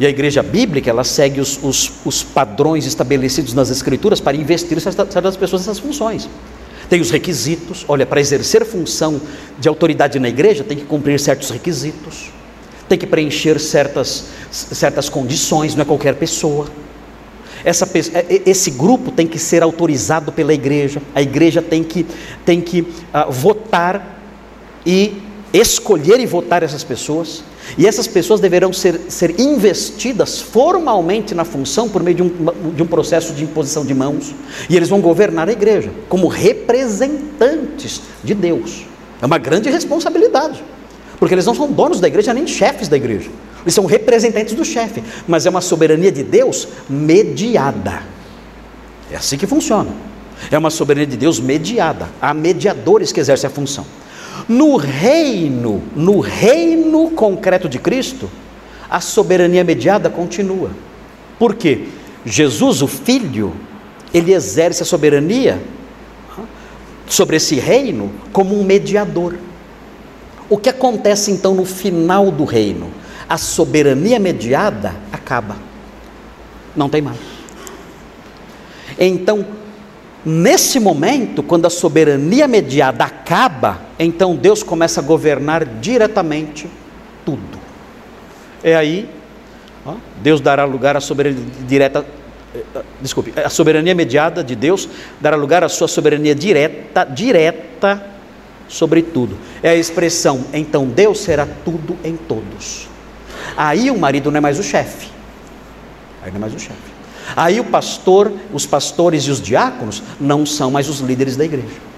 E 0.00 0.04
a 0.04 0.08
igreja 0.08 0.42
bíblica, 0.42 0.90
ela 0.90 1.04
segue 1.04 1.40
os, 1.40 1.56
os, 1.62 1.92
os 2.04 2.24
padrões 2.24 2.84
estabelecidos 2.84 3.54
nas 3.54 3.70
escrituras 3.70 4.20
para 4.20 4.36
investir 4.36 4.80
certas 4.80 5.36
pessoas 5.36 5.64
nessas 5.64 5.78
funções. 5.78 6.28
Tem 6.88 7.00
os 7.00 7.12
requisitos, 7.12 7.84
olha, 7.86 8.04
para 8.04 8.20
exercer 8.20 8.64
função 8.64 9.20
de 9.56 9.68
autoridade 9.68 10.18
na 10.18 10.28
igreja, 10.28 10.64
tem 10.64 10.76
que 10.76 10.84
cumprir 10.84 11.20
certos 11.20 11.48
requisitos, 11.50 12.32
tem 12.88 12.98
que 12.98 13.06
preencher 13.06 13.60
certas, 13.60 14.24
certas 14.50 15.08
condições, 15.08 15.76
não 15.76 15.82
é 15.82 15.84
qualquer 15.84 16.16
pessoa. 16.16 16.66
Essa, 17.64 17.88
é, 18.14 18.42
esse 18.46 18.70
grupo 18.70 19.10
tem 19.10 19.26
que 19.26 19.38
ser 19.38 19.62
autorizado 19.62 20.32
pela 20.32 20.52
igreja, 20.54 21.02
a 21.14 21.20
igreja 21.20 21.60
tem 21.60 21.82
que, 21.82 22.06
tem 22.44 22.60
que 22.60 22.80
uh, 22.80 23.30
votar 23.30 24.18
e 24.84 25.22
escolher 25.52 26.20
e 26.20 26.26
votar 26.26 26.62
essas 26.62 26.84
pessoas, 26.84 27.42
e 27.76 27.86
essas 27.86 28.06
pessoas 28.06 28.40
deverão 28.40 28.72
ser, 28.72 29.00
ser 29.08 29.38
investidas 29.38 30.40
formalmente 30.40 31.34
na 31.34 31.44
função 31.44 31.88
por 31.88 32.02
meio 32.02 32.16
de 32.16 32.22
um, 32.22 32.30
de 32.74 32.82
um 32.82 32.86
processo 32.86 33.32
de 33.32 33.44
imposição 33.44 33.84
de 33.84 33.94
mãos, 33.94 34.34
e 34.68 34.76
eles 34.76 34.88
vão 34.88 35.00
governar 35.00 35.48
a 35.48 35.52
igreja 35.52 35.90
como 36.08 36.28
representantes 36.28 38.00
de 38.22 38.34
Deus. 38.34 38.86
É 39.20 39.26
uma 39.26 39.38
grande 39.38 39.68
responsabilidade, 39.68 40.62
porque 41.18 41.34
eles 41.34 41.46
não 41.46 41.54
são 41.54 41.70
donos 41.70 42.00
da 42.00 42.08
igreja 42.08 42.32
nem 42.32 42.46
chefes 42.46 42.88
da 42.88 42.96
igreja, 42.96 43.30
eles 43.62 43.74
são 43.74 43.84
representantes 43.84 44.54
do 44.54 44.64
chefe, 44.64 45.02
mas 45.28 45.46
é 45.46 45.50
uma 45.50 45.60
soberania 45.60 46.10
de 46.10 46.22
Deus 46.22 46.68
mediada. 46.88 48.02
É 49.10 49.16
assim 49.16 49.36
que 49.36 49.46
funciona. 49.46 49.90
É 50.50 50.56
uma 50.56 50.70
soberania 50.70 51.06
de 51.06 51.16
Deus 51.16 51.38
mediada. 51.38 52.08
Há 52.20 52.32
mediadores 52.32 53.12
que 53.12 53.20
exercem 53.20 53.48
a 53.48 53.50
função. 53.50 53.84
No 54.48 54.76
reino, 54.76 55.82
no 55.94 56.20
reino 56.20 57.10
concreto 57.10 57.68
de 57.68 57.78
Cristo, 57.78 58.30
a 58.88 59.00
soberania 59.00 59.62
mediada 59.62 60.08
continua. 60.08 60.70
Por 61.38 61.54
quê? 61.54 61.88
Jesus, 62.24 62.82
o 62.82 62.86
Filho, 62.86 63.54
ele 64.12 64.32
exerce 64.32 64.82
a 64.82 64.86
soberania 64.86 65.60
sobre 67.06 67.36
esse 67.36 67.56
reino 67.56 68.10
como 68.32 68.58
um 68.58 68.64
mediador. 68.64 69.36
O 70.48 70.56
que 70.56 70.68
acontece 70.68 71.30
então 71.30 71.54
no 71.54 71.64
final 71.64 72.30
do 72.30 72.44
reino? 72.44 72.90
A 73.30 73.38
soberania 73.38 74.18
mediada 74.18 74.94
acaba. 75.10 75.56
Não 76.76 76.90
tem 76.90 77.00
mais. 77.00 77.16
Então, 78.98 79.46
Nesse 80.24 80.78
momento, 80.78 81.42
quando 81.42 81.64
a 81.64 81.70
soberania 81.70 82.46
mediada 82.46 83.04
acaba, 83.04 83.80
então 83.98 84.36
Deus 84.36 84.62
começa 84.62 85.00
a 85.00 85.02
governar 85.02 85.64
diretamente 85.64 86.68
tudo. 87.24 87.58
É 88.62 88.76
aí, 88.76 89.08
ó, 89.86 89.94
Deus 90.22 90.42
dará 90.42 90.66
lugar 90.66 90.94
à 90.94 91.00
soberania 91.00 91.42
direta, 91.66 92.04
eh, 92.54 92.82
desculpe, 93.00 93.32
a 93.34 93.48
soberania 93.48 93.94
mediada 93.94 94.44
de 94.44 94.54
Deus 94.54 94.86
dará 95.18 95.36
lugar 95.36 95.64
à 95.64 95.70
sua 95.70 95.88
soberania 95.88 96.34
direta, 96.34 97.04
direta 97.04 98.04
sobre 98.68 99.00
tudo. 99.00 99.38
É 99.62 99.70
a 99.70 99.74
expressão, 99.74 100.44
então 100.52 100.84
Deus 100.84 101.20
será 101.20 101.48
tudo 101.64 101.96
em 102.04 102.14
todos. 102.14 102.89
Aí 103.56 103.90
o 103.90 103.98
marido 103.98 104.30
não 104.30 104.38
é 104.38 104.40
mais 104.40 104.58
o 104.58 104.62
chefe. 104.62 105.08
Aí 106.22 106.30
não 106.30 106.36
é 106.38 106.40
mais 106.40 106.54
o 106.54 106.58
chefe. 106.58 106.90
Aí 107.36 107.60
o 107.60 107.64
pastor, 107.64 108.32
os 108.52 108.66
pastores 108.66 109.24
e 109.24 109.30
os 109.30 109.40
diáconos 109.40 110.02
não 110.20 110.44
são 110.44 110.70
mais 110.70 110.88
os 110.88 111.00
líderes 111.00 111.36
da 111.36 111.44
igreja. 111.44 111.90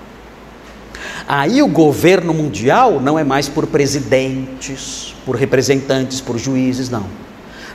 Aí 1.27 1.63
o 1.63 1.69
governo 1.69 2.35
mundial 2.35 3.01
não 3.01 3.19
é 3.19 3.25
mais 3.25 3.49
por 3.49 3.67
presidentes, 3.67 5.15
por 5.25 5.37
representantes, 5.37 6.21
por 6.21 6.37
juízes, 6.39 6.91
não. 6.91 7.07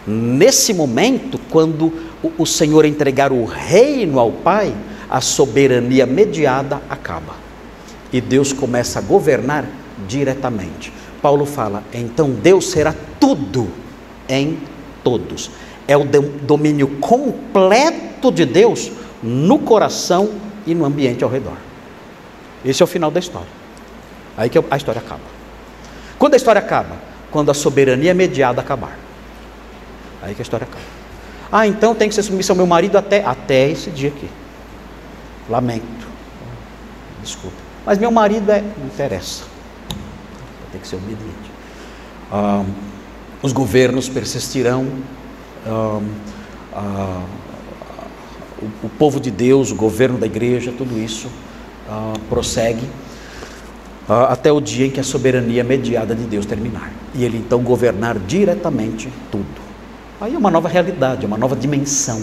Nesse 0.05 0.73
momento, 0.73 1.39
quando 1.49 1.91
o 2.37 2.45
Senhor 2.45 2.85
entregar 2.85 3.31
o 3.31 3.45
reino 3.45 4.19
ao 4.19 4.31
Pai, 4.31 4.73
a 5.09 5.21
soberania 5.21 6.05
mediada 6.05 6.81
acaba. 6.89 7.35
E 8.11 8.21
Deus 8.21 8.53
começa 8.53 8.99
a 8.99 9.01
governar 9.01 9.65
diretamente. 10.07 10.93
Paulo 11.21 11.45
fala: 11.45 11.83
então 11.93 12.31
Deus 12.31 12.67
será 12.67 12.93
tudo 13.19 13.67
em 14.27 14.57
todos 15.03 15.49
é 15.87 15.95
o 15.95 16.03
domínio 16.03 16.87
completo 16.99 18.31
de 18.31 18.45
Deus 18.45 18.91
no 19.23 19.57
coração 19.57 20.29
e 20.65 20.75
no 20.75 20.83
ambiente 20.85 21.23
ao 21.23 21.29
redor. 21.29 21.55
Esse 22.65 22.83
é 22.83 22.85
o 22.85 22.87
final 22.87 23.09
da 23.09 23.19
história. 23.19 23.47
Aí 24.35 24.49
que 24.49 24.57
a 24.59 24.77
história 24.77 24.99
acaba. 24.99 25.21
Quando 26.19 26.33
a 26.33 26.37
história 26.37 26.59
acaba? 26.59 26.97
Quando 27.31 27.49
a 27.49 27.53
soberania 27.53 28.13
mediada 28.13 28.59
acabar. 28.59 28.99
Aí 30.21 30.35
que 30.35 30.41
a 30.41 30.43
história 30.43 30.65
acaba. 30.65 30.85
Ah, 31.49 31.65
então 31.65 31.95
tem 31.95 32.09
que 32.09 32.15
ser 32.15 32.23
submissão 32.23 32.53
ao 32.53 32.57
meu 32.57 32.67
marido 32.67 32.97
até, 32.97 33.23
até 33.23 33.69
esse 33.69 33.89
dia 33.89 34.09
aqui. 34.09 34.29
Lamento. 35.49 36.07
Desculpa. 37.23 37.55
Mas 37.85 37.97
meu 37.97 38.11
marido 38.11 38.51
é. 38.51 38.61
Não 38.61 38.87
interessa. 38.87 39.43
Tem 40.71 40.81
que 40.81 40.87
ser 40.87 40.95
obediente. 40.97 41.51
Ah, 42.31 42.63
os 43.41 43.51
governos 43.51 44.09
persistirão 44.09 44.87
o, 48.61 48.65
o, 48.85 48.89
povo 48.89 49.19
de 49.19 49.31
Deus, 49.31 49.71
o 49.71 49.75
governo 49.75 50.17
da 50.17 50.25
igreja, 50.25 50.73
tudo 50.75 50.97
isso 50.97 51.27
uh, 51.27 52.19
prossegue 52.29 52.85
uh, 54.07 54.13
até 54.29 54.51
o 54.51 54.59
dia 54.59 54.87
em 54.87 54.89
que 54.89 54.99
a 54.99 55.03
soberania 55.03 55.63
mediada 55.63 56.15
de 56.15 56.23
Deus 56.23 56.45
terminar 56.45 56.91
e 57.13 57.23
Ele 57.23 57.37
então 57.37 57.61
governar 57.61 58.17
diretamente 58.19 59.09
tudo. 59.31 59.67
Aí 60.19 60.33
é 60.33 60.37
uma 60.37 60.49
nova 60.49 60.67
realidade, 60.67 61.25
uma 61.25 61.37
nova 61.37 61.55
dimensão. 61.55 62.21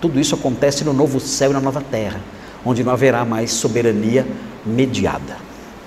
Tudo 0.00 0.20
isso 0.20 0.34
acontece 0.34 0.84
no 0.84 0.92
novo 0.92 1.18
céu 1.18 1.50
e 1.50 1.54
na 1.54 1.60
nova 1.60 1.80
terra, 1.80 2.20
onde 2.64 2.84
não 2.84 2.92
haverá 2.92 3.24
mais 3.24 3.52
soberania 3.52 4.26
mediada. 4.66 5.43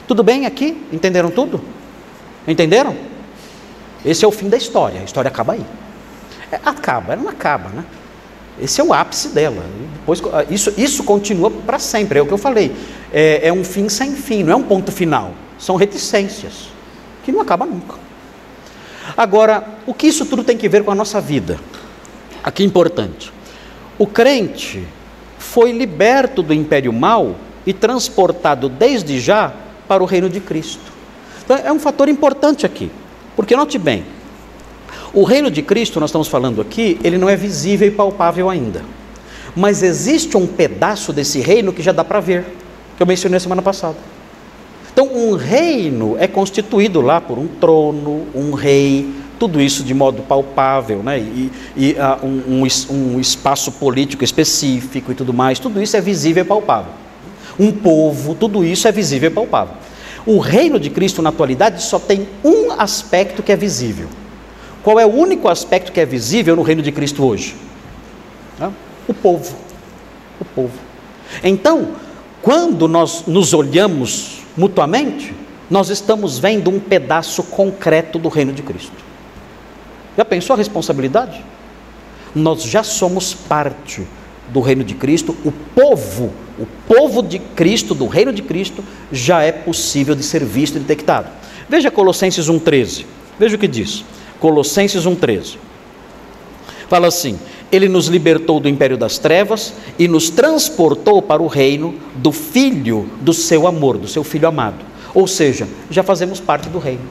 Tudo 0.07 0.23
bem 0.23 0.45
aqui? 0.45 0.81
Entenderam 0.91 1.29
tudo? 1.29 1.61
Entenderam? 2.47 2.95
Esse 4.05 4.23
é 4.23 4.27
o 4.27 4.31
fim 4.31 4.47
da 4.47 4.55
história, 4.55 5.01
a 5.01 5.03
história 5.03 5.27
acaba 5.27 5.53
aí. 5.53 5.65
É, 6.51 6.59
acaba, 6.63 7.13
ela 7.13 7.21
não 7.21 7.29
acaba, 7.29 7.69
né? 7.69 7.83
Esse 8.59 8.79
é 8.79 8.83
o 8.83 8.93
ápice 8.93 9.29
dela. 9.29 9.63
Depois, 9.99 10.21
ah, 10.33 10.45
isso, 10.49 10.73
isso 10.77 11.03
continua 11.03 11.51
para 11.51 11.77
sempre, 11.77 12.19
é 12.19 12.21
o 12.21 12.25
que 12.25 12.31
eu 12.31 12.37
falei. 12.37 12.73
É, 13.11 13.49
é 13.49 13.53
um 13.53 13.63
fim 13.63 13.89
sem 13.89 14.15
fim, 14.15 14.43
não 14.43 14.53
é 14.53 14.55
um 14.55 14.63
ponto 14.63 14.91
final. 14.91 15.33
São 15.59 15.75
reticências, 15.75 16.69
que 17.25 17.31
não 17.31 17.41
acaba 17.41 17.65
nunca. 17.65 17.95
Agora, 19.15 19.63
o 19.85 19.93
que 19.93 20.07
isso 20.07 20.25
tudo 20.25 20.43
tem 20.43 20.57
que 20.57 20.69
ver 20.69 20.83
com 20.83 20.91
a 20.91 20.95
nossa 20.95 21.19
vida? 21.19 21.59
Aqui 22.43 22.63
é 22.63 22.65
importante. 22.65 23.31
O 23.97 24.07
crente 24.07 24.85
foi 25.37 25.71
liberto 25.71 26.41
do 26.41 26.53
império 26.53 26.93
mal 26.93 27.35
e 27.65 27.73
transportado 27.73 28.69
desde 28.69 29.19
já 29.19 29.53
para 29.87 30.03
o 30.03 30.05
reino 30.05 30.29
de 30.29 30.39
Cristo. 30.39 30.91
Então, 31.43 31.57
é 31.57 31.71
um 31.71 31.79
fator 31.79 32.09
importante 32.09 32.65
aqui. 32.65 32.91
Porque 33.35 33.55
note 33.55 33.77
bem, 33.77 34.03
o 35.13 35.23
reino 35.23 35.49
de 35.49 35.61
Cristo, 35.61 35.99
nós 35.99 36.09
estamos 36.09 36.27
falando 36.27 36.61
aqui, 36.61 36.99
ele 37.03 37.17
não 37.17 37.29
é 37.29 37.35
visível 37.35 37.87
e 37.87 37.91
palpável 37.91 38.49
ainda. 38.49 38.83
Mas 39.55 39.81
existe 39.81 40.35
um 40.37 40.45
pedaço 40.45 41.13
desse 41.13 41.39
reino 41.39 41.71
que 41.71 41.81
já 41.81 41.91
dá 41.91 42.03
para 42.03 42.19
ver, 42.19 42.45
que 42.95 43.03
eu 43.03 43.07
mencionei 43.07 43.39
semana 43.39 43.61
passada. 43.61 43.95
Então, 44.91 45.07
um 45.13 45.35
reino 45.35 46.15
é 46.19 46.27
constituído 46.27 47.01
lá 47.01 47.21
por 47.21 47.37
um 47.37 47.47
trono, 47.47 48.27
um 48.33 48.53
rei, 48.53 49.07
tudo 49.39 49.61
isso 49.61 49.83
de 49.83 49.93
modo 49.93 50.23
palpável, 50.23 51.03
né? 51.03 51.19
e, 51.19 51.51
e 51.75 51.91
uh, 51.93 52.25
um, 52.25 52.63
um, 52.63 53.15
um 53.15 53.19
espaço 53.19 53.71
político 53.73 54.23
específico 54.23 55.11
e 55.11 55.15
tudo 55.15 55.33
mais, 55.33 55.59
tudo 55.59 55.81
isso 55.81 55.95
é 55.95 56.01
visível 56.01 56.43
e 56.43 56.47
palpável. 56.47 56.91
Um 57.59 57.71
povo, 57.71 58.35
tudo 58.35 58.63
isso 58.63 58.87
é 58.87 58.91
visível 58.91 59.29
e 59.29 59.33
palpável. 59.33 59.75
O 60.25 60.39
reino 60.39 60.79
de 60.79 60.89
Cristo 60.89 61.21
na 61.21 61.29
atualidade 61.29 61.81
só 61.81 61.97
tem 61.97 62.27
um 62.43 62.71
aspecto 62.71 63.41
que 63.41 63.51
é 63.51 63.55
visível. 63.55 64.07
Qual 64.83 64.99
é 64.99 65.05
o 65.05 65.09
único 65.09 65.47
aspecto 65.47 65.91
que 65.91 65.99
é 65.99 66.05
visível 66.05 66.55
no 66.55 66.61
reino 66.61 66.81
de 66.81 66.91
Cristo 66.91 67.25
hoje? 67.25 67.55
O 69.07 69.13
povo. 69.13 69.55
O 70.39 70.45
povo. 70.45 70.77
Então, 71.43 71.89
quando 72.41 72.87
nós 72.87 73.23
nos 73.25 73.53
olhamos 73.53 74.41
mutuamente, 74.55 75.33
nós 75.69 75.89
estamos 75.89 76.37
vendo 76.37 76.69
um 76.69 76.79
pedaço 76.79 77.43
concreto 77.43 78.19
do 78.19 78.29
reino 78.29 78.51
de 78.51 78.61
Cristo. 78.61 78.95
Já 80.17 80.25
pensou 80.25 80.53
a 80.53 80.57
responsabilidade? 80.57 81.43
Nós 82.35 82.63
já 82.63 82.83
somos 82.83 83.33
parte 83.33 84.05
do 84.49 84.59
reino 84.59 84.83
de 84.83 84.95
Cristo, 84.95 85.35
o 85.43 85.51
povo, 85.51 86.33
o 86.59 86.65
povo 86.87 87.21
de 87.21 87.39
Cristo, 87.39 87.93
do 87.93 88.07
reino 88.07 88.33
de 88.33 88.41
Cristo, 88.41 88.83
já 89.11 89.41
é 89.43 89.51
possível 89.51 90.15
de 90.15 90.23
ser 90.23 90.43
visto 90.43 90.77
e 90.77 90.79
detectado. 90.79 91.29
Veja 91.69 91.91
Colossenses 91.91 92.47
1,13. 92.47 93.05
Veja 93.37 93.55
o 93.55 93.59
que 93.59 93.67
diz. 93.67 94.03
Colossenses 94.39 95.03
1,13. 95.05 95.57
Fala 96.87 97.07
assim: 97.07 97.37
Ele 97.71 97.87
nos 97.87 98.07
libertou 98.07 98.59
do 98.59 98.69
império 98.69 98.97
das 98.97 99.17
trevas 99.17 99.73
e 99.99 100.07
nos 100.07 100.29
transportou 100.29 101.21
para 101.21 101.41
o 101.41 101.47
reino 101.47 101.95
do 102.15 102.31
Filho 102.31 103.09
do 103.21 103.33
seu 103.33 103.67
amor, 103.67 103.97
do 103.97 104.07
seu 104.07 104.23
Filho 104.23 104.47
amado. 104.47 104.83
Ou 105.13 105.27
seja, 105.27 105.67
já 105.89 106.03
fazemos 106.03 106.39
parte 106.39 106.69
do 106.69 106.79
reino. 106.79 107.07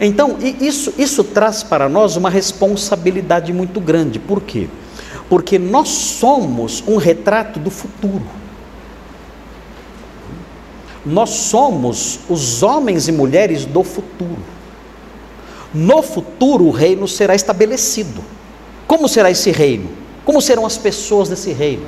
Então, 0.00 0.36
isso, 0.60 0.94
isso 0.96 1.24
traz 1.24 1.62
para 1.62 1.88
nós 1.88 2.16
uma 2.16 2.30
responsabilidade 2.30 3.52
muito 3.52 3.80
grande. 3.80 4.18
Por 4.18 4.40
quê? 4.42 4.68
Porque 5.28 5.58
nós 5.58 5.88
somos 5.88 6.82
um 6.86 6.96
retrato 6.96 7.58
do 7.60 7.70
futuro. 7.70 8.24
Nós 11.04 11.30
somos 11.30 12.20
os 12.28 12.62
homens 12.62 13.08
e 13.08 13.12
mulheres 13.12 13.64
do 13.64 13.82
futuro. 13.82 14.42
No 15.72 16.02
futuro, 16.02 16.64
o 16.64 16.70
reino 16.70 17.06
será 17.06 17.34
estabelecido. 17.34 18.24
Como 18.86 19.08
será 19.08 19.30
esse 19.30 19.50
reino? 19.50 19.90
Como 20.24 20.40
serão 20.40 20.64
as 20.64 20.78
pessoas 20.78 21.28
desse 21.28 21.52
reino? 21.52 21.86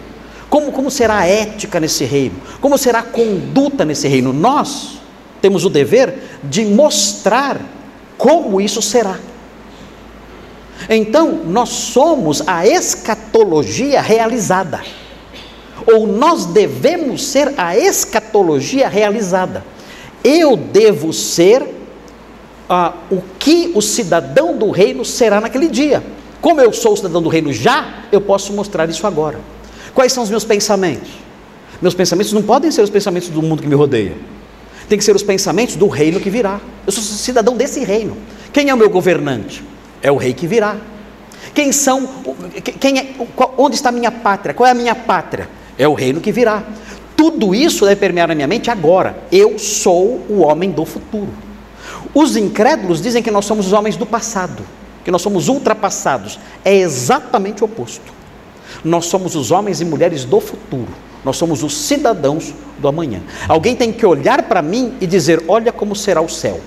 Como, 0.48 0.72
como 0.72 0.90
será 0.90 1.18
a 1.18 1.26
ética 1.26 1.78
nesse 1.78 2.04
reino? 2.04 2.36
Como 2.60 2.76
será 2.76 2.98
a 2.98 3.04
conduta 3.04 3.84
nesse 3.84 4.08
reino? 4.08 4.32
Nós 4.32 4.98
temos 5.40 5.64
o 5.64 5.70
dever 5.70 6.22
de 6.42 6.64
mostrar 6.64 7.60
como 8.18 8.60
isso 8.60 8.82
será. 8.82 9.18
Então, 10.88 11.40
nós 11.46 11.68
somos 11.68 12.42
a 12.46 12.66
escatologia 12.66 14.00
realizada, 14.00 14.80
ou 15.86 16.06
nós 16.06 16.46
devemos 16.46 17.26
ser 17.26 17.52
a 17.56 17.76
escatologia 17.76 18.88
realizada. 18.88 19.64
Eu 20.22 20.56
devo 20.56 21.12
ser 21.12 21.66
ah, 22.68 22.94
o 23.10 23.22
que 23.38 23.72
o 23.74 23.80
cidadão 23.80 24.56
do 24.56 24.70
reino 24.70 25.04
será 25.04 25.40
naquele 25.40 25.68
dia. 25.68 26.02
Como 26.40 26.60
eu 26.60 26.72
sou 26.72 26.92
o 26.92 26.96
cidadão 26.96 27.22
do 27.22 27.28
reino 27.28 27.52
já, 27.52 28.04
eu 28.10 28.20
posso 28.20 28.52
mostrar 28.52 28.88
isso 28.88 29.06
agora. 29.06 29.38
Quais 29.94 30.12
são 30.12 30.22
os 30.22 30.30
meus 30.30 30.44
pensamentos? 30.44 31.10
Meus 31.80 31.94
pensamentos 31.94 32.32
não 32.32 32.42
podem 32.42 32.70
ser 32.70 32.82
os 32.82 32.90
pensamentos 32.90 33.28
do 33.28 33.42
mundo 33.42 33.62
que 33.62 33.68
me 33.68 33.74
rodeia 33.74 34.14
tem 34.90 34.98
que 34.98 35.04
ser 35.04 35.14
os 35.14 35.22
pensamentos 35.22 35.76
do 35.76 35.86
reino 35.86 36.18
que 36.18 36.28
virá. 36.28 36.60
Eu 36.84 36.90
sou 36.90 37.00
cidadão 37.00 37.56
desse 37.56 37.84
reino. 37.84 38.16
Quem 38.52 38.70
é 38.70 38.74
o 38.74 38.76
meu 38.76 38.90
governante? 38.90 39.62
É 40.02 40.10
o 40.10 40.16
rei 40.16 40.32
que 40.32 40.46
virá. 40.46 40.76
Quem 41.54 41.72
são? 41.72 42.08
Quem 42.78 42.98
é, 42.98 43.14
onde 43.56 43.76
está 43.76 43.88
a 43.88 43.92
minha 43.92 44.10
pátria? 44.10 44.54
Qual 44.54 44.66
é 44.66 44.70
a 44.70 44.74
minha 44.74 44.94
pátria? 44.94 45.48
É 45.78 45.88
o 45.88 45.94
reino 45.94 46.20
que 46.20 46.32
virá. 46.32 46.62
Tudo 47.16 47.54
isso 47.54 47.84
deve 47.84 48.00
permear 48.00 48.28
na 48.28 48.34
minha 48.34 48.46
mente 48.46 48.70
agora. 48.70 49.22
Eu 49.30 49.58
sou 49.58 50.24
o 50.28 50.40
homem 50.40 50.70
do 50.70 50.84
futuro. 50.84 51.32
Os 52.14 52.36
incrédulos 52.36 53.00
dizem 53.00 53.22
que 53.22 53.30
nós 53.30 53.44
somos 53.44 53.66
os 53.66 53.72
homens 53.72 53.96
do 53.96 54.06
passado, 54.06 54.62
que 55.04 55.10
nós 55.10 55.22
somos 55.22 55.48
ultrapassados. 55.48 56.38
É 56.64 56.74
exatamente 56.74 57.62
o 57.62 57.66
oposto. 57.66 58.12
Nós 58.84 59.06
somos 59.06 59.34
os 59.34 59.50
homens 59.50 59.80
e 59.80 59.84
mulheres 59.84 60.24
do 60.24 60.40
futuro. 60.40 60.88
Nós 61.24 61.36
somos 61.36 61.62
os 61.62 61.76
cidadãos 61.76 62.54
do 62.78 62.88
amanhã. 62.88 63.20
Alguém 63.46 63.76
tem 63.76 63.92
que 63.92 64.06
olhar 64.06 64.44
para 64.44 64.62
mim 64.62 64.94
e 65.00 65.06
dizer: 65.06 65.44
olha 65.46 65.72
como 65.72 65.94
será 65.94 66.20
o 66.20 66.28
céu. 66.28 66.60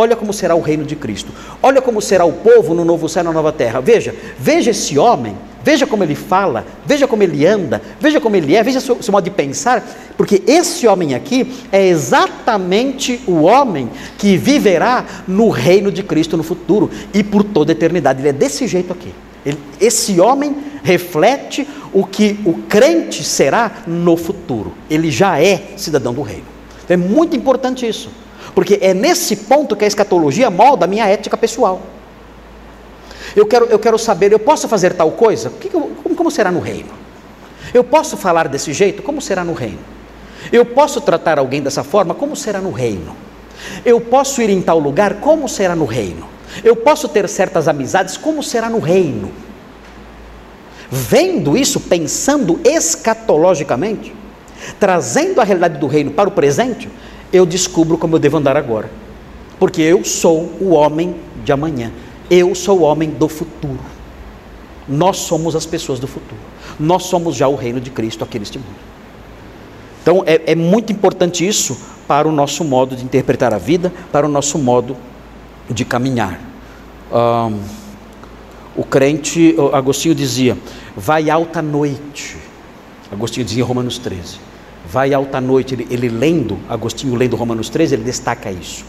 Olha 0.00 0.14
como 0.14 0.32
será 0.32 0.54
o 0.54 0.60
reino 0.60 0.84
de 0.84 0.94
Cristo. 0.94 1.32
Olha 1.60 1.82
como 1.82 2.00
será 2.00 2.24
o 2.24 2.32
povo 2.32 2.72
no 2.72 2.84
novo 2.84 3.08
céu 3.08 3.22
e 3.22 3.24
na 3.24 3.32
nova 3.32 3.50
terra. 3.50 3.80
Veja, 3.80 4.14
veja 4.38 4.70
esse 4.70 4.96
homem, 4.96 5.36
veja 5.64 5.88
como 5.88 6.04
ele 6.04 6.14
fala, 6.14 6.64
veja 6.86 7.08
como 7.08 7.24
ele 7.24 7.44
anda, 7.44 7.82
veja 8.00 8.20
como 8.20 8.36
ele 8.36 8.54
é, 8.54 8.62
veja 8.62 8.78
seu, 8.78 9.02
seu 9.02 9.10
modo 9.10 9.24
de 9.24 9.32
pensar, 9.32 9.84
porque 10.16 10.40
esse 10.46 10.86
homem 10.86 11.16
aqui 11.16 11.52
é 11.72 11.84
exatamente 11.88 13.20
o 13.26 13.42
homem 13.42 13.90
que 14.16 14.36
viverá 14.36 15.04
no 15.26 15.48
reino 15.48 15.90
de 15.90 16.04
Cristo 16.04 16.36
no 16.36 16.44
futuro 16.44 16.88
e 17.12 17.24
por 17.24 17.42
toda 17.42 17.72
a 17.72 17.74
eternidade. 17.74 18.20
Ele 18.20 18.28
é 18.28 18.32
desse 18.32 18.68
jeito 18.68 18.92
aqui. 18.92 19.12
Ele, 19.44 19.58
esse 19.80 20.20
homem 20.20 20.54
reflete 20.84 21.66
o 21.92 22.06
que 22.06 22.38
o 22.44 22.54
crente 22.68 23.24
será 23.24 23.82
no 23.84 24.16
futuro. 24.16 24.74
Ele 24.88 25.10
já 25.10 25.42
é 25.42 25.72
cidadão 25.76 26.14
do 26.14 26.22
reino. 26.22 26.44
Então, 26.84 26.94
é 26.94 26.96
muito 26.96 27.36
importante 27.36 27.84
isso, 27.84 28.10
porque 28.54 28.78
é 28.80 28.94
nesse 28.94 29.36
ponto 29.36 29.76
que 29.76 29.84
a 29.84 29.88
escatologia 29.88 30.50
molda 30.50 30.84
a 30.84 30.88
minha 30.88 31.06
ética 31.06 31.36
pessoal. 31.36 31.82
Eu 33.36 33.46
quero, 33.46 33.66
eu 33.66 33.78
quero 33.78 33.98
saber, 33.98 34.32
eu 34.32 34.38
posso 34.38 34.68
fazer 34.68 34.94
tal 34.94 35.10
coisa? 35.12 35.52
Como, 35.70 36.14
como 36.14 36.30
será 36.30 36.50
no 36.50 36.60
reino? 36.60 36.90
Eu 37.72 37.84
posso 37.84 38.16
falar 38.16 38.48
desse 38.48 38.72
jeito? 38.72 39.02
Como 39.02 39.20
será 39.20 39.44
no 39.44 39.52
reino? 39.52 39.80
Eu 40.52 40.64
posso 40.64 41.00
tratar 41.00 41.38
alguém 41.38 41.60
dessa 41.60 41.84
forma? 41.84 42.14
Como 42.14 42.34
será 42.34 42.60
no 42.60 42.70
reino? 42.70 43.14
Eu 43.84 44.00
posso 44.00 44.40
ir 44.40 44.50
em 44.50 44.62
tal 44.62 44.78
lugar? 44.78 45.14
Como 45.20 45.48
será 45.48 45.76
no 45.76 45.84
reino? 45.84 46.26
Eu 46.64 46.76
posso 46.76 47.08
ter 47.08 47.28
certas 47.28 47.68
amizades? 47.68 48.16
Como 48.16 48.42
será 48.42 48.70
no 48.70 48.78
reino? 48.78 49.30
Vendo 50.90 51.56
isso, 51.56 51.80
pensando 51.80 52.58
escatologicamente, 52.64 54.14
trazendo 54.80 55.40
a 55.40 55.44
realidade 55.44 55.78
do 55.78 55.86
reino 55.86 56.10
para 56.10 56.28
o 56.28 56.32
presente, 56.32 56.88
eu 57.32 57.44
descubro 57.44 57.98
como 57.98 58.16
eu 58.16 58.18
devo 58.18 58.36
andar 58.36 58.56
agora. 58.56 58.90
Porque 59.58 59.82
eu 59.82 60.04
sou 60.04 60.52
o 60.60 60.70
homem 60.70 61.16
de 61.44 61.52
amanhã. 61.52 61.92
Eu 62.30 62.54
sou 62.54 62.80
o 62.80 62.82
homem 62.82 63.10
do 63.10 63.28
futuro. 63.28 63.80
Nós 64.88 65.18
somos 65.18 65.54
as 65.56 65.66
pessoas 65.66 65.98
do 65.98 66.06
futuro. 66.06 66.40
Nós 66.78 67.04
somos 67.04 67.34
já 67.34 67.48
o 67.48 67.54
reino 67.54 67.80
de 67.80 67.90
Cristo 67.90 68.24
aqui 68.24 68.38
neste 68.38 68.58
mundo. 68.58 68.88
Então 70.02 70.22
é, 70.26 70.52
é 70.52 70.54
muito 70.54 70.92
importante 70.92 71.46
isso 71.46 71.78
para 72.06 72.26
o 72.26 72.32
nosso 72.32 72.64
modo 72.64 72.96
de 72.96 73.04
interpretar 73.04 73.52
a 73.52 73.58
vida, 73.58 73.92
para 74.10 74.26
o 74.26 74.30
nosso 74.30 74.58
modo 74.58 74.96
de 75.68 75.84
caminhar. 75.84 76.40
Um, 77.12 77.60
o 78.76 78.84
crente, 78.84 79.56
Agostinho 79.72 80.14
dizia, 80.14 80.56
vai 80.96 81.28
alta 81.28 81.60
noite. 81.60 82.36
Agostinho 83.10 83.44
dizia 83.44 83.62
em 83.62 83.66
Romanos 83.66 83.98
13. 83.98 84.47
Vai 84.90 85.12
alta 85.12 85.40
noite, 85.40 85.74
ele, 85.74 85.86
ele 85.90 86.08
lendo, 86.08 86.58
Agostinho 86.68 87.14
lendo 87.14 87.36
Romanos 87.36 87.68
13, 87.68 87.94
ele 87.94 88.04
destaca 88.04 88.50
isso. 88.50 88.84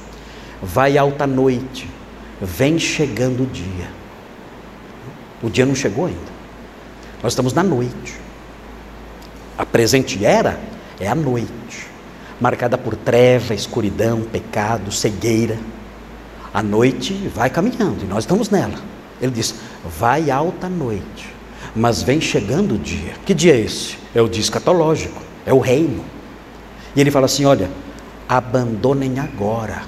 Vai 0.62 0.98
alta 0.98 1.28
noite, 1.28 1.90
vem 2.42 2.80
chegando 2.80 3.44
o 3.44 3.46
dia. 3.46 3.90
O 5.42 5.50
dia 5.50 5.66
não 5.66 5.76
chegou 5.76 6.06
ainda. 6.06 6.40
Nós 7.22 7.34
estamos 7.34 7.54
na 7.54 7.64
noite. 7.64 8.16
A 9.58 9.66
presente 9.66 10.26
era 10.26 10.60
é 11.00 11.08
a 11.08 11.16
noite, 11.16 11.88
marcada 12.40 12.78
por 12.78 12.96
treva, 12.96 13.54
escuridão, 13.54 14.22
pecado, 14.22 14.92
cegueira. 14.92 15.58
A 16.54 16.64
noite 16.64 17.14
vai 17.36 17.50
caminhando 17.50 18.04
e 18.04 18.08
nós 18.08 18.24
estamos 18.24 18.50
nela. 18.50 18.80
Ele 19.22 19.32
diz: 19.32 19.56
vai 20.00 20.32
alta 20.32 20.70
noite, 20.70 21.34
mas 21.76 22.02
vem 22.02 22.22
chegando 22.22 22.76
o 22.76 22.78
dia. 22.78 23.14
Que 23.26 23.34
dia 23.34 23.54
é 23.54 23.60
esse? 23.60 23.98
É 24.16 24.22
o 24.22 24.30
dia 24.30 24.42
escatológico, 24.42 25.22
é 25.50 25.54
o 25.54 25.60
reino. 25.60 26.06
E 26.96 27.02
ele 27.02 27.10
fala 27.10 27.26
assim: 27.26 27.44
olha, 27.44 27.70
abandonem 28.28 29.20
agora 29.20 29.82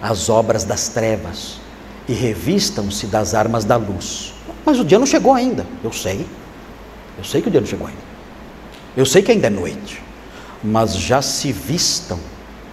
as 0.00 0.28
obras 0.30 0.64
das 0.64 0.88
trevas 0.88 1.60
e 2.08 2.14
revistam-se 2.14 3.06
das 3.06 3.34
armas 3.34 3.64
da 3.64 3.76
luz. 3.76 4.32
Mas 4.64 4.80
o 4.80 4.84
dia 4.84 4.98
não 4.98 5.06
chegou 5.06 5.34
ainda, 5.34 5.66
eu 5.82 5.92
sei. 5.92 6.26
Eu 7.18 7.24
sei 7.24 7.42
que 7.42 7.48
o 7.48 7.50
dia 7.50 7.60
não 7.60 7.68
chegou 7.68 7.86
ainda. 7.86 8.00
Eu 8.96 9.04
sei 9.04 9.22
que 9.22 9.30
ainda 9.30 9.46
é 9.46 9.50
noite. 9.50 10.02
Mas 10.62 10.96
já 10.96 11.20
se 11.20 11.52
vistam 11.52 12.18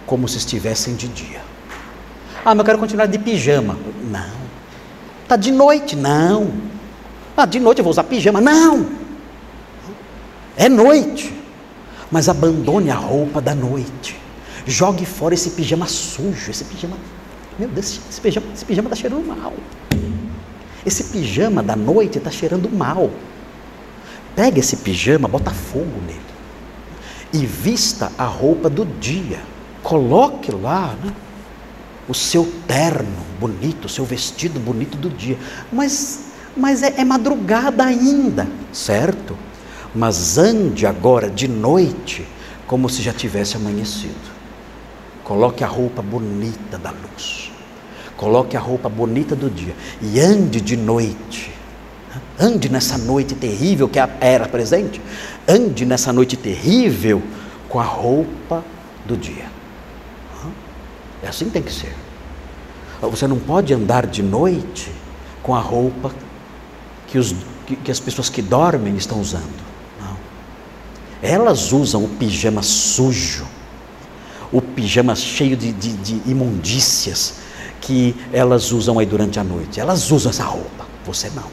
como 0.06 0.26
se 0.26 0.38
estivessem 0.38 0.94
de 0.94 1.06
dia. 1.08 1.42
Ah, 2.44 2.54
mas 2.54 2.58
eu 2.60 2.64
quero 2.64 2.78
continuar 2.78 3.06
de 3.06 3.18
pijama. 3.18 3.76
Não. 4.10 4.42
Está 5.22 5.36
de 5.36 5.52
noite. 5.52 5.94
Não. 5.94 6.50
Ah, 7.36 7.44
de 7.44 7.60
noite 7.60 7.78
eu 7.78 7.84
vou 7.84 7.90
usar 7.90 8.04
pijama. 8.04 8.40
Não. 8.40 8.86
É 10.56 10.68
noite. 10.68 11.41
Mas 12.12 12.28
abandone 12.28 12.90
a 12.90 12.94
roupa 12.94 13.40
da 13.40 13.54
noite. 13.54 14.20
Jogue 14.66 15.06
fora 15.06 15.32
esse 15.32 15.50
pijama 15.50 15.86
sujo, 15.86 16.50
esse 16.50 16.62
pijama. 16.64 16.96
Meu 17.58 17.68
Deus, 17.68 18.00
esse 18.08 18.20
pijama, 18.20 18.46
esse 18.54 18.64
pijama 18.66 18.88
está 18.88 18.96
cheirando 18.96 19.26
mal. 19.26 19.54
Esse 20.84 21.04
pijama 21.04 21.62
da 21.62 21.74
noite 21.74 22.18
está 22.18 22.30
cheirando 22.30 22.68
mal. 22.70 23.10
Pega 24.36 24.60
esse 24.60 24.76
pijama, 24.76 25.26
bota 25.26 25.50
fogo 25.50 26.00
nele. 26.06 26.20
E 27.32 27.46
vista 27.46 28.12
a 28.18 28.24
roupa 28.24 28.68
do 28.68 28.84
dia. 28.84 29.40
Coloque 29.82 30.52
lá 30.52 30.94
né, 31.02 31.12
o 32.06 32.14
seu 32.14 32.50
terno 32.68 33.32
bonito, 33.40 33.86
o 33.86 33.88
seu 33.88 34.04
vestido 34.04 34.60
bonito 34.60 34.98
do 34.98 35.08
dia. 35.08 35.38
Mas, 35.72 36.26
mas 36.54 36.82
é, 36.82 36.94
é 36.98 37.04
madrugada 37.04 37.84
ainda, 37.84 38.46
certo? 38.70 39.36
Mas 39.94 40.38
ande 40.38 40.86
agora 40.86 41.28
de 41.28 41.46
noite 41.46 42.26
como 42.66 42.88
se 42.88 43.02
já 43.02 43.12
tivesse 43.12 43.56
amanhecido. 43.56 44.32
Coloque 45.24 45.62
a 45.62 45.66
roupa 45.66 46.00
bonita 46.00 46.78
da 46.78 46.90
luz. 46.90 47.50
Coloque 48.16 48.56
a 48.56 48.60
roupa 48.60 48.88
bonita 48.88 49.34
do 49.36 49.50
dia 49.50 49.74
e 50.00 50.18
ande 50.20 50.60
de 50.60 50.76
noite. 50.76 51.52
Ande 52.38 52.68
nessa 52.68 52.96
noite 52.96 53.34
terrível 53.34 53.88
que 53.88 53.98
era 54.20 54.48
presente. 54.48 55.00
Ande 55.46 55.84
nessa 55.84 56.12
noite 56.12 56.36
terrível 56.36 57.22
com 57.68 57.78
a 57.78 57.84
roupa 57.84 58.64
do 59.06 59.16
dia. 59.16 59.46
É 61.22 61.28
assim 61.28 61.46
que 61.46 61.52
tem 61.52 61.62
que 61.62 61.72
ser. 61.72 61.94
Você 63.00 63.26
não 63.26 63.38
pode 63.38 63.72
andar 63.72 64.06
de 64.06 64.22
noite 64.22 64.90
com 65.42 65.54
a 65.54 65.60
roupa 65.60 66.12
que, 67.06 67.18
os, 67.18 67.34
que, 67.66 67.76
que 67.76 67.90
as 67.90 68.00
pessoas 68.00 68.28
que 68.28 68.42
dormem 68.42 68.96
estão 68.96 69.20
usando. 69.20 69.61
Elas 71.22 71.72
usam 71.72 72.04
o 72.04 72.08
pijama 72.08 72.62
sujo, 72.62 73.46
o 74.50 74.60
pijama 74.60 75.14
cheio 75.14 75.56
de, 75.56 75.72
de, 75.72 75.92
de 75.92 76.30
imundícias, 76.30 77.34
que 77.80 78.14
elas 78.32 78.72
usam 78.72 78.98
aí 78.98 79.06
durante 79.06 79.38
a 79.38 79.44
noite. 79.44 79.78
Elas 79.78 80.10
usam 80.10 80.30
essa 80.30 80.44
roupa, 80.44 80.86
você 81.06 81.30
não. 81.30 81.46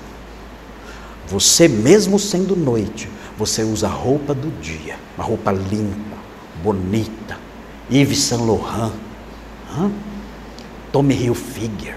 Você, 1.27 1.67
mesmo 1.67 2.17
sendo 2.17 2.55
noite, 2.55 3.07
você 3.37 3.63
usa 3.63 3.87
a 3.87 3.91
roupa 3.91 4.33
do 4.33 4.49
dia, 4.59 4.97
uma 5.15 5.23
roupa 5.23 5.51
limpa, 5.51 6.17
bonita. 6.63 7.37
Yves 7.91 8.19
Saint 8.19 8.41
Laurent, 8.41 8.91
Hã? 9.71 9.91
Tommy 10.91 11.13
Hilfiger. 11.15 11.95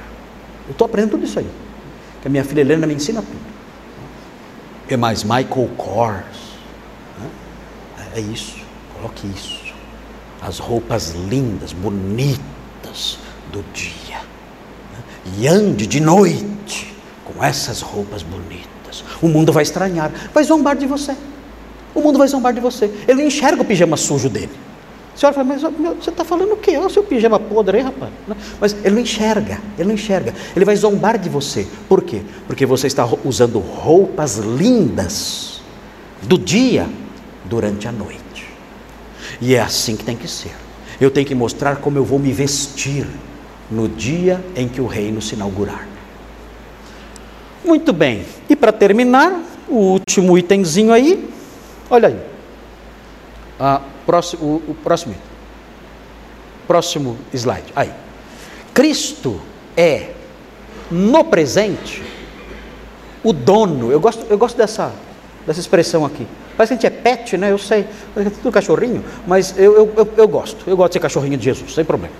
Eu 0.66 0.72
estou 0.72 0.84
aprendendo 0.84 1.12
tudo 1.12 1.24
isso 1.24 1.38
aí. 1.38 1.48
Que 2.20 2.28
a 2.28 2.30
minha 2.30 2.44
filha 2.44 2.60
Helena 2.60 2.86
me 2.86 2.94
ensina 2.94 3.22
tudo. 3.22 3.52
E 4.88 4.96
mais? 4.96 5.24
Michael 5.24 5.68
Kors. 5.76 6.41
É 8.14 8.20
isso. 8.20 8.56
Coloque 8.94 9.26
isso. 9.26 9.60
As 10.40 10.58
roupas 10.58 11.14
lindas, 11.28 11.72
bonitas 11.72 13.18
do 13.52 13.64
dia 13.72 14.20
e 15.38 15.46
ande 15.46 15.86
de 15.86 16.00
noite 16.00 16.92
com 17.24 17.42
essas 17.44 17.80
roupas 17.80 18.22
bonitas. 18.22 19.04
O 19.20 19.28
mundo 19.28 19.52
vai 19.52 19.62
estranhar, 19.62 20.10
vai 20.32 20.42
zombar 20.44 20.76
de 20.76 20.86
você. 20.86 21.16
O 21.94 22.00
mundo 22.00 22.18
vai 22.18 22.26
zombar 22.26 22.52
de 22.52 22.60
você. 22.60 22.90
Ele 23.06 23.22
enxerga 23.22 23.62
o 23.62 23.64
pijama 23.64 23.96
sujo 23.96 24.28
dele. 24.28 24.50
A 25.14 25.18
senhora 25.18 25.34
fala, 25.34 25.46
mas 25.46 25.62
meu, 25.78 25.94
você 25.94 26.08
está 26.08 26.24
falando 26.24 26.52
o 26.52 26.56
quê? 26.56 26.76
Olha 26.76 26.86
o 26.86 26.90
seu 26.90 27.02
pijama 27.02 27.38
podre 27.38 27.78
aí, 27.78 27.82
rapaz. 27.84 28.10
Mas 28.58 28.74
ele 28.82 28.94
não 28.94 29.02
enxerga, 29.02 29.60
ele 29.78 29.88
não 29.88 29.94
enxerga. 29.94 30.34
Ele 30.56 30.64
vai 30.64 30.74
zombar 30.74 31.18
de 31.18 31.28
você. 31.28 31.66
Por 31.88 32.02
quê? 32.02 32.22
Porque 32.46 32.64
você 32.64 32.86
está 32.86 33.06
usando 33.24 33.58
roupas 33.58 34.38
lindas 34.38 35.60
do 36.22 36.38
dia 36.38 36.88
durante 37.52 37.86
a 37.86 37.92
noite. 37.92 38.48
E 39.38 39.54
é 39.54 39.60
assim 39.60 39.94
que 39.94 40.02
tem 40.02 40.16
que 40.16 40.26
ser. 40.26 40.54
Eu 40.98 41.10
tenho 41.10 41.26
que 41.26 41.34
mostrar 41.34 41.76
como 41.76 41.98
eu 41.98 42.04
vou 42.04 42.18
me 42.18 42.32
vestir 42.32 43.06
no 43.70 43.86
dia 43.90 44.42
em 44.56 44.66
que 44.66 44.80
o 44.80 44.86
reino 44.86 45.20
se 45.20 45.34
inaugurar. 45.34 45.86
Muito 47.62 47.92
bem, 47.92 48.24
e 48.48 48.56
para 48.56 48.72
terminar, 48.72 49.38
o 49.68 49.76
último 49.76 50.38
itemzinho 50.38 50.94
aí, 50.94 51.30
olha 51.90 52.08
aí. 52.08 52.20
Ah, 53.60 53.82
próximo, 54.06 54.62
o, 54.66 54.70
o 54.70 54.74
próximo 54.74 55.14
Próximo 56.66 57.18
slide. 57.34 57.70
Aí. 57.76 57.92
Cristo 58.72 59.38
é, 59.76 60.12
no 60.90 61.22
presente, 61.24 62.02
o 63.22 63.30
dono. 63.30 63.92
Eu 63.92 64.00
gosto, 64.00 64.24
eu 64.30 64.38
gosto 64.38 64.56
dessa, 64.56 64.90
dessa 65.46 65.60
expressão 65.60 66.06
aqui. 66.06 66.26
Parece 66.56 66.76
que 66.76 66.86
a 66.86 66.90
gente 66.90 66.98
é 66.98 67.02
pet, 67.02 67.36
né? 67.36 67.50
Eu 67.50 67.58
sei, 67.58 67.86
é 68.16 68.24
tudo 68.24 68.52
cachorrinho, 68.52 69.04
mas 69.26 69.54
eu, 69.56 69.74
eu, 69.74 69.92
eu, 69.96 70.08
eu, 70.16 70.28
gosto. 70.28 70.64
Eu 70.66 70.76
gosto 70.76 70.90
de 70.90 70.94
ser 70.94 71.00
cachorrinho 71.00 71.36
de 71.36 71.44
Jesus, 71.44 71.74
sem 71.74 71.84
problema. 71.84 72.14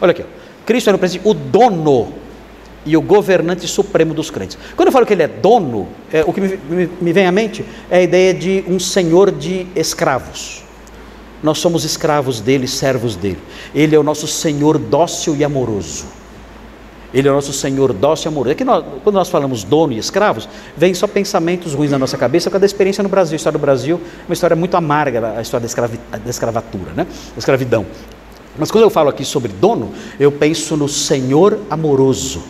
Olha 0.00 0.10
aqui, 0.10 0.22
ó. 0.22 0.46
Cristo 0.64 0.90
é 0.90 0.96
princípio 0.96 1.30
o 1.30 1.34
dono 1.34 2.12
e 2.84 2.96
o 2.96 3.00
governante 3.02 3.66
supremo 3.66 4.14
dos 4.14 4.30
crentes. 4.30 4.58
Quando 4.74 4.88
eu 4.88 4.92
falo 4.92 5.06
que 5.06 5.12
ele 5.12 5.22
é 5.22 5.28
dono, 5.28 5.88
é, 6.12 6.24
o 6.24 6.32
que 6.32 6.40
me, 6.40 6.58
me, 6.68 6.90
me, 7.00 7.12
vem 7.12 7.26
à 7.26 7.32
mente 7.32 7.64
é 7.90 7.98
a 7.98 8.02
ideia 8.02 8.34
de 8.34 8.64
um 8.68 8.78
senhor 8.78 9.30
de 9.30 9.66
escravos. 9.74 10.64
Nós 11.42 11.58
somos 11.58 11.84
escravos 11.84 12.40
dele, 12.40 12.66
servos 12.66 13.14
dele. 13.14 13.38
Ele 13.74 13.94
é 13.94 13.98
o 13.98 14.02
nosso 14.02 14.26
senhor 14.26 14.78
dócil 14.78 15.36
e 15.36 15.44
amoroso. 15.44 16.06
Ele 17.14 17.28
é 17.28 17.30
o 17.30 17.34
nosso 17.34 17.52
senhor 17.52 17.92
dócil 17.92 18.28
e 18.28 18.32
amoroso. 18.32 18.52
É 18.52 18.54
que 18.54 18.64
nós, 18.64 18.84
quando 19.02 19.14
nós 19.14 19.28
falamos 19.28 19.64
dono 19.64 19.92
e 19.92 19.98
escravos, 19.98 20.48
vem 20.76 20.92
só 20.92 21.06
pensamentos 21.06 21.72
ruins 21.72 21.90
na 21.90 21.98
nossa 21.98 22.18
cabeça 22.18 22.50
por 22.50 22.54
causa 22.54 22.60
da 22.60 22.66
experiência 22.66 23.02
no 23.02 23.08
Brasil. 23.08 23.34
A 23.34 23.36
história 23.36 23.58
do 23.58 23.62
Brasil 23.62 24.00
é 24.04 24.30
uma 24.30 24.34
história 24.34 24.56
muito 24.56 24.76
amarga, 24.76 25.34
a 25.36 25.42
história 25.42 25.62
da, 25.62 25.66
escravi, 25.66 26.00
da 26.10 26.30
escravatura, 26.30 26.92
né? 26.94 27.04
da 27.04 27.38
escravidão. 27.38 27.86
Mas 28.58 28.70
quando 28.70 28.84
eu 28.84 28.90
falo 28.90 29.08
aqui 29.08 29.24
sobre 29.24 29.52
dono, 29.52 29.92
eu 30.18 30.32
penso 30.32 30.76
no 30.76 30.88
Senhor 30.88 31.58
amoroso, 31.70 32.42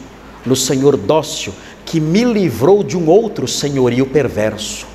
no 0.44 0.54
Senhor 0.54 0.96
dócil, 0.96 1.52
que 1.84 2.00
me 2.00 2.24
livrou 2.24 2.82
de 2.82 2.96
um 2.96 3.08
outro 3.08 3.46
senhorio 3.46 4.06
perverso. 4.06 4.86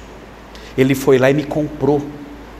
Ele 0.78 0.96
foi 0.96 1.18
lá 1.18 1.30
e 1.30 1.34
me 1.34 1.44
comprou 1.44 2.02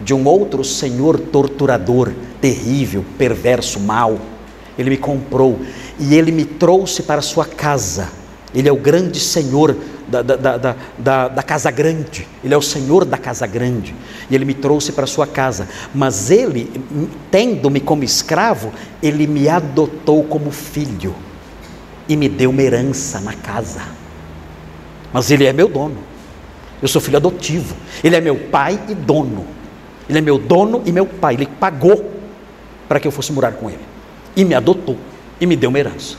de 0.04 0.14
um 0.14 0.26
outro 0.26 0.64
senhor 0.64 1.20
torturador, 1.20 2.12
terrível, 2.40 3.06
perverso, 3.18 3.80
mau. 3.80 4.18
Ele 4.78 4.90
me 4.90 4.98
comprou 4.98 5.60
e 6.02 6.16
ele 6.16 6.32
me 6.32 6.44
trouxe 6.44 7.04
para 7.04 7.22
sua 7.22 7.46
casa. 7.46 8.10
Ele 8.54 8.68
é 8.68 8.72
o 8.72 8.76
grande 8.76 9.20
senhor 9.20 9.78
da, 10.12 10.22
da, 10.22 10.36
da, 10.36 10.76
da, 10.98 11.28
da 11.30 11.44
casa 11.44 11.72
grande, 11.72 12.28
ele 12.44 12.54
é 12.54 12.58
o 12.58 12.62
Senhor 12.62 13.06
da 13.06 13.18
casa 13.18 13.48
grande, 13.48 13.96
e 14.30 14.36
ele 14.36 14.44
me 14.44 14.54
trouxe 14.54 14.92
para 14.92 15.08
sua 15.08 15.26
casa, 15.26 15.70
mas 15.96 16.30
ele, 16.30 16.70
tendo-me 17.32 17.80
como 17.80 18.04
escravo, 18.04 18.74
ele 19.02 19.26
me 19.26 19.48
adotou 19.48 20.24
como 20.26 20.52
filho 20.52 21.16
e 22.10 22.18
me 22.18 22.28
deu 22.28 22.50
uma 22.50 22.62
herança 22.62 23.22
na 23.22 23.34
casa. 23.34 23.82
Mas 25.14 25.32
ele 25.32 25.46
é 25.46 25.54
meu 25.54 25.70
dono, 25.70 25.98
eu 26.82 26.90
sou 26.90 27.02
filho 27.02 27.18
adotivo, 27.18 27.74
ele 28.04 28.18
é 28.18 28.22
meu 28.22 28.36
pai 28.36 28.78
e 28.90 28.94
dono, 28.94 29.48
ele 30.10 30.18
é 30.18 30.22
meu 30.22 30.38
dono 30.38 30.82
e 30.86 30.92
meu 30.92 31.06
pai, 31.06 31.36
ele 31.36 31.48
pagou 31.48 32.12
para 32.90 33.00
que 33.00 33.08
eu 33.08 33.12
fosse 33.12 33.32
morar 33.32 33.54
com 33.54 33.70
ele, 33.70 33.86
e 34.36 34.44
me 34.44 34.54
adotou 34.54 34.98
e 35.42 35.48
me 35.48 35.56
deu 35.56 35.70
uma 35.70 35.80
herança. 35.80 36.16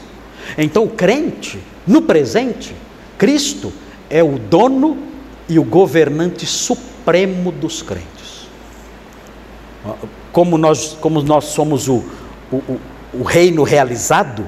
Então 0.58 0.84
o 0.84 0.90
crente, 0.90 1.60
no 1.86 2.02
presente, 2.02 2.74
Cristo 3.16 3.72
é 4.10 4.22
o 4.22 4.38
dono 4.38 4.98
e 5.48 5.58
o 5.58 5.64
governante 5.64 6.44
supremo 6.44 7.52
dos 7.52 7.80
crentes. 7.80 8.48
Como 10.32 10.58
nós, 10.58 10.96
como 11.00 11.22
nós 11.22 11.44
somos 11.46 11.88
o, 11.88 12.04
o, 12.50 12.80
o 13.14 13.22
reino 13.22 13.62
realizado, 13.62 14.46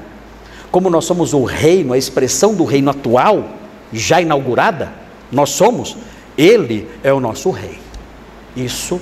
como 0.71 0.89
nós 0.89 1.05
somos 1.05 1.33
o 1.33 1.43
reino, 1.43 1.93
a 1.93 1.97
expressão 1.97 2.53
do 2.53 2.65
reino 2.65 2.89
atual, 2.89 3.49
já 3.93 4.21
inaugurada, 4.21 4.91
nós 5.31 5.51
somos, 5.51 5.95
ele 6.37 6.89
é 7.01 7.13
o 7.13 7.19
nosso 7.19 7.49
rei. 7.49 7.79
Isso, 8.55 8.99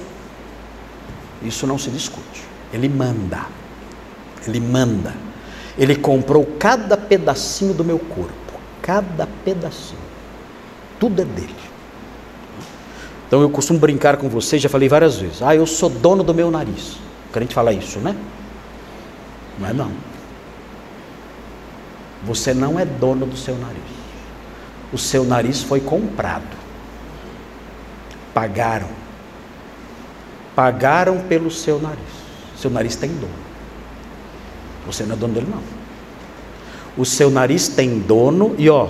isso 1.41 1.65
não 1.65 1.77
se 1.77 1.89
discute. 1.89 2.43
Ele 2.71 2.89
manda, 2.89 3.45
ele 4.47 4.59
manda. 4.59 5.13
Ele 5.77 5.95
comprou 5.95 6.45
cada 6.59 6.95
pedacinho 6.95 7.73
do 7.73 7.83
meu 7.83 7.99
corpo, 7.99 8.53
cada 8.81 9.27
pedacinho 9.43 10.13
tudo 11.03 11.21
é 11.21 11.25
dele. 11.25 11.53
Então 13.27 13.41
eu 13.41 13.49
costumo 13.49 13.77
brincar 13.77 14.15
com 14.15 14.29
vocês, 14.29 14.61
já 14.61 14.69
falei 14.69 14.87
várias 14.87 15.17
vezes. 15.17 15.41
Ah, 15.41 15.53
eu 15.53 15.65
sou 15.65 15.89
dono 15.89 16.23
do 16.23 16.33
meu 16.33 16.49
nariz. 16.49 16.93
O 17.29 17.33
crente 17.33 17.53
fala 17.53 17.73
isso, 17.73 17.99
né? 17.99 18.15
Não 19.59 19.67
é 19.67 19.73
não. 19.73 19.91
Você 22.23 22.53
não 22.53 22.79
é 22.79 22.85
dono 22.85 23.25
do 23.25 23.35
seu 23.35 23.57
nariz. 23.57 23.81
O 24.93 24.97
seu 24.97 25.25
nariz 25.25 25.61
foi 25.61 25.81
comprado. 25.81 26.55
Pagaram. 28.33 28.87
Pagaram 30.55 31.19
pelo 31.27 31.51
seu 31.51 31.81
nariz. 31.81 31.99
Seu 32.55 32.69
nariz 32.69 32.95
tem 32.95 33.09
dono. 33.09 33.42
Você 34.85 35.03
não 35.03 35.15
é 35.15 35.17
dono 35.17 35.33
dele 35.33 35.47
não. 35.49 35.61
O 36.97 37.05
seu 37.05 37.29
nariz 37.31 37.67
tem 37.67 37.99
dono 37.99 38.55
e 38.57 38.69
ó, 38.69 38.89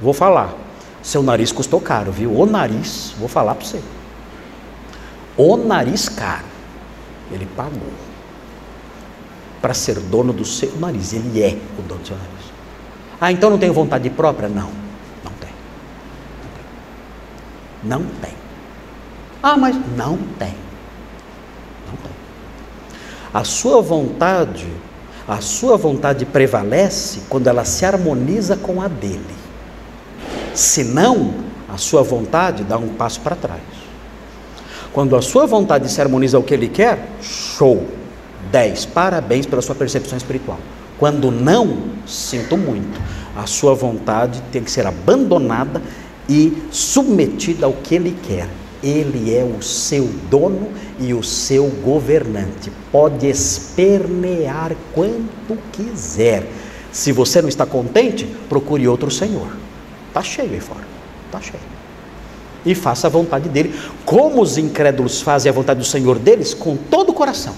vou 0.00 0.12
falar. 0.12 0.54
Seu 1.02 1.22
nariz 1.22 1.52
custou 1.52 1.80
caro, 1.80 2.12
viu? 2.12 2.32
O 2.34 2.44
nariz, 2.44 3.14
vou 3.18 3.28
falar 3.28 3.54
para 3.54 3.64
você. 3.64 3.80
O 5.36 5.56
nariz 5.56 6.08
caro. 6.08 6.44
Ele 7.30 7.46
pagou. 7.56 7.92
para 9.60 9.74
ser 9.74 9.98
dono 9.98 10.32
do 10.32 10.44
seu 10.44 10.76
nariz. 10.78 11.12
Ele 11.12 11.42
é 11.42 11.56
o 11.78 11.82
dono 11.82 12.00
do 12.00 12.06
seu 12.06 12.16
nariz. 12.16 12.32
Ah, 13.20 13.32
então 13.32 13.50
não 13.50 13.58
tenho 13.58 13.72
vontade 13.72 14.08
própria? 14.10 14.48
Não, 14.48 14.70
não 15.24 15.32
tem. 15.40 15.50
Não 17.82 18.04
tem. 18.20 18.32
Ah, 19.42 19.56
mas 19.56 19.76
não 19.96 20.16
tem. 20.38 20.54
Não 21.86 21.96
tem. 21.96 22.12
A 23.32 23.44
sua 23.44 23.80
vontade, 23.82 24.68
a 25.28 25.42
sua 25.42 25.76
vontade 25.76 26.24
prevalece 26.24 27.20
quando 27.28 27.48
ela 27.48 27.62
se 27.64 27.84
harmoniza 27.84 28.56
com 28.56 28.80
a 28.80 28.88
dele. 28.88 29.20
Senão, 30.54 31.34
a 31.68 31.76
sua 31.76 32.02
vontade 32.02 32.64
dá 32.64 32.78
um 32.78 32.88
passo 32.88 33.20
para 33.20 33.36
trás. 33.36 33.60
Quando 34.90 35.14
a 35.14 35.20
sua 35.20 35.46
vontade 35.46 35.90
se 35.92 36.00
harmoniza 36.00 36.38
ao 36.38 36.42
que 36.42 36.54
ele 36.54 36.68
quer, 36.68 37.10
show. 37.20 37.86
10. 38.50 38.86
Parabéns 38.86 39.44
pela 39.44 39.60
sua 39.60 39.74
percepção 39.74 40.16
espiritual. 40.16 40.58
Quando 40.98 41.30
não, 41.30 41.76
sinto 42.06 42.56
muito. 42.56 42.98
A 43.36 43.46
sua 43.46 43.74
vontade 43.74 44.42
tem 44.50 44.64
que 44.64 44.70
ser 44.70 44.86
abandonada 44.86 45.82
e 46.26 46.56
submetida 46.70 47.66
ao 47.66 47.74
que 47.74 47.94
ele 47.94 48.16
quer. 48.26 48.48
Ele 48.82 49.34
é 49.34 49.44
o 49.44 49.62
seu 49.62 50.08
dono 50.30 50.68
e 50.98 51.12
o 51.12 51.22
seu 51.22 51.66
governante. 51.66 52.70
Pode 52.92 53.26
espernear 53.26 54.72
quanto 54.94 55.58
quiser. 55.72 56.46
Se 56.92 57.12
você 57.12 57.42
não 57.42 57.48
está 57.48 57.66
contente, 57.66 58.24
procure 58.48 58.86
outro 58.88 59.10
Senhor. 59.10 59.48
Está 60.08 60.22
cheio 60.22 60.52
aí 60.52 60.60
fora. 60.60 60.84
Está 61.26 61.40
cheio. 61.40 61.62
E 62.64 62.74
faça 62.74 63.06
a 63.06 63.10
vontade 63.10 63.48
dele, 63.48 63.74
como 64.04 64.42
os 64.42 64.58
incrédulos 64.58 65.20
fazem 65.20 65.50
a 65.50 65.52
vontade 65.52 65.80
do 65.80 65.86
Senhor 65.86 66.18
deles, 66.18 66.54
com 66.54 66.76
todo 66.76 67.10
o 67.10 67.14
coração. 67.14 67.54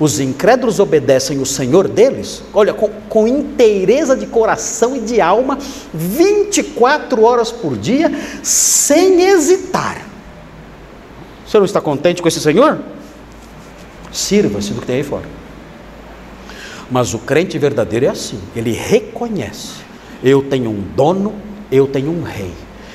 Os 0.00 0.18
incrédulos 0.18 0.80
obedecem 0.80 1.38
o 1.38 1.46
Senhor 1.46 1.86
deles, 1.86 2.42
olha, 2.54 2.72
com, 2.72 2.88
com 3.08 3.28
inteireza 3.28 4.16
de 4.16 4.26
coração 4.26 4.96
e 4.96 5.00
de 5.00 5.20
alma, 5.20 5.58
24 5.92 7.22
horas 7.22 7.52
por 7.52 7.76
dia, 7.76 8.10
sem 8.42 9.20
hesitar. 9.20 10.09
Você 11.50 11.58
não 11.58 11.64
está 11.64 11.80
contente 11.80 12.22
com 12.22 12.28
esse 12.28 12.38
Senhor? 12.38 12.78
Sirva-se 14.12 14.72
do 14.72 14.80
que 14.80 14.86
tem 14.86 14.96
aí 14.98 15.02
fora. 15.02 15.24
Mas 16.88 17.12
o 17.12 17.18
crente 17.18 17.58
verdadeiro 17.58 18.06
é 18.06 18.08
assim: 18.08 18.40
ele 18.54 18.70
reconhece, 18.70 19.80
eu 20.22 20.44
tenho 20.44 20.70
um 20.70 20.80
dono, 20.94 21.34
eu 21.68 21.88
tenho 21.88 22.12
um 22.12 22.22
rei. 22.22 22.52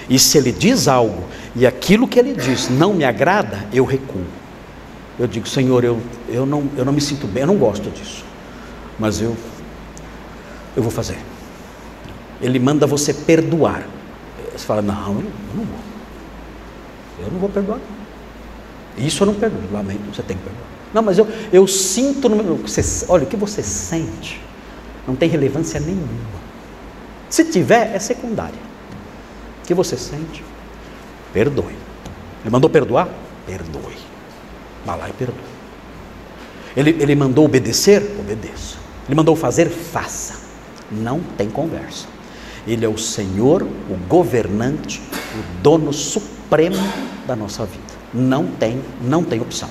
E 0.09 0.17
se 0.17 0.37
ele 0.37 0.53
diz 0.53 0.87
algo 0.87 1.25
e 1.53 1.67
aquilo 1.67 2.07
que 2.07 2.17
ele 2.17 2.33
diz 2.33 2.69
não 2.69 2.93
me 2.93 3.03
agrada, 3.03 3.67
eu 3.73 3.83
recuo. 3.83 4.23
Eu 5.19 5.27
digo, 5.27 5.49
Senhor, 5.49 5.83
eu, 5.83 5.99
eu, 6.29 6.45
não, 6.45 6.63
eu 6.77 6.85
não 6.85 6.93
me 6.93 7.01
sinto 7.01 7.27
bem, 7.27 7.41
eu 7.41 7.47
não 7.47 7.57
gosto 7.57 7.89
disso, 7.89 8.23
mas 8.97 9.21
eu, 9.21 9.35
eu 10.77 10.81
vou 10.81 10.91
fazer. 10.91 11.17
Ele 12.41 12.57
manda 12.57 12.87
você 12.87 13.13
perdoar. 13.13 13.85
Você 14.55 14.65
fala, 14.65 14.81
não, 14.81 15.07
eu 15.07 15.25
não 15.55 15.65
vou. 15.65 15.79
Eu 17.19 17.31
não 17.33 17.39
vou 17.39 17.49
perdoar. 17.49 17.79
Isso 18.97 19.23
eu 19.23 19.27
não 19.27 19.33
perdoo, 19.33 19.59
lamento, 19.71 20.01
você 20.13 20.23
tem 20.23 20.37
que 20.37 20.43
perdoar. 20.43 20.65
Não, 20.93 21.01
mas 21.01 21.17
eu, 21.17 21.27
eu 21.51 21.67
sinto, 21.67 22.29
no, 22.29 22.55
você, 22.55 23.05
olha, 23.09 23.23
o 23.23 23.27
que 23.27 23.35
você 23.35 23.61
sente 23.61 24.41
não 25.07 25.15
tem 25.15 25.29
relevância 25.29 25.79
nenhuma. 25.79 26.35
Se 27.29 27.43
tiver, 27.43 27.93
é 27.93 27.99
secundária. 27.99 28.59
O 29.61 29.67
que 29.67 29.73
você 29.73 29.97
sente, 29.97 30.43
perdoe. 31.33 31.75
Ele 32.43 32.49
mandou 32.49 32.69
perdoar? 32.69 33.09
Perdoe. 33.45 33.97
Vá 34.85 34.95
lá 34.95 35.09
e 35.09 35.13
perdoe. 35.13 35.35
Ele, 36.77 36.91
ele 36.99 37.15
mandou 37.15 37.45
obedecer? 37.45 38.15
Obedeça. 38.19 38.77
Ele 39.07 39.15
mandou 39.15 39.35
fazer? 39.35 39.69
Faça. 39.69 40.35
Não 40.91 41.19
tem 41.37 41.49
conversa. 41.49 42.07
Ele 42.67 42.85
é 42.85 42.89
o 42.89 42.97
Senhor, 42.97 43.63
o 43.63 43.97
governante, 44.07 45.01
o 45.01 45.61
dono 45.61 45.91
supremo 45.91 46.77
da 47.27 47.35
nossa 47.35 47.65
vida. 47.65 47.84
Não 48.15 48.47
tem, 48.47 48.81
não 49.01 49.23
tem 49.23 49.41
opção. 49.41 49.69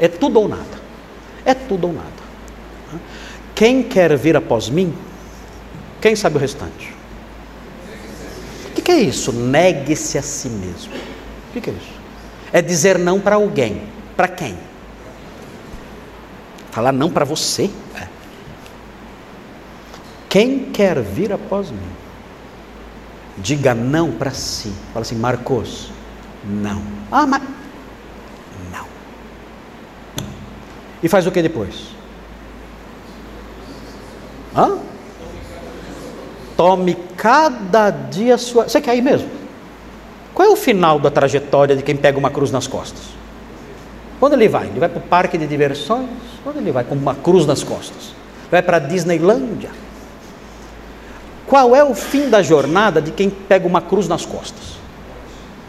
É 0.00 0.08
tudo 0.08 0.40
ou 0.40 0.48
nada. 0.48 0.64
É 1.44 1.54
tudo 1.54 1.86
ou 1.86 1.92
nada. 1.92 2.08
Quem 3.54 3.82
quer 3.82 4.16
vir 4.16 4.36
após 4.36 4.68
mim, 4.68 4.92
quem 6.00 6.16
sabe 6.16 6.36
o 6.36 6.40
restante? 6.40 6.92
O 8.70 8.74
que, 8.74 8.82
que 8.82 8.90
é 8.90 9.00
isso? 9.00 9.32
Negue-se 9.32 10.18
a 10.18 10.22
si 10.22 10.48
mesmo. 10.48 10.92
O 10.92 11.52
que, 11.52 11.60
que 11.60 11.70
é 11.70 11.72
isso? 11.72 11.92
É 12.52 12.60
dizer 12.60 12.98
não 12.98 13.20
para 13.20 13.36
alguém. 13.36 13.82
Para 14.16 14.28
quem? 14.28 14.56
Falar 16.72 16.92
não 16.92 17.10
para 17.10 17.24
você. 17.24 17.70
É. 17.96 18.08
Quem 20.28 20.70
quer 20.70 21.00
vir 21.00 21.32
após 21.32 21.70
mim, 21.70 21.90
diga 23.38 23.74
não 23.74 24.12
para 24.12 24.32
si. 24.32 24.72
Fala 24.92 25.02
assim, 25.02 25.16
Marcos, 25.16 25.90
não. 26.44 26.82
Ah, 27.10 27.26
mas 27.26 27.42
E 31.02 31.08
faz 31.08 31.26
o 31.26 31.30
que 31.30 31.42
depois? 31.42 31.88
Hã? 34.56 34.78
Tome 36.56 36.96
cada 37.16 37.90
dia 37.90 38.36
sua. 38.36 38.68
Você 38.68 38.80
quer 38.80 38.96
ir 38.96 39.02
mesmo? 39.02 39.28
Qual 40.34 40.48
é 40.48 40.50
o 40.50 40.56
final 40.56 40.98
da 40.98 41.10
trajetória 41.10 41.76
de 41.76 41.82
quem 41.82 41.96
pega 41.96 42.18
uma 42.18 42.30
cruz 42.30 42.50
nas 42.50 42.66
costas? 42.66 43.02
Quando 44.18 44.32
ele 44.32 44.48
vai? 44.48 44.66
Ele 44.66 44.80
vai 44.80 44.88
para 44.88 44.98
o 44.98 45.02
parque 45.02 45.38
de 45.38 45.46
diversões? 45.46 46.08
Quando 46.42 46.56
ele 46.56 46.72
vai 46.72 46.84
com 46.84 46.94
uma 46.94 47.14
cruz 47.14 47.46
nas 47.46 47.62
costas? 47.62 48.14
Vai 48.50 48.62
para 48.62 48.78
a 48.78 48.80
Disneylândia? 48.80 49.70
Qual 51.46 51.74
é 51.74 51.82
o 51.82 51.94
fim 51.94 52.28
da 52.28 52.42
jornada 52.42 53.00
de 53.00 53.10
quem 53.10 53.30
pega 53.30 53.66
uma 53.66 53.80
cruz 53.80 54.08
nas 54.08 54.26
costas? 54.26 54.78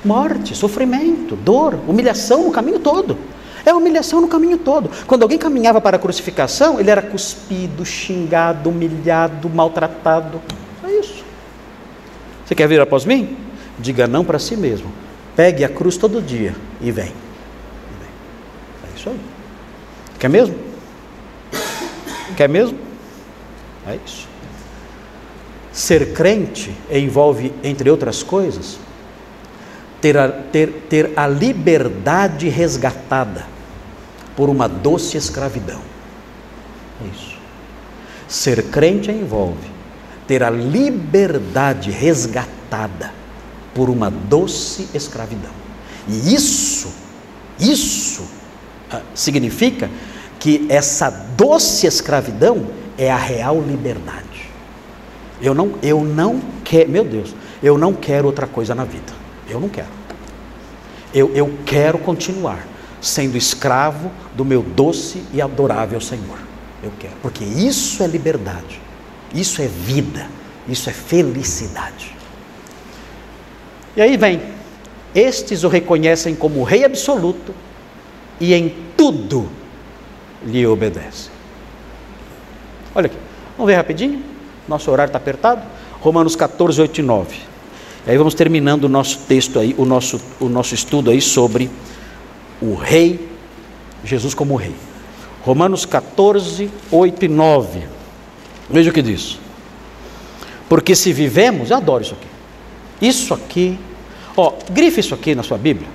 Morte, 0.03 0.55
sofrimento, 0.55 1.35
dor, 1.35 1.79
humilhação 1.87 2.43
no 2.45 2.51
caminho 2.51 2.79
todo. 2.79 3.17
É 3.65 3.73
humilhação 3.73 4.21
no 4.21 4.27
caminho 4.27 4.57
todo. 4.57 4.89
Quando 5.05 5.23
alguém 5.23 5.37
caminhava 5.37 5.81
para 5.81 5.97
a 5.97 5.99
crucificação, 5.99 6.79
ele 6.79 6.89
era 6.89 7.01
cuspido, 7.01 7.85
xingado, 7.85 8.69
humilhado, 8.69 9.49
maltratado. 9.49 10.41
É 10.83 10.91
isso. 10.91 11.23
Você 12.45 12.55
quer 12.55 12.67
vir 12.67 12.81
após 12.81 13.05
mim? 13.05 13.37
Diga 13.77 14.07
não 14.07 14.25
para 14.25 14.39
si 14.39 14.55
mesmo. 14.55 14.91
Pegue 15.35 15.63
a 15.63 15.69
cruz 15.69 15.97
todo 15.97 16.21
dia 16.21 16.55
e 16.81 16.91
vem. 16.91 17.11
É 18.83 18.97
isso 18.97 19.09
aí. 19.09 19.19
Quer 20.19 20.29
mesmo? 20.29 20.55
Quer 22.35 22.49
mesmo? 22.49 22.77
É 23.87 23.97
isso. 24.05 24.27
Ser 25.71 26.13
crente 26.13 26.75
envolve, 26.91 27.53
entre 27.63 27.89
outras 27.89 28.21
coisas, 28.21 28.77
ter 30.01 30.17
a, 30.17 30.29
ter, 30.29 30.85
ter 30.89 31.13
a 31.15 31.27
liberdade 31.27 32.47
resgatada 32.49 33.45
por 34.35 34.49
uma 34.49 34.67
doce 34.67 35.17
escravidão. 35.17 35.81
É 37.03 37.07
isso. 37.07 37.37
Ser 38.27 38.63
crente 38.63 39.11
envolve 39.11 39.79
ter 40.29 40.43
a 40.43 40.49
liberdade 40.51 41.89
resgatada 41.89 43.11
por 43.73 43.89
uma 43.89 44.11
doce 44.11 44.87
escravidão. 44.93 45.49
E 46.07 46.35
isso, 46.35 46.93
isso 47.59 48.27
ah, 48.91 49.01
significa 49.15 49.89
que 50.39 50.67
essa 50.69 51.09
doce 51.09 51.87
escravidão 51.87 52.67
é 52.95 53.11
a 53.11 53.17
real 53.17 53.59
liberdade. 53.59 54.51
Eu 55.41 55.55
não, 55.55 55.73
eu 55.81 56.03
não 56.03 56.39
quero, 56.63 56.91
meu 56.91 57.03
Deus, 57.03 57.33
eu 57.63 57.75
não 57.75 57.95
quero 57.95 58.27
outra 58.27 58.45
coisa 58.45 58.75
na 58.75 58.83
vida. 58.83 59.11
Eu 59.49 59.59
não 59.59 59.69
quero. 59.69 59.89
Eu, 61.13 61.33
eu 61.35 61.57
quero 61.65 61.97
continuar 61.97 62.65
sendo 63.01 63.37
escravo 63.37 64.11
do 64.35 64.45
meu 64.45 64.61
doce 64.61 65.23
e 65.33 65.41
adorável 65.41 65.99
Senhor. 65.99 66.37
Eu 66.83 66.91
quero, 66.97 67.15
porque 67.21 67.43
isso 67.43 68.01
é 68.03 68.07
liberdade, 68.07 68.79
isso 69.33 69.61
é 69.61 69.67
vida, 69.67 70.27
isso 70.67 70.89
é 70.89 70.93
felicidade. 70.93 72.15
E 73.97 74.01
aí 74.01 74.15
vem: 74.15 74.41
estes 75.13 75.63
o 75.63 75.67
reconhecem 75.67 76.35
como 76.35 76.63
Rei 76.63 76.85
absoluto 76.85 77.53
e 78.39 78.53
em 78.53 78.73
tudo 78.95 79.49
lhe 80.45 80.65
obedecem. 80.65 81.31
Olha 82.95 83.07
aqui, 83.07 83.17
vamos 83.57 83.69
ver 83.69 83.75
rapidinho? 83.75 84.23
Nosso 84.67 84.89
horário 84.89 85.09
está 85.09 85.17
apertado. 85.17 85.61
Romanos 85.99 86.35
14, 86.35 86.79
8 86.79 86.99
e 86.99 87.03
9. 87.03 87.48
Aí 88.09 88.17
vamos 88.17 88.33
terminando 88.33 88.85
o 88.85 88.89
nosso 88.89 89.19
texto 89.27 89.59
aí, 89.59 89.75
o 89.77 89.85
nosso, 89.85 90.19
o 90.39 90.49
nosso 90.49 90.73
estudo 90.73 91.11
aí 91.11 91.21
sobre 91.21 91.69
o 92.59 92.73
rei, 92.73 93.29
Jesus 94.03 94.33
como 94.33 94.55
rei. 94.55 94.73
Romanos 95.43 95.85
14, 95.85 96.71
8 96.91 97.25
e 97.25 97.27
9. 97.27 97.83
Veja 98.67 98.89
o 98.89 98.93
que 98.93 99.03
diz. 99.03 99.37
Porque 100.67 100.95
se 100.95 101.13
vivemos, 101.13 101.69
eu 101.69 101.77
adoro 101.77 102.01
isso 102.01 102.15
aqui. 102.15 102.27
Isso 102.99 103.31
aqui, 103.31 103.77
ó, 104.35 104.53
grife 104.71 105.01
isso 105.01 105.13
aqui 105.13 105.35
na 105.35 105.43
sua 105.43 105.59
Bíblia, 105.59 105.87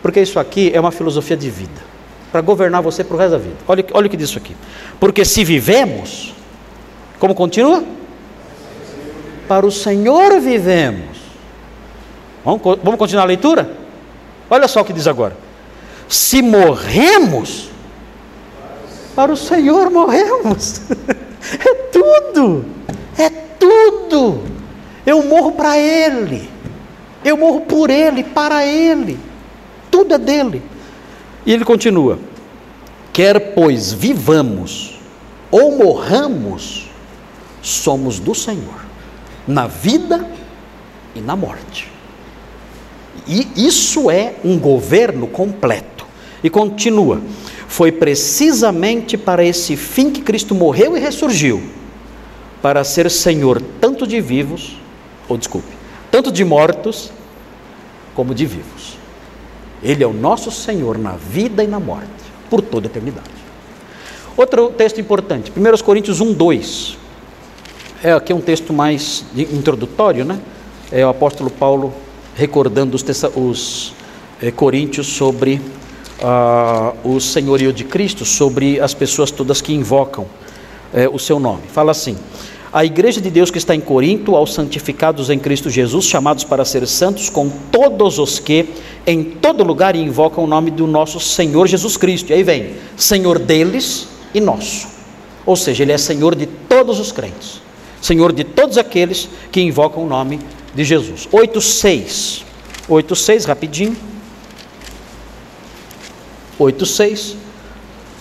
porque 0.00 0.22
isso 0.22 0.38
aqui 0.38 0.70
é 0.72 0.80
uma 0.80 0.90
filosofia 0.90 1.36
de 1.36 1.50
vida. 1.50 1.92
para 2.32 2.40
governar 2.40 2.80
você 2.80 3.04
para 3.04 3.14
o 3.14 3.18
resto 3.18 3.32
da 3.32 3.38
vida. 3.38 3.56
Olha, 3.68 3.84
olha 3.92 4.06
o 4.06 4.10
que 4.10 4.16
diz 4.16 4.30
isso 4.30 4.38
aqui. 4.38 4.56
Porque 4.98 5.22
se 5.22 5.44
vivemos, 5.44 6.32
como 7.18 7.34
continua? 7.34 7.84
Para 9.46 9.66
o 9.66 9.70
Senhor 9.70 10.40
vivemos. 10.40 11.11
Vamos, 12.44 12.60
vamos 12.82 12.98
continuar 12.98 13.24
a 13.24 13.26
leitura? 13.26 13.70
Olha 14.50 14.68
só 14.68 14.80
o 14.80 14.84
que 14.84 14.92
diz 14.92 15.06
agora. 15.06 15.36
Se 16.08 16.42
morremos, 16.42 17.70
para 19.14 19.32
o 19.32 19.36
Senhor 19.36 19.90
morremos. 19.90 20.82
É 21.44 21.74
tudo, 21.90 22.64
é 23.18 23.28
tudo. 23.28 24.44
Eu 25.04 25.24
morro 25.24 25.50
para 25.50 25.76
Ele, 25.76 26.48
eu 27.24 27.36
morro 27.36 27.62
por 27.62 27.90
Ele, 27.90 28.22
para 28.22 28.64
Ele. 28.64 29.18
Tudo 29.90 30.14
é 30.14 30.18
dele. 30.18 30.62
E 31.44 31.52
ele 31.52 31.64
continua: 31.64 32.18
quer 33.12 33.54
pois 33.54 33.92
vivamos 33.92 34.98
ou 35.50 35.76
morramos, 35.76 36.88
somos 37.60 38.18
do 38.18 38.34
Senhor, 38.34 38.86
na 39.46 39.66
vida 39.66 40.26
e 41.14 41.20
na 41.20 41.36
morte. 41.36 41.91
E 43.26 43.48
isso 43.56 44.10
é 44.10 44.34
um 44.44 44.58
governo 44.58 45.26
completo. 45.26 46.06
E 46.42 46.50
continua: 46.50 47.20
foi 47.68 47.92
precisamente 47.92 49.16
para 49.16 49.44
esse 49.44 49.76
fim 49.76 50.10
que 50.10 50.20
Cristo 50.20 50.54
morreu 50.54 50.96
e 50.96 51.00
ressurgiu 51.00 51.62
para 52.60 52.84
ser 52.84 53.10
Senhor 53.10 53.60
tanto 53.80 54.06
de 54.06 54.20
vivos, 54.20 54.76
ou 55.28 55.36
desculpe, 55.36 55.72
tanto 56.10 56.30
de 56.30 56.44
mortos 56.44 57.10
como 58.14 58.34
de 58.34 58.46
vivos. 58.46 58.96
Ele 59.82 60.04
é 60.04 60.06
o 60.06 60.12
nosso 60.12 60.50
Senhor 60.50 60.96
na 60.96 61.12
vida 61.12 61.64
e 61.64 61.66
na 61.66 61.80
morte, 61.80 62.08
por 62.48 62.60
toda 62.60 62.86
a 62.86 62.88
eternidade. 62.88 63.42
Outro 64.36 64.70
texto 64.70 65.00
importante, 65.00 65.52
1 65.54 65.84
Coríntios 65.84 66.20
1, 66.20 66.32
2. 66.32 66.98
É 68.02 68.12
aqui 68.12 68.32
um 68.32 68.40
texto 68.40 68.72
mais 68.72 69.24
introdutório, 69.34 70.24
né? 70.24 70.38
É 70.90 71.04
o 71.04 71.08
apóstolo 71.08 71.50
Paulo 71.50 71.92
recordando 72.34 72.96
os, 72.96 73.04
os 73.36 73.92
é, 74.40 74.50
coríntios 74.50 75.06
sobre 75.06 75.60
ah, 76.22 76.92
o 77.04 77.20
senhorio 77.20 77.72
de 77.72 77.84
Cristo, 77.84 78.24
sobre 78.24 78.80
as 78.80 78.94
pessoas 78.94 79.30
todas 79.30 79.60
que 79.60 79.72
invocam 79.72 80.26
é, 80.92 81.08
o 81.08 81.18
seu 81.18 81.38
nome. 81.38 81.62
Fala 81.68 81.90
assim: 81.90 82.16
a 82.72 82.84
igreja 82.84 83.20
de 83.20 83.30
Deus 83.30 83.50
que 83.50 83.58
está 83.58 83.74
em 83.74 83.80
Corinto, 83.80 84.34
aos 84.34 84.54
santificados 84.54 85.28
em 85.28 85.38
Cristo 85.38 85.68
Jesus, 85.68 86.06
chamados 86.06 86.42
para 86.42 86.64
ser 86.64 86.86
santos, 86.86 87.28
com 87.28 87.50
todos 87.70 88.18
os 88.18 88.38
que 88.38 88.66
em 89.06 89.22
todo 89.22 89.62
lugar 89.62 89.94
invocam 89.94 90.44
o 90.44 90.46
nome 90.46 90.70
do 90.70 90.86
nosso 90.86 91.20
Senhor 91.20 91.66
Jesus 91.66 91.98
Cristo. 91.98 92.30
E 92.30 92.34
aí 92.34 92.42
vem, 92.42 92.70
Senhor 92.96 93.38
deles 93.38 94.08
e 94.32 94.40
nosso. 94.40 94.88
Ou 95.44 95.54
seja, 95.54 95.82
Ele 95.82 95.92
é 95.92 95.98
Senhor 95.98 96.34
de 96.34 96.46
todos 96.46 96.98
os 96.98 97.12
crentes, 97.12 97.60
Senhor 98.00 98.32
de 98.32 98.42
todos 98.42 98.78
aqueles 98.78 99.28
que 99.50 99.60
invocam 99.60 100.04
o 100.04 100.08
nome 100.08 100.38
de 100.38 100.61
Jesus. 100.76 101.28
8,6. 101.32 102.42
8,6, 102.88 103.46
rapidinho. 103.46 103.96
8,6. 106.58 107.36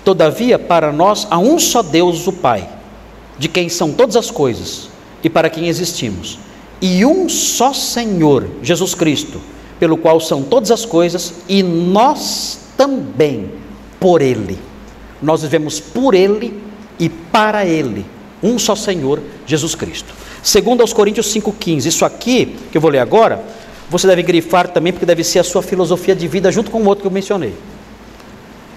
Todavia, 0.04 0.58
para 0.58 0.92
nós 0.92 1.28
há 1.30 1.38
um 1.38 1.60
só 1.60 1.82
Deus, 1.82 2.28
o 2.28 2.34
Pai, 2.34 2.68
de 3.38 3.48
quem 3.48 3.70
são 3.70 3.94
todas 3.94 4.16
as 4.16 4.32
coisas 4.32 4.90
e 5.24 5.30
para 5.30 5.50
quem 5.50 5.68
existimos, 5.68 6.40
e 6.82 7.06
um 7.06 7.30
só 7.30 7.74
Senhor, 7.74 8.48
Jesus 8.64 8.96
Cristo, 8.96 9.40
pelo 9.80 9.98
qual 9.98 10.20
são 10.20 10.42
todas 10.42 10.72
as 10.72 10.86
coisas 10.86 11.36
e 11.48 11.62
nós 11.62 12.60
também 12.76 13.52
por 14.00 14.22
Ele. 14.22 14.58
Nós 15.22 15.44
vivemos 15.44 15.80
por 15.80 16.16
Ele 16.16 16.60
e 17.00 17.08
para 17.08 17.66
Ele, 17.66 18.06
um 18.42 18.58
só 18.58 18.76
Senhor, 18.76 19.22
Jesus 19.46 19.76
Cristo. 19.76 20.14
Segundo 20.42 20.82
aos 20.82 20.94
Coríntios 20.94 21.34
5,15, 21.34 21.86
isso 21.86 22.06
aqui 22.06 22.58
que 22.72 22.78
eu 22.78 22.82
vou 22.82 22.90
ler 22.90 23.00
agora, 23.00 23.44
você 23.90 24.08
deve 24.08 24.24
grifar 24.24 24.70
também, 24.70 24.92
porque 24.92 25.06
deve 25.06 25.24
ser 25.24 25.40
a 25.40 25.44
sua 25.44 25.62
filosofia 25.62 26.16
de 26.16 26.28
vida 26.28 26.52
junto 26.52 26.72
com 26.72 26.82
o 26.82 26.88
outro 26.88 27.02
que 27.02 27.08
eu 27.08 27.12
mencionei. 27.12 27.54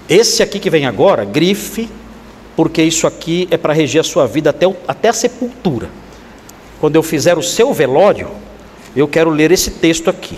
Esse 0.07 0.43
aqui 0.43 0.59
que 0.59 0.69
vem 0.69 0.85
agora, 0.85 1.25
grife, 1.25 1.89
porque 2.55 2.83
isso 2.83 3.07
aqui 3.07 3.47
é 3.49 3.57
para 3.57 3.73
reger 3.73 4.01
a 4.01 4.03
sua 4.03 4.27
vida 4.27 4.51
até, 4.51 4.67
o, 4.67 4.75
até 4.87 5.09
a 5.09 5.13
sepultura. 5.13 5.89
Quando 6.79 6.95
eu 6.95 7.03
fizer 7.03 7.37
o 7.37 7.41
seu 7.41 7.73
velório, 7.73 8.29
eu 8.95 9.07
quero 9.07 9.29
ler 9.29 9.51
esse 9.51 9.71
texto 9.71 10.09
aqui. 10.09 10.37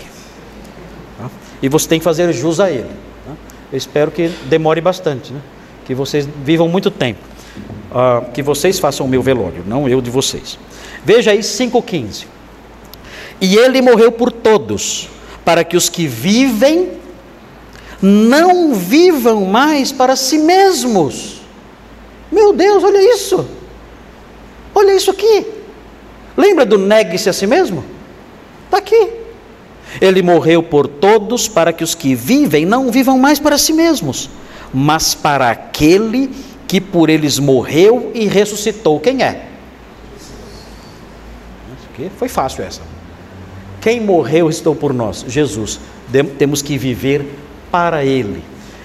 Tá? 1.18 1.30
E 1.62 1.68
você 1.68 1.88
tem 1.88 1.98
que 1.98 2.04
fazer 2.04 2.32
jus 2.32 2.58
a 2.60 2.70
ele. 2.70 2.88
Tá? 3.26 3.32
Eu 3.72 3.76
espero 3.76 4.10
que 4.10 4.28
demore 4.46 4.80
bastante, 4.80 5.32
né? 5.32 5.40
que 5.86 5.94
vocês 5.94 6.26
vivam 6.44 6.68
muito 6.68 6.90
tempo. 6.90 7.20
Uh, 7.90 8.30
que 8.32 8.42
vocês 8.42 8.78
façam 8.78 9.06
o 9.06 9.08
meu 9.08 9.22
velório, 9.22 9.64
não 9.66 9.88
eu 9.88 10.00
de 10.00 10.10
vocês. 10.10 10.58
Veja 11.04 11.30
aí 11.30 11.38
5,15. 11.38 12.26
E 13.40 13.56
ele 13.56 13.80
morreu 13.80 14.12
por 14.12 14.30
todos, 14.30 15.08
para 15.44 15.64
que 15.64 15.76
os 15.76 15.88
que 15.88 16.06
vivem 16.06 16.90
não 18.02 18.74
vivam 18.74 19.44
mais 19.46 19.90
para 19.90 20.16
si 20.16 20.38
mesmos. 20.38 21.40
Meu 22.30 22.52
Deus, 22.52 22.84
olha 22.84 23.14
isso. 23.14 23.48
Olha 24.74 24.94
isso 24.94 25.10
aqui. 25.10 25.46
Lembra 26.36 26.64
do 26.64 26.78
negue-se 26.78 27.28
a 27.28 27.32
si 27.32 27.46
mesmo? 27.46 27.84
Está 28.66 28.78
aqui. 28.78 29.10
Ele 30.00 30.22
morreu 30.22 30.62
por 30.62 30.86
todos 30.86 31.48
para 31.48 31.72
que 31.72 31.82
os 31.82 31.94
que 31.94 32.14
vivem 32.14 32.66
não 32.66 32.90
vivam 32.90 33.18
mais 33.18 33.38
para 33.38 33.58
si 33.58 33.72
mesmos, 33.72 34.28
mas 34.72 35.14
para 35.14 35.50
aquele 35.50 36.30
que 36.68 36.80
por 36.80 37.08
eles 37.08 37.38
morreu 37.38 38.12
e 38.14 38.26
ressuscitou. 38.26 39.00
Quem 39.00 39.22
é? 39.22 39.46
Foi 42.16 42.28
fácil 42.28 42.62
essa. 42.62 42.82
Quem 43.80 44.00
morreu 44.00 44.48
estou 44.48 44.74
por 44.76 44.92
nós? 44.92 45.24
Jesus. 45.26 45.80
Temos 46.38 46.62
que 46.62 46.78
viver 46.78 47.26
para 47.70 48.04
Ele. 48.04 48.42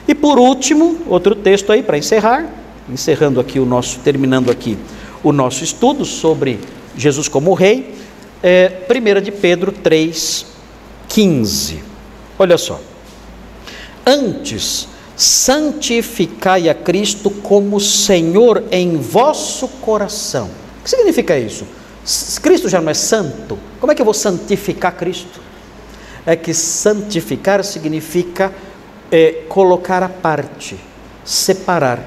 E 0.08 0.16
por 0.16 0.40
último, 0.40 0.98
outro 1.08 1.36
texto 1.36 1.72
aí 1.72 1.84
para 1.84 1.98
encerrar, 1.98 2.50
encerrando 2.90 3.40
aqui 3.40 3.60
o 3.60 3.66
nosso, 3.66 4.00
terminando 4.00 4.50
aqui 4.50 4.78
o 5.24 5.32
nosso 5.32 5.64
estudo 5.64 6.04
sobre 6.06 6.60
Jesus 6.98 7.28
como 7.28 7.54
Rei, 7.54 7.94
é 8.42 8.86
1 8.90 9.22
de 9.22 9.32
Pedro 9.32 9.72
3, 9.72 10.46
15. 11.08 11.84
Olha 12.38 12.58
só. 12.58 12.82
Antes, 14.06 14.88
santificai 15.16 16.70
a 16.70 16.74
Cristo 16.74 17.30
como 17.30 17.80
Senhor 17.80 18.64
em 18.72 18.98
vosso 18.98 19.68
coração. 19.68 20.50
O 20.80 20.84
que 20.84 20.90
significa 20.90 21.38
isso? 21.38 21.66
Cristo 22.42 22.68
já 22.68 22.82
não 22.82 22.90
é 22.90 22.94
santo, 22.94 23.58
como 23.80 23.92
é 23.92 23.96
que 23.96 24.02
eu 24.02 24.06
vou 24.06 24.14
santificar 24.14 24.96
Cristo? 24.96 25.40
É 26.26 26.36
que 26.36 26.54
santificar 26.54 27.64
significa 27.64 28.54
é, 29.12 29.44
colocar 29.48 30.04
à 30.04 30.10
parte, 30.10 30.78
separar. 31.24 32.00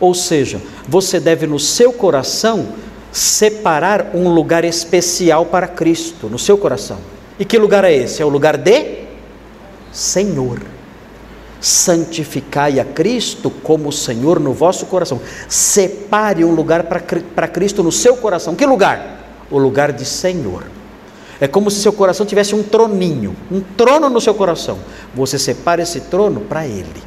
Ou 0.00 0.14
seja, 0.14 0.60
você 0.86 1.18
deve 1.18 1.46
no 1.46 1.58
seu 1.58 1.92
coração 1.92 2.68
separar 3.10 4.10
um 4.14 4.28
lugar 4.28 4.64
especial 4.64 5.46
para 5.46 5.66
Cristo, 5.66 6.28
no 6.28 6.38
seu 6.38 6.56
coração. 6.56 6.98
E 7.38 7.44
que 7.44 7.58
lugar 7.58 7.84
é 7.84 7.94
esse? 7.94 8.22
É 8.22 8.24
o 8.24 8.28
lugar 8.28 8.56
de 8.56 9.04
Senhor 9.90 10.77
santificai 11.60 12.78
a 12.78 12.84
Cristo 12.84 13.50
como 13.50 13.92
Senhor 13.92 14.38
no 14.38 14.52
vosso 14.52 14.86
coração. 14.86 15.20
Separe 15.48 16.44
um 16.44 16.52
lugar 16.52 16.84
para 16.84 17.48
Cristo 17.48 17.82
no 17.82 17.92
seu 17.92 18.16
coração. 18.16 18.54
Que 18.54 18.66
lugar? 18.66 19.46
O 19.50 19.58
lugar 19.58 19.92
de 19.92 20.04
Senhor. 20.04 20.64
É 21.40 21.46
como 21.46 21.70
se 21.70 21.80
seu 21.80 21.92
coração 21.92 22.26
tivesse 22.26 22.54
um 22.54 22.62
troninho, 22.62 23.36
um 23.50 23.60
trono 23.60 24.08
no 24.08 24.20
seu 24.20 24.34
coração. 24.34 24.78
Você 25.14 25.38
separa 25.38 25.82
esse 25.82 26.00
trono 26.02 26.40
para 26.40 26.66
Ele. 26.66 27.02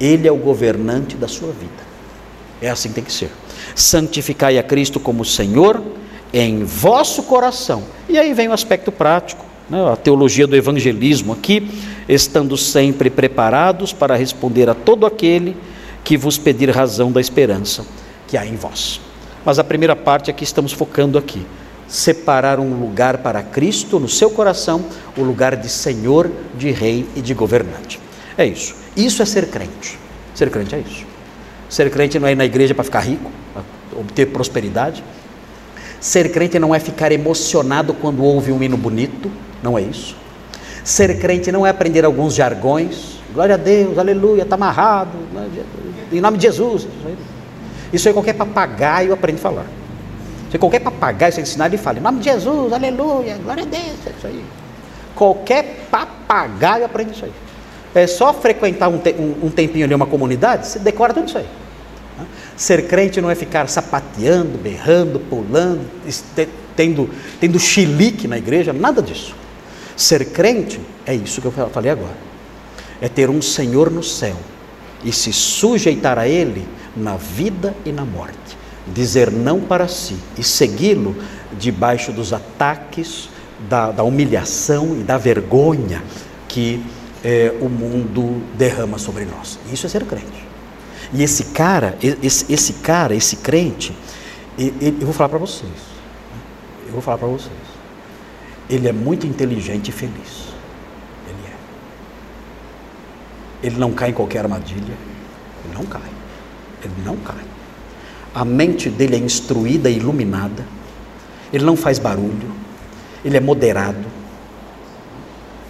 Ele 0.00 0.26
é 0.26 0.32
o 0.32 0.36
governante 0.36 1.16
da 1.16 1.28
sua 1.28 1.52
vida. 1.52 1.84
É 2.62 2.70
assim 2.70 2.88
que 2.88 2.94
tem 2.96 3.04
que 3.04 3.12
ser. 3.12 3.30
Santificai 3.74 4.58
a 4.58 4.62
Cristo 4.62 4.98
como 4.98 5.24
Senhor 5.24 5.82
em 6.32 6.64
vosso 6.64 7.22
coração. 7.24 7.84
E 8.08 8.18
aí 8.18 8.32
vem 8.32 8.48
o 8.48 8.52
aspecto 8.52 8.90
prático? 8.90 9.44
A 9.72 9.96
teologia 9.96 10.46
do 10.46 10.54
evangelismo 10.56 11.32
aqui 11.32 11.68
estando 12.08 12.56
sempre 12.56 13.08
preparados 13.08 13.92
para 13.92 14.14
responder 14.14 14.68
a 14.68 14.74
todo 14.74 15.06
aquele 15.06 15.56
que 16.02 16.16
vos 16.16 16.36
pedir 16.36 16.68
razão 16.70 17.10
da 17.10 17.20
esperança 17.20 17.84
que 18.28 18.36
há 18.36 18.44
em 18.44 18.56
vós. 18.56 19.00
Mas 19.44 19.58
a 19.58 19.64
primeira 19.64 19.96
parte 19.96 20.30
é 20.30 20.34
que 20.34 20.44
estamos 20.44 20.72
focando 20.72 21.18
aqui. 21.18 21.44
Separar 21.86 22.58
um 22.58 22.80
lugar 22.80 23.18
para 23.18 23.42
Cristo 23.42 23.98
no 24.00 24.08
seu 24.08 24.30
coração, 24.30 24.84
o 25.16 25.22
lugar 25.22 25.56
de 25.56 25.68
Senhor, 25.68 26.30
de 26.56 26.70
Rei 26.70 27.06
e 27.14 27.20
de 27.20 27.34
governante. 27.34 28.00
É 28.36 28.46
isso. 28.46 28.74
Isso 28.96 29.22
é 29.22 29.24
ser 29.26 29.48
crente. 29.48 29.98
Ser 30.34 30.50
crente 30.50 30.74
é 30.74 30.78
isso. 30.78 31.04
Ser 31.68 31.90
crente 31.90 32.18
não 32.18 32.26
é 32.26 32.32
ir 32.32 32.36
na 32.36 32.44
igreja 32.44 32.74
para 32.74 32.84
ficar 32.84 33.00
rico, 33.00 33.30
para 33.52 33.62
obter 33.98 34.26
prosperidade. 34.26 35.04
Ser 36.00 36.32
crente 36.32 36.58
não 36.58 36.74
é 36.74 36.78
ficar 36.78 37.12
emocionado 37.12 37.94
quando 37.94 38.22
ouve 38.22 38.52
um 38.52 38.62
hino 38.62 38.76
bonito, 38.76 39.30
não 39.64 39.76
é 39.76 39.82
isso. 39.82 40.14
Ser 40.84 41.18
crente 41.18 41.50
não 41.50 41.66
é 41.66 41.70
aprender 41.70 42.04
alguns 42.04 42.34
jargões 42.34 43.14
glória 43.34 43.56
a 43.56 43.58
Deus, 43.58 43.98
aleluia, 43.98 44.42
está 44.44 44.54
amarrado, 44.54 45.18
né, 45.32 45.48
em 46.12 46.20
nome 46.20 46.38
de 46.38 46.44
Jesus. 46.44 46.86
Isso 47.92 48.08
aí 48.08 48.14
qualquer 48.14 48.34
papagaio 48.34 49.12
aprende 49.12 49.38
a 49.38 49.42
falar. 49.42 49.66
Se 50.50 50.56
qualquer 50.56 50.80
papagaio 50.80 51.32
você 51.32 51.40
ensinar, 51.40 51.66
ele 51.66 51.76
fala, 51.76 51.98
em 51.98 52.00
nome 52.00 52.20
de 52.20 52.26
Jesus, 52.26 52.72
aleluia, 52.72 53.36
glória 53.42 53.64
a 53.64 53.66
Deus, 53.66 54.06
é 54.06 54.10
isso 54.16 54.26
aí. 54.28 54.44
Qualquer 55.16 55.88
papagaio 55.90 56.84
aprende 56.84 57.12
isso 57.12 57.24
aí. 57.24 57.32
É 57.92 58.06
só 58.06 58.32
frequentar 58.32 58.88
um, 58.88 58.98
te, 58.98 59.14
um, 59.18 59.46
um 59.46 59.50
tempinho 59.50 59.84
ali 59.84 59.94
uma 59.94 60.06
comunidade, 60.06 60.68
você 60.68 60.78
decora 60.78 61.12
tudo 61.12 61.26
isso 61.26 61.38
aí. 61.38 61.46
Ser 62.56 62.86
crente 62.86 63.20
não 63.20 63.28
é 63.28 63.34
ficar 63.34 63.68
sapateando, 63.68 64.56
berrando, 64.58 65.18
pulando, 65.18 65.84
tendo, 66.76 67.10
tendo 67.40 67.58
na 68.28 68.38
igreja, 68.38 68.72
nada 68.72 69.02
disso. 69.02 69.34
Ser 69.96 70.26
crente 70.26 70.80
é 71.06 71.14
isso 71.14 71.40
que 71.40 71.46
eu 71.46 71.52
falei 71.52 71.90
agora. 71.90 72.16
É 73.00 73.08
ter 73.08 73.30
um 73.30 73.40
Senhor 73.40 73.90
no 73.90 74.02
céu 74.02 74.36
e 75.04 75.12
se 75.12 75.32
sujeitar 75.32 76.18
a 76.18 76.26
Ele 76.26 76.66
na 76.96 77.16
vida 77.16 77.74
e 77.84 77.92
na 77.92 78.04
morte. 78.04 78.58
Dizer 78.86 79.30
não 79.30 79.60
para 79.60 79.88
si 79.88 80.16
e 80.38 80.42
segui-lo 80.42 81.16
debaixo 81.58 82.12
dos 82.12 82.32
ataques, 82.32 83.28
da, 83.68 83.90
da, 83.90 84.02
humilhação 84.02 84.96
e 85.00 85.02
da 85.02 85.16
vergonha 85.16 86.02
que 86.48 86.84
é, 87.22 87.54
o 87.60 87.68
mundo 87.68 88.42
derrama 88.56 88.98
sobre 88.98 89.24
nós. 89.24 89.58
Isso 89.72 89.86
é 89.86 89.88
ser 89.88 90.04
crente. 90.04 90.44
E 91.12 91.22
esse 91.22 91.44
cara, 91.44 91.96
esse, 92.22 92.52
esse 92.52 92.72
cara, 92.74 93.14
esse 93.14 93.36
crente, 93.36 93.96
eu 94.58 94.92
vou 95.00 95.12
falar 95.12 95.28
para 95.28 95.38
vocês. 95.38 95.70
Eu 96.86 96.92
vou 96.92 97.00
falar 97.00 97.18
para 97.18 97.28
vocês. 97.28 97.73
Ele 98.68 98.88
é 98.88 98.92
muito 98.92 99.26
inteligente 99.26 99.88
e 99.88 99.92
feliz. 99.92 100.48
Ele 101.28 101.38
é. 101.46 101.56
Ele 103.66 103.76
não 103.76 103.92
cai 103.92 104.10
em 104.10 104.12
qualquer 104.12 104.40
armadilha. 104.40 104.94
Ele 105.64 105.74
não 105.74 105.84
cai. 105.84 106.10
Ele 106.82 106.94
não 107.04 107.16
cai. 107.16 107.44
A 108.34 108.44
mente 108.44 108.88
dele 108.90 109.16
é 109.16 109.18
instruída 109.18 109.88
e 109.88 109.96
iluminada. 109.96 110.64
Ele 111.52 111.64
não 111.64 111.76
faz 111.76 111.98
barulho. 111.98 112.52
Ele 113.24 113.36
é 113.36 113.40
moderado. 113.40 114.04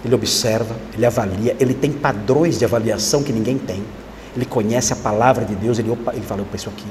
Ele 0.03 0.13
observa, 0.13 0.75
ele 0.93 1.05
avalia, 1.05 1.55
ele 1.59 1.73
tem 1.73 1.91
padrões 1.91 2.59
de 2.59 2.65
avaliação 2.65 3.23
que 3.23 3.33
ninguém 3.33 3.57
tem 3.57 3.83
ele 4.35 4.45
conhece 4.45 4.91
a 4.91 4.95
palavra 4.95 5.45
de 5.45 5.55
Deus, 5.55 5.79
ele, 5.79 5.89
opa, 5.89 6.13
ele 6.13 6.25
fala, 6.25 6.41
opa, 6.41 6.55
isso 6.55 6.69
aqui, 6.69 6.87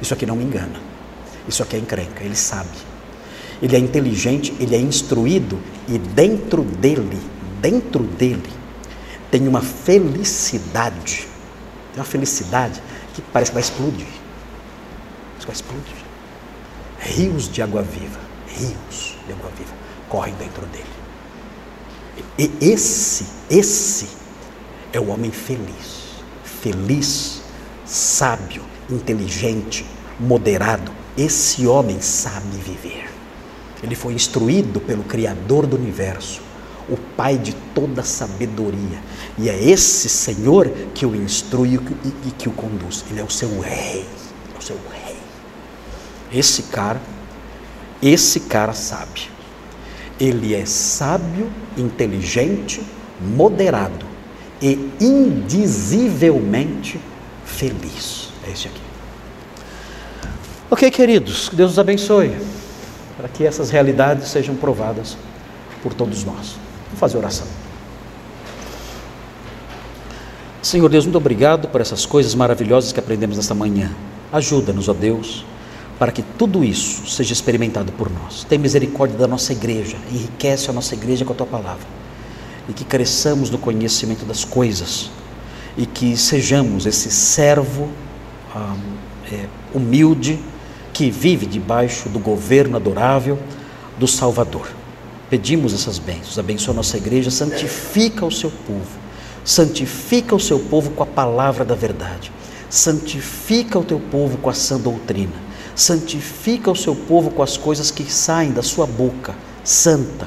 isso 0.00 0.14
aqui 0.14 0.24
não 0.24 0.34
me 0.34 0.44
engana, 0.44 0.80
isso 1.46 1.62
aqui 1.62 1.76
é 1.76 1.78
encrenca, 1.78 2.24
ele 2.24 2.34
sabe. 2.34 2.70
Ele 3.60 3.76
é 3.76 3.78
inteligente, 3.78 4.54
ele 4.60 4.74
é 4.74 4.78
instruído 4.78 5.58
e 5.88 5.98
dentro 5.98 6.62
dele, 6.62 7.18
dentro 7.60 8.02
dele, 8.02 8.50
tem 9.30 9.48
uma 9.48 9.62
felicidade, 9.62 11.26
tem 11.92 12.00
uma 12.00 12.04
felicidade 12.04 12.82
que 13.14 13.22
parece 13.22 13.50
que 13.50 13.54
vai 13.54 13.62
explodir. 13.62 14.06
Vai 15.46 15.54
explodir. 15.54 15.94
Rios 16.98 17.48
de 17.48 17.62
água 17.62 17.80
viva, 17.80 18.18
rios 18.48 19.16
de 19.26 19.32
água 19.32 19.50
viva 19.56 19.72
correm 20.08 20.34
dentro 20.34 20.66
dele. 20.66 20.84
E 22.36 22.50
esse, 22.60 23.26
esse 23.48 24.08
é 24.92 24.98
o 24.98 25.10
homem 25.10 25.30
feliz 25.30 25.96
feliz, 26.66 27.42
sábio, 27.84 28.62
inteligente, 28.90 29.86
moderado. 30.18 30.90
Esse 31.16 31.66
homem 31.66 32.00
sabe 32.00 32.56
viver. 32.58 33.05
Ele 33.86 33.94
foi 33.94 34.12
instruído 34.14 34.80
pelo 34.80 35.04
Criador 35.04 35.64
do 35.64 35.76
universo, 35.76 36.42
o 36.88 36.96
Pai 36.96 37.38
de 37.38 37.54
toda 37.72 38.02
sabedoria. 38.02 38.98
E 39.38 39.48
é 39.48 39.70
esse 39.70 40.08
Senhor 40.08 40.68
que 40.92 41.06
o 41.06 41.14
instrui 41.14 41.78
e 42.26 42.32
que 42.32 42.48
o 42.48 42.52
conduz. 42.52 43.04
Ele 43.08 43.20
é 43.20 43.22
o 43.22 43.30
seu 43.30 43.60
rei. 43.60 44.04
É 44.54 44.58
o 44.58 44.62
seu 44.62 44.76
rei. 44.92 45.14
Esse 46.32 46.64
cara, 46.64 47.00
esse 48.02 48.40
cara 48.40 48.72
sabe. 48.72 49.30
Ele 50.18 50.52
é 50.52 50.66
sábio, 50.66 51.48
inteligente, 51.76 52.82
moderado 53.20 54.04
e 54.60 54.90
indizivelmente 55.00 57.00
feliz. 57.44 58.30
É 58.44 58.50
esse 58.50 58.66
aqui. 58.66 58.80
Ok, 60.68 60.90
queridos, 60.90 61.48
que 61.48 61.54
Deus 61.54 61.70
os 61.72 61.78
abençoe, 61.78 62.34
para 63.16 63.28
que 63.28 63.44
essas 63.44 63.70
realidades 63.70 64.28
sejam 64.28 64.54
provadas 64.54 65.16
por 65.82 65.94
todos 65.94 66.24
nós. 66.24 66.56
Vamos 66.86 66.98
fazer 66.98 67.18
oração. 67.18 67.46
Senhor 70.62 70.88
Deus, 70.88 71.04
muito 71.04 71.16
obrigado 71.16 71.68
por 71.68 71.80
essas 71.80 72.04
coisas 72.04 72.34
maravilhosas 72.34 72.92
que 72.92 72.98
aprendemos 72.98 73.36
nesta 73.36 73.54
manhã. 73.54 73.92
Ajuda-nos, 74.32 74.88
ó 74.88 74.92
Deus, 74.92 75.46
para 75.98 76.10
que 76.10 76.22
tudo 76.22 76.64
isso 76.64 77.08
seja 77.08 77.32
experimentado 77.32 77.92
por 77.92 78.10
nós. 78.10 78.44
Tem 78.44 78.58
misericórdia 78.58 79.16
da 79.16 79.28
nossa 79.28 79.52
igreja, 79.52 79.96
enriquece 80.10 80.68
a 80.68 80.72
nossa 80.72 80.94
igreja 80.94 81.24
com 81.24 81.32
a 81.32 81.36
tua 81.36 81.46
palavra 81.46 81.86
e 82.68 82.72
que 82.72 82.84
cresçamos 82.84 83.48
no 83.48 83.58
conhecimento 83.58 84.24
das 84.24 84.44
coisas 84.44 85.10
e 85.76 85.86
que 85.86 86.16
sejamos 86.16 86.84
esse 86.84 87.10
servo 87.10 87.88
ah, 88.54 88.74
é, 89.30 89.46
humilde 89.72 90.38
que 90.96 91.10
vive 91.10 91.44
debaixo 91.44 92.08
do 92.08 92.18
governo 92.18 92.76
adorável 92.76 93.38
do 93.98 94.08
Salvador. 94.08 94.68
Pedimos 95.28 95.74
essas 95.74 95.98
bênçãos, 95.98 96.38
abençoa 96.38 96.72
nossa 96.72 96.96
igreja, 96.96 97.30
santifica 97.30 98.24
o 98.24 98.32
seu 98.32 98.50
povo, 98.50 98.98
santifica 99.44 100.34
o 100.34 100.40
seu 100.40 100.58
povo 100.58 100.92
com 100.92 101.02
a 101.02 101.06
palavra 101.06 101.66
da 101.66 101.74
verdade, 101.74 102.32
santifica 102.70 103.78
o 103.78 103.84
teu 103.84 104.00
povo 104.00 104.38
com 104.38 104.48
a 104.48 104.54
sã 104.54 104.78
doutrina, 104.78 105.34
santifica 105.74 106.70
o 106.70 106.76
seu 106.76 106.94
povo 106.94 107.30
com 107.30 107.42
as 107.42 107.58
coisas 107.58 107.90
que 107.90 108.10
saem 108.10 108.52
da 108.52 108.62
sua 108.62 108.86
boca, 108.86 109.34
santa, 109.62 110.26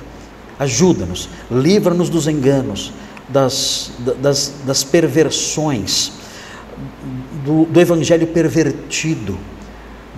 Ajuda-nos, 0.59 1.30
livra-nos 1.49 2.09
dos 2.09 2.28
enganos, 2.28 2.91
das, 3.30 3.91
das, 4.22 4.55
das 4.65 4.84
perversões, 4.84 6.11
do, 7.45 7.63
do 7.63 7.80
evangelho 7.80 8.28
pervertido, 8.28 9.39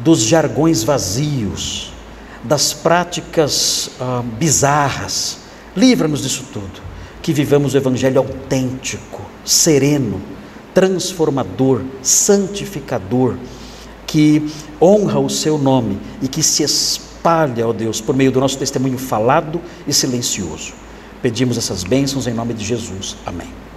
dos 0.03 0.21
jargões 0.21 0.83
vazios, 0.83 1.91
das 2.43 2.73
práticas 2.73 3.91
ah, 3.99 4.23
bizarras. 4.37 5.39
Livra-nos 5.75 6.21
disso 6.21 6.45
tudo. 6.51 6.91
Que 7.21 7.31
vivamos 7.33 7.73
o 7.73 7.77
evangelho 7.77 8.19
autêntico, 8.19 9.21
sereno, 9.45 10.19
transformador, 10.73 11.81
santificador, 12.01 13.35
que 14.07 14.51
honra 14.81 15.19
o 15.19 15.29
seu 15.29 15.57
nome 15.57 15.99
e 16.21 16.27
que 16.27 16.41
se 16.41 16.63
espalha 16.63 17.67
ó 17.67 17.73
Deus, 17.73 18.01
por 18.01 18.15
meio 18.15 18.31
do 18.31 18.39
nosso 18.39 18.57
testemunho 18.57 18.97
falado 18.97 19.61
e 19.87 19.93
silencioso. 19.93 20.73
Pedimos 21.21 21.57
essas 21.57 21.83
bênçãos 21.83 22.25
em 22.25 22.33
nome 22.33 22.55
de 22.55 22.65
Jesus. 22.65 23.15
Amém. 23.25 23.70